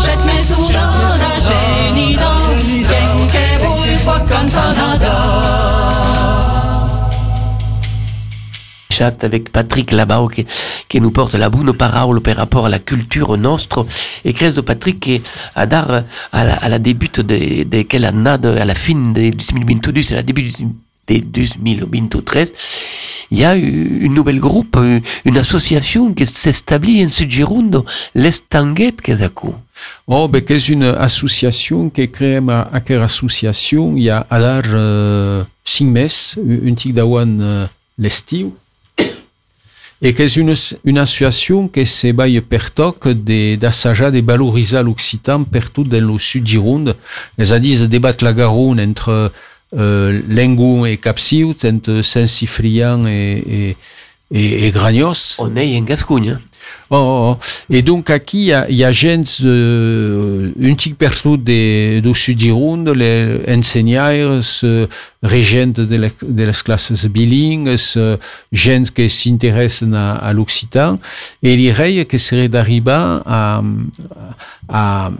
Chat 8.92 9.24
avec 9.24 9.50
Patrick 9.50 9.90
Labao 9.90 10.28
qui, 10.28 10.46
qui 10.88 11.00
nous 11.00 11.10
porte 11.10 11.34
la 11.34 11.48
bonne 11.48 11.72
parole 11.72 12.20
par 12.20 12.36
rapport 12.36 12.66
à 12.66 12.68
la 12.68 12.78
culture 12.78 13.36
nostre. 13.38 13.86
Et 14.24 14.32
de 14.54 14.60
Patrick 14.60 15.00
qui 15.00 15.22
à 15.54 15.66
la, 15.66 16.68
la 16.68 16.78
de, 16.78 18.46
à 18.46 18.64
la 18.64 18.74
fin 18.74 18.94
de 18.94 19.30
2022 19.30 20.12
à 20.12 20.16
la 20.16 20.22
début 20.22 20.50
de 20.50 20.68
2023 21.08 22.42
il 23.30 23.38
y 23.38 23.44
a 23.44 23.54
une 23.54 24.14
nouvelle 24.14 24.40
groupe 24.40 24.78
une 25.24 25.38
association 25.38 26.12
qui 26.12 26.26
s'établit 26.26 27.04
en 27.04 27.08
Sud-Gironde 27.08 27.84
l'Estanguet 28.14 28.94
Oh, 30.06 30.26
ben, 30.28 30.42
que 30.44 30.56
és 30.58 30.68
una 30.74 30.96
associació 31.04 31.86
que 31.94 32.08
creem 32.10 32.50
a 32.50 32.64
aquesta 32.80 33.06
associació 33.06 33.86
hi 33.96 34.08
ha 34.10 34.24
a 34.28 34.40
dar 34.42 34.64
uh, 34.66 35.44
cinc 35.64 35.94
mesos, 35.94 36.40
un 36.42 36.74
tic 36.78 36.96
d'auant 36.96 37.38
uh, 37.38 37.68
l'estiu, 38.02 38.50
et 40.02 40.16
que 40.18 40.26
és 40.26 40.36
una, 40.42 40.56
una 40.90 41.04
associació 41.06 41.68
que 41.70 41.84
se 41.86 42.10
va 42.10 42.26
per 42.42 42.64
toc 42.74 43.06
d'assajar 43.14 44.10
de, 44.10 44.18
de 44.20 44.26
valoritzar 44.26 44.82
l'occitan 44.82 45.44
per 45.46 45.68
tot 45.70 45.86
dans 45.86 46.02
le 46.02 46.18
sud 46.18 46.44
Gironde, 46.44 46.96
és 47.38 47.52
a 47.52 47.60
de 47.62 47.86
debat 47.86 48.20
la 48.22 48.32
Garonne 48.32 48.80
entre 48.82 49.30
euh, 49.78 50.20
Lengon 50.28 50.84
et 50.86 50.96
Capsiut, 50.96 51.54
entre 51.64 52.02
Saint-Cifrian 52.02 53.06
et, 53.06 53.44
et, 53.46 53.76
et, 54.32 54.66
et 54.66 54.70
Gragnos. 54.72 55.36
On 55.38 55.54
est 55.56 55.78
en 55.78 55.82
Gascogne. 55.82 56.38
Oh, 56.94 56.96
oh, 56.96 57.30
oh. 57.32 57.36
Et 57.70 57.80
donc 57.80 58.10
aquí 58.10 58.52
ha, 58.52 58.66
hi 58.68 58.82
ha 58.84 58.92
gens, 58.92 59.38
uh, 59.40 60.50
un 60.60 60.76
xic 60.76 60.98
per 61.00 61.14
tot 61.16 61.40
de, 61.40 62.02
do 62.04 62.12
sud 62.12 62.36
Gironde, 62.38 62.92
les 62.92 63.40
ensenyaires, 63.48 64.60
uh, 64.68 64.84
regents 65.24 65.72
de, 65.72 65.96
les, 65.96 66.12
de 66.20 66.44
les 66.44 66.62
classes 66.62 67.06
bilingues, 67.06 67.96
gens 68.52 68.92
que 68.92 69.08
s'interessen 69.08 69.96
a, 69.96 70.18
a 70.20 70.34
l'occitan, 70.36 70.98
et 71.42 71.56
diria 71.56 72.04
que 72.04 72.18
serait 72.18 72.52
d'arribar 72.52 73.22
a, 73.24 73.62
a, 74.68 75.12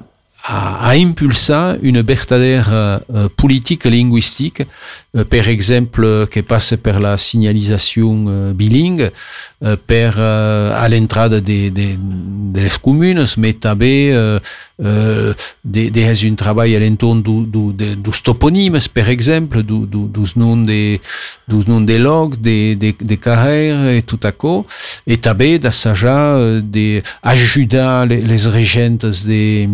a, 0.44 0.88
a 0.88 0.96
impulsar 0.96 1.78
une 1.82 2.02
verdadera 2.02 3.00
uh, 3.08 3.28
politique 3.36 3.84
linguistique, 3.84 4.66
uh, 5.14 5.24
per 5.24 5.48
exemple, 5.48 6.26
que 6.30 6.42
passe 6.42 6.76
per 6.78 6.98
la 7.00 7.16
signalisation 7.16 8.52
bilingue, 8.52 9.12
uh, 9.60 9.76
per 9.86 10.18
uh, 10.18 10.74
a 10.74 10.88
l'entrada 10.88 11.40
de, 11.40 11.70
de, 11.70 11.94
de 11.96 12.60
les 12.60 12.78
communes, 12.78 13.36
mais 13.38 13.54
també 13.54 14.10
uh, 14.10 14.42
uh, 14.82 15.30
de, 15.62 15.90
de 15.90 16.08
un 16.26 16.34
treball 16.34 16.74
a 16.74 16.82
l'entorn 16.82 17.22
du, 17.22 17.46
du, 17.46 17.70
de, 17.72 17.94
dos 17.94 18.22
toponymes, 18.22 18.88
per 18.88 19.08
exemple, 19.08 19.62
du, 19.62 19.86
du, 19.86 20.08
dos 20.10 20.34
noms 20.34 20.66
de, 20.66 20.98
dos 21.46 21.68
noms 21.68 21.86
de 21.86 21.98
log, 21.98 22.34
de, 22.34 22.74
de, 22.74 22.94
de 22.98 23.16
carrer 23.16 23.98
et 23.98 24.06
tot 24.06 24.26
això, 24.26 24.64
et 25.06 25.22
també 25.22 25.58
d'assajar, 25.62 26.60
d'ajudar 26.66 28.08
les, 28.10 28.26
les 28.26 28.50
regentes 28.50 29.22
de 29.28 29.70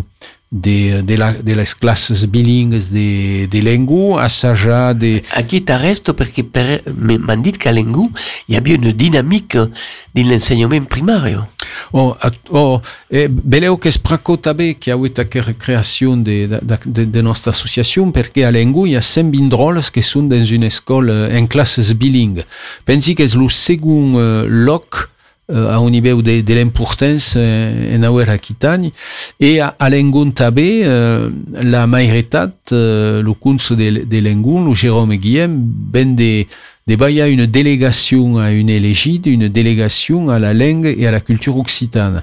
de, 0.51 1.03
de, 1.03 1.17
la, 1.17 1.35
de 1.35 1.55
les 1.55 1.75
classes 1.75 2.27
bilingues 2.27 2.91
de, 2.91 3.47
de 3.51 3.61
Lengu, 3.61 4.19
assajar 4.19 4.95
de... 4.95 5.23
Aquí 5.37 5.61
t'arresto 5.61 6.15
perquè 6.17 6.45
per, 6.49 6.81
m'han 6.89 7.45
dit 7.45 7.59
qu'à 7.61 7.75
Lengu 7.75 8.09
hi 8.49 8.57
havia 8.57 8.81
una 8.81 8.95
dinàmica 8.97 9.67
dins 10.17 10.31
l'ensenyament 10.31 10.89
primari. 10.89 11.37
Oh, 11.93 12.17
oh, 12.51 12.81
eh, 13.13 13.29
veleu 13.29 13.77
que 13.77 13.93
es 13.93 14.01
pracó 14.01 14.39
també 14.41 14.73
que 14.81 14.91
ha 14.91 14.97
hagut 14.97 15.21
aquesta 15.21 15.53
creació 15.53 16.17
de, 16.17 16.39
de, 16.49 16.81
de, 16.85 17.05
de 17.05 17.23
nostra 17.23 17.53
associació 17.53 18.07
perquè 18.15 18.47
a 18.49 18.55
Lengu 18.55 18.87
hi 18.89 18.97
ha 18.97 19.05
120 19.05 19.53
droles 19.53 19.93
que 19.93 20.03
són 20.03 20.33
dans 20.33 20.57
una 20.57 20.73
escola 20.73 21.29
en 21.29 21.47
classes 21.47 21.93
bilingues. 21.93 22.49
Pensi 22.89 23.15
que 23.15 23.29
és 23.29 23.37
el 23.37 23.51
segon 23.53 24.17
uh, 24.17 24.49
lloc 24.49 25.11
a 25.49 25.79
un 25.81 25.91
nivell 25.91 26.21
de, 26.23 26.43
de 26.45 26.57
l'importància 26.59 27.41
uh, 27.41 27.95
en 27.95 28.05
Auer 28.05 28.29
Aquitany 28.35 28.91
i 29.41 29.55
a, 29.65 29.71
a 29.81 29.89
l'Engun 29.89 30.35
també 30.37 30.69
uh, 30.85 31.25
la 31.65 31.87
majoretat, 31.89 32.75
uh, 32.77 33.23
el 33.23 33.33
cons 33.41 33.73
de, 33.79 33.91
de 34.05 34.21
el 34.21 34.75
Jérôme 34.77 35.17
Guillem, 35.17 35.57
ben 35.93 36.17
de 36.17 36.47
de 36.89 36.97
baya 36.97 37.29
une 37.29 37.45
délégation 37.45 38.39
à 38.39 38.51
une 38.51 38.71
élégide, 38.71 39.27
une 39.27 39.49
délégation 39.49 40.31
à 40.31 40.39
la 40.39 40.55
langue 40.55 40.95
et 40.99 41.07
à 41.07 41.11
la 41.11 41.21
culture 41.21 41.57
occitane. 41.59 42.23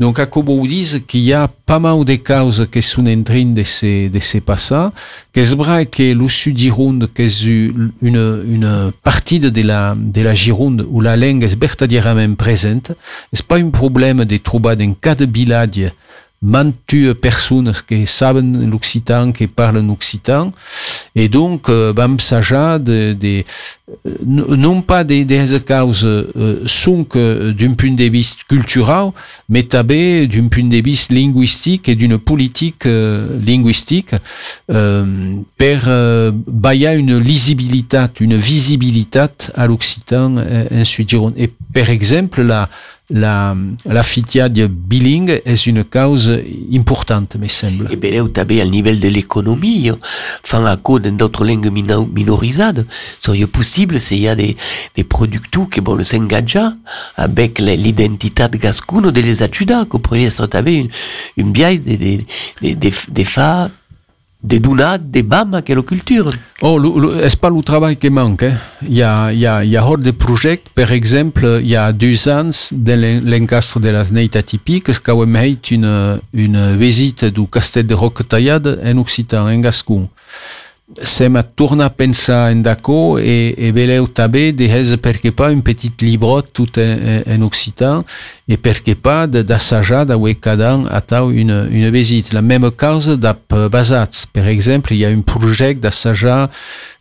Donc, 0.00 0.18
à 0.18 0.26
Kobo 0.26 0.66
disent 0.66 1.02
qu'il 1.06 1.20
y 1.20 1.32
a 1.32 1.48
pas 1.64 1.78
mal 1.78 2.04
de 2.04 2.16
causes 2.16 2.66
qui 2.72 2.82
sont 2.82 3.06
en 3.06 3.22
train 3.22 3.44
de 3.44 3.62
se, 3.62 4.08
de 4.08 4.18
se 4.18 4.38
passer, 4.38 4.88
que 5.32 5.44
c'est 5.44 5.56
vrai 5.56 5.86
que 5.86 6.12
le 6.12 6.28
sud 6.28 6.58
Gironde, 6.58 7.08
que 7.14 7.22
est 7.22 7.44
une, 7.44 7.92
une 8.02 8.92
partie 9.04 9.38
de 9.38 9.62
la, 9.62 9.94
de 9.96 10.22
la 10.22 10.34
Gironde 10.34 10.84
où 10.90 11.00
la 11.00 11.16
langue 11.16 11.44
est 11.44 11.58
verdaderament 11.58 12.34
présente, 12.34 12.90
c'est 13.32 13.46
pas 13.46 13.58
un 13.58 13.70
problème 13.70 14.24
de 14.24 14.36
trouver 14.38 14.74
dans 14.74 14.92
cada 14.94 15.24
village 15.24 15.92
mantu 16.42 17.14
personnes 17.14 17.72
que 17.86 18.06
saben 18.06 18.70
l'occitan, 18.70 19.32
que 19.32 19.44
parlen 19.46 19.90
occitan, 19.90 20.52
et 21.14 21.28
donc 21.28 21.68
euh, 21.68 21.92
vam 21.94 22.18
sajar 22.18 22.80
de, 22.80 23.12
de 23.12 23.44
non 24.24 24.80
pas 24.82 25.04
des, 25.04 25.24
des 25.24 25.60
causes 25.66 26.06
euh, 26.06 26.62
sont 26.66 27.04
que 27.04 27.50
d'un 27.50 27.74
point 27.74 27.92
de 27.92 28.04
vue 28.04 28.24
culturel, 28.48 29.10
mais 29.48 29.64
també 29.64 30.26
d'un 30.26 30.48
point 30.48 30.64
de 30.64 30.76
vue 30.76 30.96
linguistique 31.10 31.88
et 31.88 31.94
d'une 31.94 32.18
politique 32.18 32.86
euh, 32.86 33.26
linguistique 33.44 34.14
euh, 34.70 35.34
per 35.58 35.80
euh, 35.86 36.30
bailler 36.46 36.94
une 36.94 37.18
lisibilitat, 37.18 38.10
une 38.20 38.36
visibilitat 38.36 39.32
à 39.54 39.66
l'occitan 39.66 40.36
euh, 40.38 40.64
en 40.72 40.84
Sud-Gironde. 40.84 41.34
Et 41.36 41.50
par 41.74 41.90
exemple, 41.90 42.42
la, 42.42 42.68
la, 43.10 43.56
la 43.84 44.02
fitiade 44.02 44.68
bilingue 44.68 45.42
est 45.44 45.66
une 45.66 45.82
cause 45.84 46.30
importante, 46.72 47.36
me 47.36 47.48
semble. 47.48 47.88
E 47.90 47.96
beleu 47.96 48.28
també 48.30 48.60
al 48.62 48.70
nivell 48.70 49.00
de 49.02 49.10
l'economia 49.10 49.96
fan 50.46 50.66
aco 50.70 50.98
en 51.00 51.16
d'autres 51.18 51.46
langues 51.48 51.70
mino- 51.74 52.06
minorisades. 52.06 52.86
Seria 53.24 53.46
possible 53.46 54.00
se 54.00 54.14
hi 54.14 54.28
ha 54.28 54.36
des, 54.36 54.56
des 54.96 55.04
productors 55.04 55.68
que 55.70 55.80
volen 55.80 56.06
s'engajar 56.06 56.72
avec 57.16 57.58
la- 57.60 57.74
l'identitat 57.76 58.54
gascuno 58.56 59.10
de 59.10 59.20
les 59.22 59.42
ajudar, 59.42 59.86
que 59.88 59.98
podria 59.98 60.30
ser 60.30 60.48
també 60.48 60.78
un, 60.84 60.88
un 61.42 61.50
biais 61.52 61.78
de, 61.82 61.96
de, 61.96 62.16
de, 62.62 62.74
de, 62.74 62.92
de 63.08 63.24
fa 63.24 63.70
de 64.42 64.58
donar 64.58 64.98
de 64.98 65.22
bam 65.22 65.54
a 65.54 65.58
aquella 65.58 65.82
cultura. 65.82 66.30
Oh, 66.62 66.78
lo- 66.78 66.98
lo- 66.98 67.14
és 67.20 67.36
pas 67.36 67.50
le 67.50 67.62
travail 67.62 67.96
qui 67.96 68.08
manque. 68.10 68.42
Eh? 68.44 68.54
Il, 68.88 68.94
y 68.96 69.02
a, 69.02 69.30
il, 69.32 69.38
y 69.38 69.46
a, 69.46 69.62
il 69.64 69.70
y 69.70 69.76
a 69.76 69.84
hors 69.86 69.98
de 69.98 70.10
projets, 70.12 70.60
par 70.74 70.92
exemple, 70.92 71.58
il 71.62 71.68
y 71.68 71.76
a 71.76 71.92
deux 71.92 72.28
ans, 72.28 72.50
dans 72.72 72.98
l'en- 73.00 73.20
l'encastre 73.24 73.80
de 73.80 73.90
la 73.90 74.04
Sneita 74.04 74.42
typique, 74.42 74.90
qu'avons 75.02 75.26
fait 75.32 75.70
une, 75.70 76.18
une 76.32 76.76
visite 76.76 77.24
du 77.26 77.46
Castel 77.46 77.86
de 77.86 77.94
Roquetaillade 77.94 78.80
en 78.84 78.96
Occitan, 78.98 79.46
en 79.46 79.58
Gascon. 79.60 80.08
Sem 81.04 81.36
a 81.36 81.42
tornar 81.42 81.86
a 81.86 81.90
pensar 81.90 82.50
en 82.50 82.62
daco 82.62 83.16
e, 83.18 83.54
e 83.56 83.70
veleu 83.70 84.08
també 84.08 84.50
de 84.52 84.66
perquè 84.98 85.30
pas 85.30 85.54
un 85.54 85.62
petit 85.62 86.02
librot 86.02 86.50
tout 86.52 86.78
en, 86.82 87.22
en 87.26 87.42
occitan 87.46 88.02
e 88.48 88.58
perquè 88.58 88.96
pas 88.98 89.28
d'assajar 89.30 90.04
de 90.04 90.34
cada 90.34 90.74
an 90.74 90.86
a 90.90 91.22
une, 91.22 91.68
une 91.70 91.90
visite. 91.90 92.32
La 92.32 92.42
même 92.42 92.70
cause 92.72 93.16
d'ap 93.16 93.54
basats. 93.70 94.26
Per 94.32 94.46
exemple, 94.48 94.92
il 94.92 94.98
y 94.98 95.04
a 95.04 95.08
un 95.08 95.22
projet 95.22 95.74
d'assajar 95.74 96.50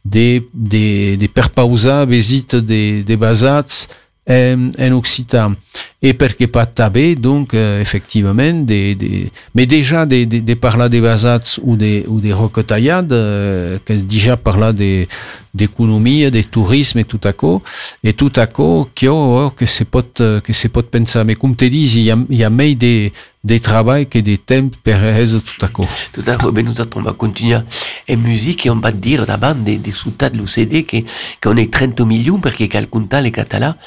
de, 0.06 0.44
de, 0.54 1.16
de 1.16 1.28
perpausar 1.28 2.06
visite 2.06 2.56
de, 2.56 3.04
de 3.04 3.16
basats 3.16 3.90
en, 4.30 4.94
occitan. 4.94 5.56
Et 6.02 6.14
perquè 6.14 6.48
pas 6.48 6.66
també, 6.66 7.16
donc, 7.16 7.54
euh, 7.54 7.82
effectivement, 7.82 8.34
de, 8.34 8.94
de, 8.94 9.28
mais 9.54 9.66
déjà 9.66 10.06
de, 10.06 10.24
de, 10.24 10.40
de 10.40 10.54
parlar 10.54 10.90
de 10.90 11.02
basats 11.02 11.60
ou 11.62 11.76
de, 11.76 12.06
ou 12.08 12.22
de 12.22 12.32
roquetallades, 12.32 13.12
euh, 13.12 13.78
déjà 13.88 14.38
parlar 14.38 14.74
de, 14.74 15.06
d'economia, 15.54 16.32
de 16.32 16.42
tourisme 16.42 17.00
et 17.00 17.04
tout 17.04 17.20
à 17.26 17.34
coup, 17.34 17.62
et 18.02 18.14
tout 18.14 18.32
à 18.38 18.48
coup, 18.48 18.88
oh, 19.08 19.52
que 19.56 19.66
se 19.66 19.84
pot, 19.84 20.22
euh, 20.22 20.40
que 20.40 20.54
se 20.54 20.70
pot 20.70 20.90
pensar. 20.90 21.26
Mais 21.26 21.36
comme 21.36 21.56
te 21.56 21.66
dis, 21.66 21.92
il 21.98 22.04
y 22.04 22.12
a, 22.12 22.18
il 22.30 22.38
y 22.38 22.44
a 22.46 22.50
més 22.50 22.76
de, 22.76 23.12
de 23.44 23.58
treball 23.58 24.06
que 24.08 24.20
de 24.20 24.36
temps 24.36 24.70
per 24.84 25.00
tout 25.30 25.66
à 25.66 25.70
coup. 25.70 25.88
Tout 26.12 26.24
à 26.28 26.38
fait, 26.38 26.52
ben 26.52 26.66
nosaltres 26.66 26.98
on 26.98 27.02
va 27.02 27.14
continuar 27.14 27.64
en 28.10 28.18
musique 28.18 28.66
et 28.66 28.70
on 28.70 28.76
va 28.76 28.92
dir 28.92 29.26
davant 29.26 29.56
de, 29.56 29.76
de 29.78 29.92
ciutat 29.92 30.30
l'UCD 30.30 30.86
que, 30.86 30.98
qu'on 31.42 31.56
est 31.56 31.72
30 31.72 32.02
milions 32.02 32.40
perquè 32.40 32.68
cal 32.68 32.88
comptar 32.88 33.22
les 33.22 33.32
català 33.32 33.78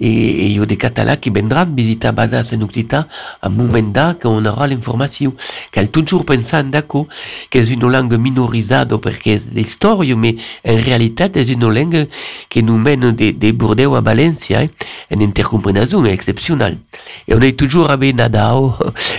i, 0.00 0.08
i 0.08 0.46
hi 0.52 0.58
ha 0.58 0.66
de 0.66 0.76
català 0.78 1.16
que 1.18 1.30
vendran 1.34 1.74
visitar 1.74 2.12
Badas 2.14 2.52
en 2.52 2.62
Occità 2.62 3.06
en 3.42 3.50
moment 3.50 3.90
da 3.94 4.14
qu'on 4.20 4.46
aura 4.46 4.66
l'informació. 4.66 5.34
Cal 5.72 5.90
toujours 5.90 6.24
pensar 6.24 6.64
en 6.64 6.70
daco 6.70 7.06
que 7.50 7.62
és 7.62 7.70
una 7.74 7.90
langue 7.90 8.18
minorisada 8.18 8.98
perquè 9.02 9.38
és 9.38 9.46
d'història, 9.54 10.16
mais 10.16 10.38
en 10.64 10.82
realitat 10.84 11.36
és 11.36 11.50
una 11.54 11.72
langue 11.74 12.06
que 12.48 12.62
nous 12.62 12.78
mène 12.78 13.12
de, 13.14 13.32
de 13.32 13.52
Bordeaux 13.52 13.96
a 13.98 14.02
València 14.02 14.62
eh? 14.64 14.70
en 15.10 15.22
intercomprensió 15.22 16.04
excepcional. 16.06 16.78
Et 17.26 17.34
on 17.34 17.42
est 17.42 17.58
toujours 17.58 17.90
avec 17.90 18.14
Nadao, 18.14 18.74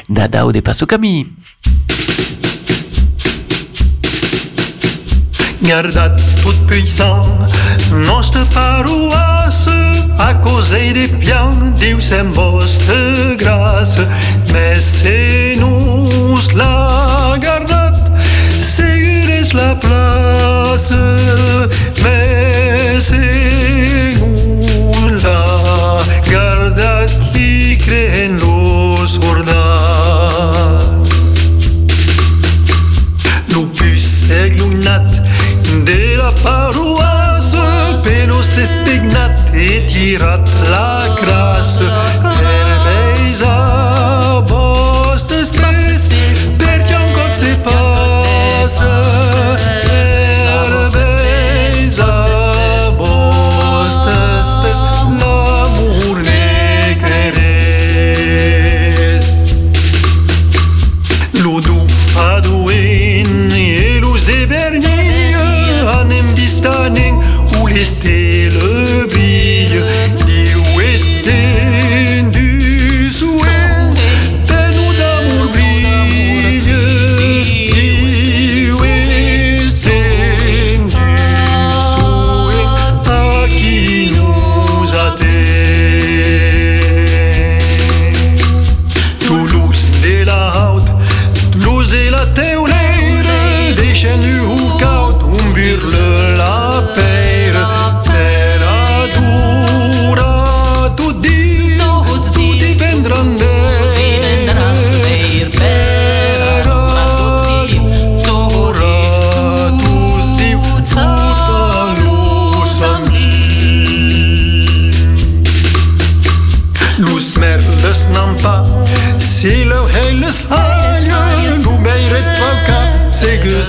Nadao 0.08 0.52
de 0.52 0.62
Passo 0.62 0.86
Camí. 0.86 1.28
Gardat 5.62 6.16
tout 6.42 6.56
puissant, 6.68 7.26
nostre 7.92 8.44
paroisse, 8.50 9.70
à 10.18 10.34
cause 10.34 10.72
des 10.72 11.08
biens, 11.08 11.52
Dieu 11.78 11.98
c'est 12.00 12.24
vostre 12.24 13.36
grâce, 13.38 14.00
mais 14.52 14.80
c'est 14.80 15.58
nous 15.60 15.90
la 16.56 17.36
gardat, 17.40 17.94
c'est 18.62 19.54
la 19.54 19.76
place, 19.76 20.94
et 40.10 40.18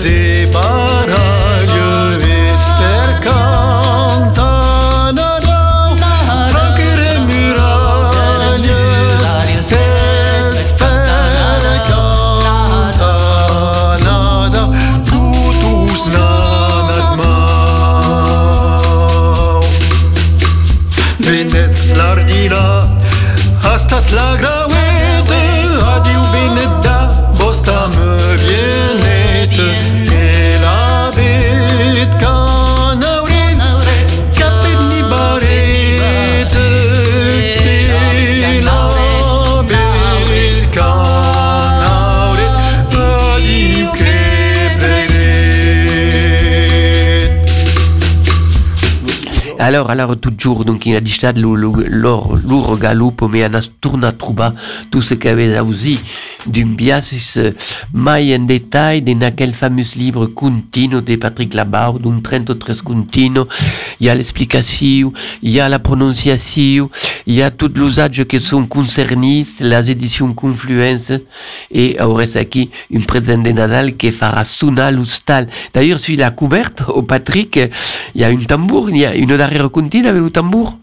Segus 0.00 0.04
e 0.04 0.46
Alors, 49.70 49.88
alors, 49.88 50.16
toujours, 50.18 50.64
donc, 50.64 50.84
il 50.86 50.96
a 50.96 51.00
dit 51.00 51.12
ça, 51.12 51.30
l'our 51.30 51.76
mais 53.30 53.44
on 53.44 53.54
a 53.54 53.60
tourné 53.80 54.06
à 54.08 54.10
trouver 54.10 54.48
tout 54.90 55.00
ce 55.00 55.14
qu'avait 55.14 55.60
aussi 55.60 56.00
d'un 56.44 56.66
biasis 56.66 57.38
mai 57.94 58.34
en 58.36 58.40
détail 58.40 59.02
de 59.02 59.12
naquel 59.12 59.54
fameux 59.54 59.84
livre 59.94 60.26
Contino 60.26 61.00
de 61.00 61.14
Patrick 61.14 61.54
Labau, 61.54 62.00
d'un 62.00 62.18
33 62.20 62.74
Contino, 62.82 63.46
il 64.00 64.08
y 64.08 64.10
a 64.10 64.14
l'explication, 64.16 65.12
il 65.40 65.50
y 65.50 65.60
a 65.60 65.68
la 65.68 65.78
prononciation, 65.78 66.90
il 67.26 67.34
y 67.34 67.42
a 67.42 67.52
tout 67.52 67.70
l'usage 67.72 68.24
qui 68.24 68.40
sont 68.40 68.66
concernés, 68.66 69.46
les 69.60 69.90
éditions 69.92 70.32
Confluence, 70.34 71.12
et 71.70 71.96
il 71.96 72.02
reste 72.02 72.40
ici 72.52 72.70
une 72.90 73.04
présence 73.04 73.44
de 73.44 73.52
Nadal 73.52 73.96
qui 73.96 74.10
fera 74.10 74.44
Suna 74.44 74.90
Lustal. 74.90 75.46
D'ailleurs, 75.72 76.00
sur 76.00 76.18
la 76.18 76.32
couverte, 76.32 76.82
au 76.88 77.02
Patrick, 77.02 77.60
il 78.16 78.20
y 78.20 78.24
a 78.24 78.30
une 78.30 78.46
tambour, 78.46 78.90
il 78.90 78.96
y 78.96 79.06
a 79.06 79.14
une 79.14 79.40
arrière 79.40 79.59
continue 79.68 80.08
avec 80.08 80.22
le 80.22 80.30
tambour. 80.30 80.76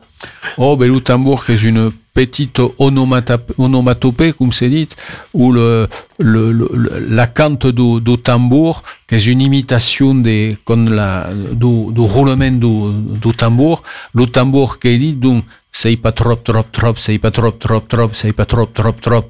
Oh, 0.58 0.76
ben 0.76 0.92
le 0.92 1.00
tambour, 1.00 1.44
c'est 1.46 1.62
une 1.62 1.92
petite 2.14 2.60
onomatopée, 2.80 4.34
comme 4.34 4.52
c'est 4.52 4.70
dit, 4.70 4.88
où 5.34 5.52
le, 5.52 5.88
le, 6.18 6.52
le, 6.52 7.06
la 7.10 7.28
cante 7.28 7.68
du, 7.68 8.02
du 8.02 8.18
tambour, 8.18 8.82
qui 9.08 9.16
est 9.16 9.28
une 9.28 9.42
imitation 9.42 10.16
de, 10.16 10.56
comme 10.66 10.90
la, 10.92 11.30
du, 11.52 11.66
roulement 12.02 12.52
du, 12.52 13.20
du 13.22 13.34
tambour, 13.36 13.84
le 14.16 14.26
tambour 14.26 14.80
qui 14.80 14.98
dit, 14.98 15.14
donc, 15.14 15.44
c'est 15.72 15.96
pas 15.98 16.12
trop, 16.12 16.36
trop, 16.36 16.64
trop, 16.72 16.94
c'est 16.98 17.20
pas 17.20 17.30
trop, 17.30 17.52
trop, 17.52 17.82
trop, 17.82 18.10
c'est 18.14 18.34
pas 18.34 18.46
trop, 18.46 18.66
trop, 18.66 18.94
trop. 18.94 19.26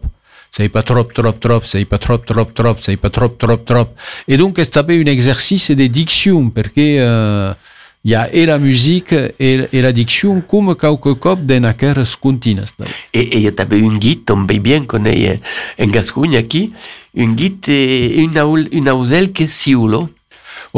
C'est 0.49 0.69
pas 0.69 0.81
trop, 0.81 1.03
trop, 1.03 1.33
trop, 1.33 1.59
c'est 1.65 1.83
pas 1.83 1.97
trop, 1.97 2.17
trop, 2.19 2.45
trop, 2.45 2.75
c'est 2.79 2.95
pas 2.95 3.09
trop, 3.09 3.27
trop, 3.27 3.57
trop. 3.57 3.87
Et 4.29 4.37
donc, 4.37 4.55
c'est 4.57 4.77
un 4.77 4.87
exercice 4.87 5.71
de 5.71 5.87
diction, 5.87 6.49
parce 6.49 6.69
que, 6.69 6.73
euh, 6.77 7.53
il 8.07 8.11
y 8.11 8.15
a 8.15 8.33
et 8.33 8.45
la 8.45 8.57
musique 8.57 9.13
et, 9.37 9.67
et 9.73 9.81
la 9.81 9.91
diction 9.91 10.39
comme 10.39 10.73
quelque 10.77 11.11
cop 11.11 11.45
de 11.45 11.59
naqueres 11.59 12.17
contines. 12.21 12.63
Et 13.13 13.37
il 13.37 13.41
y 13.41 13.47
a 13.49 13.51
un 13.59 13.97
guide, 13.97 14.23
tombé 14.23 14.59
bien 14.59 14.85
qu'on 14.85 15.05
en 15.05 15.87
Gascogne 15.87 16.37
aquí, 16.37 16.71
un 17.17 17.33
guide 17.33 17.67
et 17.67 18.15
une, 18.15 18.69
une 18.71 18.89
auselle 18.89 19.33
qui 19.33 19.43
est 19.43 19.51
siulo. 19.51 20.07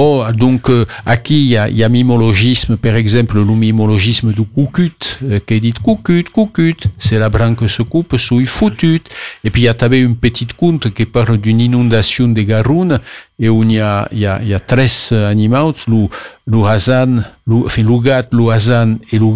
Oh, 0.01 0.23
donc 0.33 0.69
euh, 0.69 0.85
aquí 1.05 1.41
il 1.43 1.49
y 1.49 1.57
a, 1.57 1.67
y 1.69 1.85
mimologisme, 1.89 2.77
par 2.77 2.95
exemple 2.95 3.35
le 3.35 3.53
mimologisme 3.53 4.31
du 4.31 4.43
cucut, 4.45 4.93
euh, 5.25 5.39
qui 5.45 5.59
dit 5.59 5.73
cucut, 5.73 6.23
cucut, 6.23 6.87
c'est 6.97 7.19
la 7.19 7.27
branche 7.27 7.67
se 7.67 7.81
coupe 7.81 8.15
sous 8.15 8.45
foutut. 8.45 9.01
Et 9.43 9.49
puis 9.49 9.63
il 9.63 9.65
y 9.65 9.67
a 9.67 9.75
une 9.97 10.15
petite 10.15 10.53
conte 10.53 10.93
qui 10.93 11.03
parle 11.03 11.37
d'une 11.37 11.59
inondation 11.59 12.29
de 12.29 12.43
Garonne 12.43 13.01
et 13.37 13.49
où 13.49 13.61
il 13.63 13.73
y 13.73 13.81
a, 13.81 14.07
il 14.13 15.13
animaux, 15.13 15.75
le, 15.89 16.07
le 16.47 16.63
hazan, 16.63 17.21
le, 17.45 17.55
enfin, 17.65 17.83
le 17.83 17.99
gat, 17.99 18.27
le 18.31 18.51
hazan 18.51 18.99
et 19.11 19.19
le. 19.19 19.27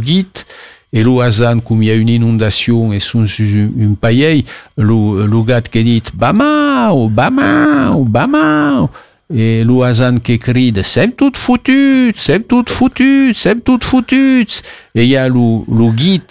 Et 0.96 1.04
le 1.04 1.20
hazan, 1.20 1.60
comme 1.60 1.84
il 1.84 1.88
y 1.88 1.92
a 1.92 1.96
une 1.96 2.08
inondation 2.08 2.94
et 2.94 3.02
sont 3.02 3.28
sur 3.28 3.46
une, 3.46 3.98
pailleille, 3.98 4.46
le, 4.78 5.26
le 5.26 5.42
gat 5.44 5.64
qui 5.64 5.84
dit 5.84 6.04
Bamao, 6.14 7.10
Bamao, 7.10 8.06
Bamao. 8.06 8.90
Et 9.36 9.64
l'oisan 9.64 10.20
qui 10.20 10.38
crie 10.38 10.72
de 10.72 10.84
c'est 10.84 11.18
tout 11.18 11.32
foutu, 11.36 12.14
c'est 12.16 12.48
tout 12.48 12.64
foutu, 12.68 13.34
c'est 13.36 13.64
tout 13.64 13.80
foutu. 13.82 14.46
Et 14.94 15.04
il 15.04 15.10
y 15.10 15.18
a 15.18 15.28
le, 15.28 15.34
le 15.68 15.92
guide 15.92 16.22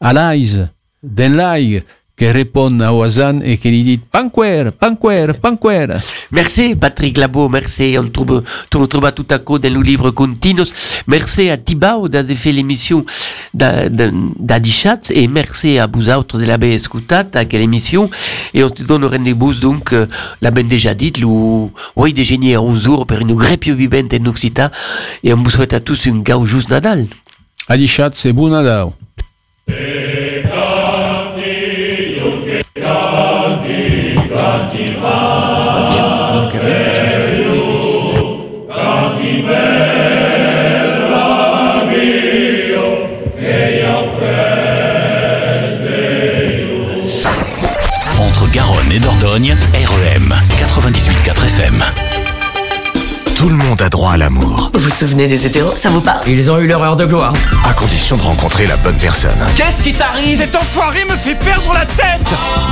à 0.00 0.12
qui 2.16 2.30
répond 2.30 2.80
à 2.80 2.92
Oisan 2.92 3.40
et 3.44 3.58
qui 3.58 3.70
lui 3.70 3.82
dit 3.82 3.98
Panquer, 3.98 4.70
Panquer, 4.80 5.34
Panquer. 5.40 5.86
Merci 6.32 6.74
Patrick 6.74 7.18
Labo, 7.18 7.48
merci. 7.48 7.94
On 7.98 8.08
trouve, 8.08 8.42
on 8.74 8.86
trouve 8.86 9.12
tout 9.12 9.26
à 9.30 9.38
coup 9.38 9.58
dans 9.58 9.72
le 9.72 9.82
livre 9.82 10.10
Continus. 10.12 10.72
Merci 11.06 11.50
à 11.50 11.58
Tibao 11.58 12.08
d'avoir 12.08 12.38
fait 12.38 12.52
l'émission 12.52 13.04
d'Adichat 13.52 15.10
et 15.10 15.28
merci 15.28 15.78
à 15.78 15.86
vous 15.86 16.08
autres 16.08 16.38
de 16.38 16.44
l'avoir 16.44 16.72
écouté 16.72 17.16
à 17.34 17.44
quelle 17.44 17.60
émission. 17.60 18.08
Et 18.54 18.64
on 18.64 18.70
te 18.70 18.82
donne 18.82 19.04
rendez-vous 19.04 19.52
donc, 19.54 19.92
euh, 19.92 20.06
la 20.40 20.50
ben 20.50 20.66
déjà 20.66 20.94
dit, 20.94 21.12
le, 21.20 21.26
oui, 21.96 22.14
déjeuner 22.14 22.54
à 22.54 22.62
11 22.62 22.82
jours 22.82 23.06
pour 23.06 23.18
une 23.18 23.34
grépio 23.34 23.74
vivante 23.74 24.14
en 24.14 24.26
Occitan. 24.26 24.70
Et 25.22 25.34
on 25.34 25.42
vous 25.42 25.50
souhaite 25.50 25.74
à 25.74 25.80
tous 25.80 26.06
un 26.06 26.20
gau 26.20 26.46
juste 26.46 26.70
Nadal. 26.70 27.06
Adichat, 27.68 28.10
c'est 28.14 28.32
bon 28.32 28.48
Nadal. 28.48 28.88
Et 48.90 48.98
Dordogne, 48.98 49.54
REM 49.74 50.34
98.4 50.58 51.44
FM. 51.44 51.84
Tout 53.36 53.50
le 53.50 53.54
monde 53.56 53.82
a 53.82 53.90
droit 53.90 54.12
à 54.12 54.16
l'amour, 54.16 54.70
Vous 54.72 54.80
vous 54.80 54.90
souvenez 54.90 55.26
des 55.26 55.44
hétéros? 55.44 55.74
Ça 55.76 55.90
vous 55.90 56.00
parle? 56.00 56.26
Ils 56.26 56.50
ont 56.50 56.58
eu 56.58 56.66
leur 56.66 56.82
heure 56.82 56.96
de 56.96 57.04
gloire. 57.04 57.34
à 57.68 57.74
condition 57.74 58.16
de 58.16 58.22
rencontrer 58.22 58.66
la 58.66 58.76
bonne 58.78 58.96
personne. 58.96 59.38
Qu'est-ce 59.56 59.82
qui 59.82 59.92
t'arrive? 59.92 60.38
Cet 60.38 60.56
enfoiré 60.56 61.04
me 61.04 61.16
fait 61.16 61.34
perdre 61.34 61.72
la 61.74 61.84
tête 61.84 62.26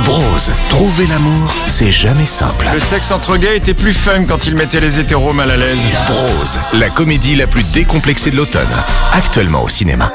Brose, 0.05 0.51
trouver 0.69 1.05
l'amour, 1.05 1.53
c'est 1.67 1.91
jamais 1.91 2.25
simple. 2.25 2.65
Le 2.73 2.79
sexe 2.79 3.11
entre 3.11 3.37
gays 3.37 3.57
était 3.57 3.75
plus 3.75 3.93
fun 3.93 4.23
quand 4.27 4.47
il 4.47 4.55
mettait 4.55 4.79
les 4.79 4.99
hétéros 4.99 5.33
mal 5.33 5.51
à 5.51 5.57
l'aise. 5.57 5.81
Brose, 6.07 6.59
la 6.73 6.89
comédie 6.89 7.35
la 7.35 7.45
plus 7.45 7.71
décomplexée 7.71 8.31
de 8.31 8.37
l'automne, 8.37 8.83
actuellement 9.13 9.63
au 9.63 9.67
cinéma. 9.69 10.11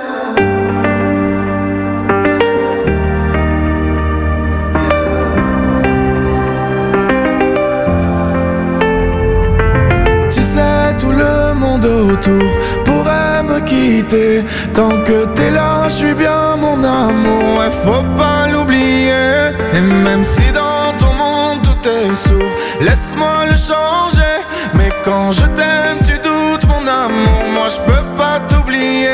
Pourrait 12.85 13.43
me 13.45 13.61
quitter. 13.61 14.45
Tant 14.75 14.91
que 15.07 15.27
t'es 15.35 15.51
là, 15.51 15.89
je 15.89 15.95
suis 15.95 16.15
bien 16.15 16.57
mon 16.59 16.83
amour. 16.83 17.59
Ouais, 17.59 17.71
faut 17.85 18.05
pas 18.17 18.49
l'oublier. 18.53 19.53
Et 19.75 19.81
même 19.81 20.25
si 20.25 20.53
dans 20.53 20.93
ton 20.99 21.13
monde 21.15 21.61
tout 21.63 21.89
est 21.89 22.15
sourd, 22.29 22.53
laisse-moi 22.81 23.47
le 23.51 23.57
changer. 23.57 24.37
Mais 24.75 24.91
quand 25.05 25.33
je 25.33 25.47
t'aime, 25.57 25.99
tu 26.05 26.17
doutes 26.19 26.65
mon 26.69 26.87
amour. 26.87 27.43
Moi, 27.55 27.69
je 27.69 27.81
peux 27.91 28.05
pas 28.17 28.41
t'oublier. 28.49 29.11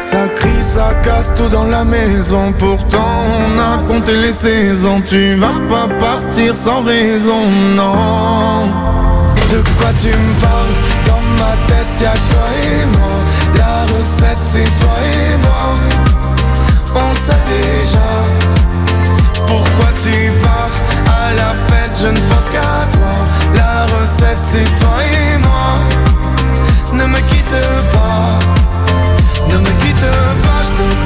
Ça 0.00 0.28
crie, 0.36 0.62
ça 0.62 0.92
casse 1.04 1.32
tout 1.36 1.48
dans 1.48 1.64
la 1.64 1.84
maison. 1.84 2.52
Pourtant, 2.58 3.12
on 3.38 3.58
a 3.58 3.82
compté 3.88 4.12
les 4.16 4.32
saisons. 4.32 5.00
Tu 5.00 5.34
vas 5.34 5.54
pas 5.68 5.88
partir 5.98 6.54
sans 6.54 6.82
raison, 6.82 7.42
non. 7.74 8.66
De 9.50 9.58
quoi 9.78 9.90
tu 10.00 10.08
me 10.08 10.40
parles? 10.40 10.95
Ma 11.38 11.52
tête 11.66 12.00
y'a 12.00 12.12
toi 12.30 12.46
et 12.62 12.86
moi 12.86 13.16
La 13.56 13.82
recette 13.92 14.42
c'est 14.42 14.70
toi 14.80 14.96
et 15.02 15.36
moi. 15.38 15.64
On 16.94 17.14
sait 17.14 17.44
déjà 17.48 18.08
Pourquoi 19.46 19.88
tu 20.02 20.30
pars. 20.42 20.76
À 21.06 21.34
la 21.34 21.50
fête 21.66 21.96
je 22.02 22.08
ne 22.08 22.20
pense 22.28 22.48
qu'à 22.52 22.86
toi. 22.96 23.14
La 23.54 23.84
recette 23.94 24.44
c'est 24.50 24.80
toi 24.80 24.96
et 25.04 25.38
moi. 25.38 25.68
Ne 26.92 27.04
me 27.06 27.20
quitte 27.30 27.56
pas. 27.92 28.38
Ne 29.48 29.58
me 29.58 29.70
quitte 29.80 30.00
pas 30.44 30.62
Je 30.64 30.70
t'ai 30.76 31.05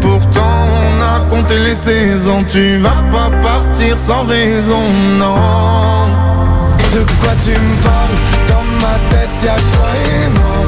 Pourtant, 0.00 0.40
on 0.82 1.00
a 1.00 1.20
compté 1.30 1.58
les 1.58 1.74
saisons. 1.74 2.44
Tu 2.44 2.76
vas 2.78 3.02
pas 3.10 3.30
partir 3.40 3.96
sans 3.96 4.24
raison, 4.26 4.82
non. 5.18 5.36
De 6.92 7.00
quoi 7.20 7.34
tu 7.42 7.50
me 7.50 7.82
parles? 7.82 8.18
Dans 8.46 8.66
ma 8.82 8.94
tête 9.08 9.42
y'a 9.42 9.54
toi 9.54 9.88
et 9.96 10.28
moi 10.28 10.67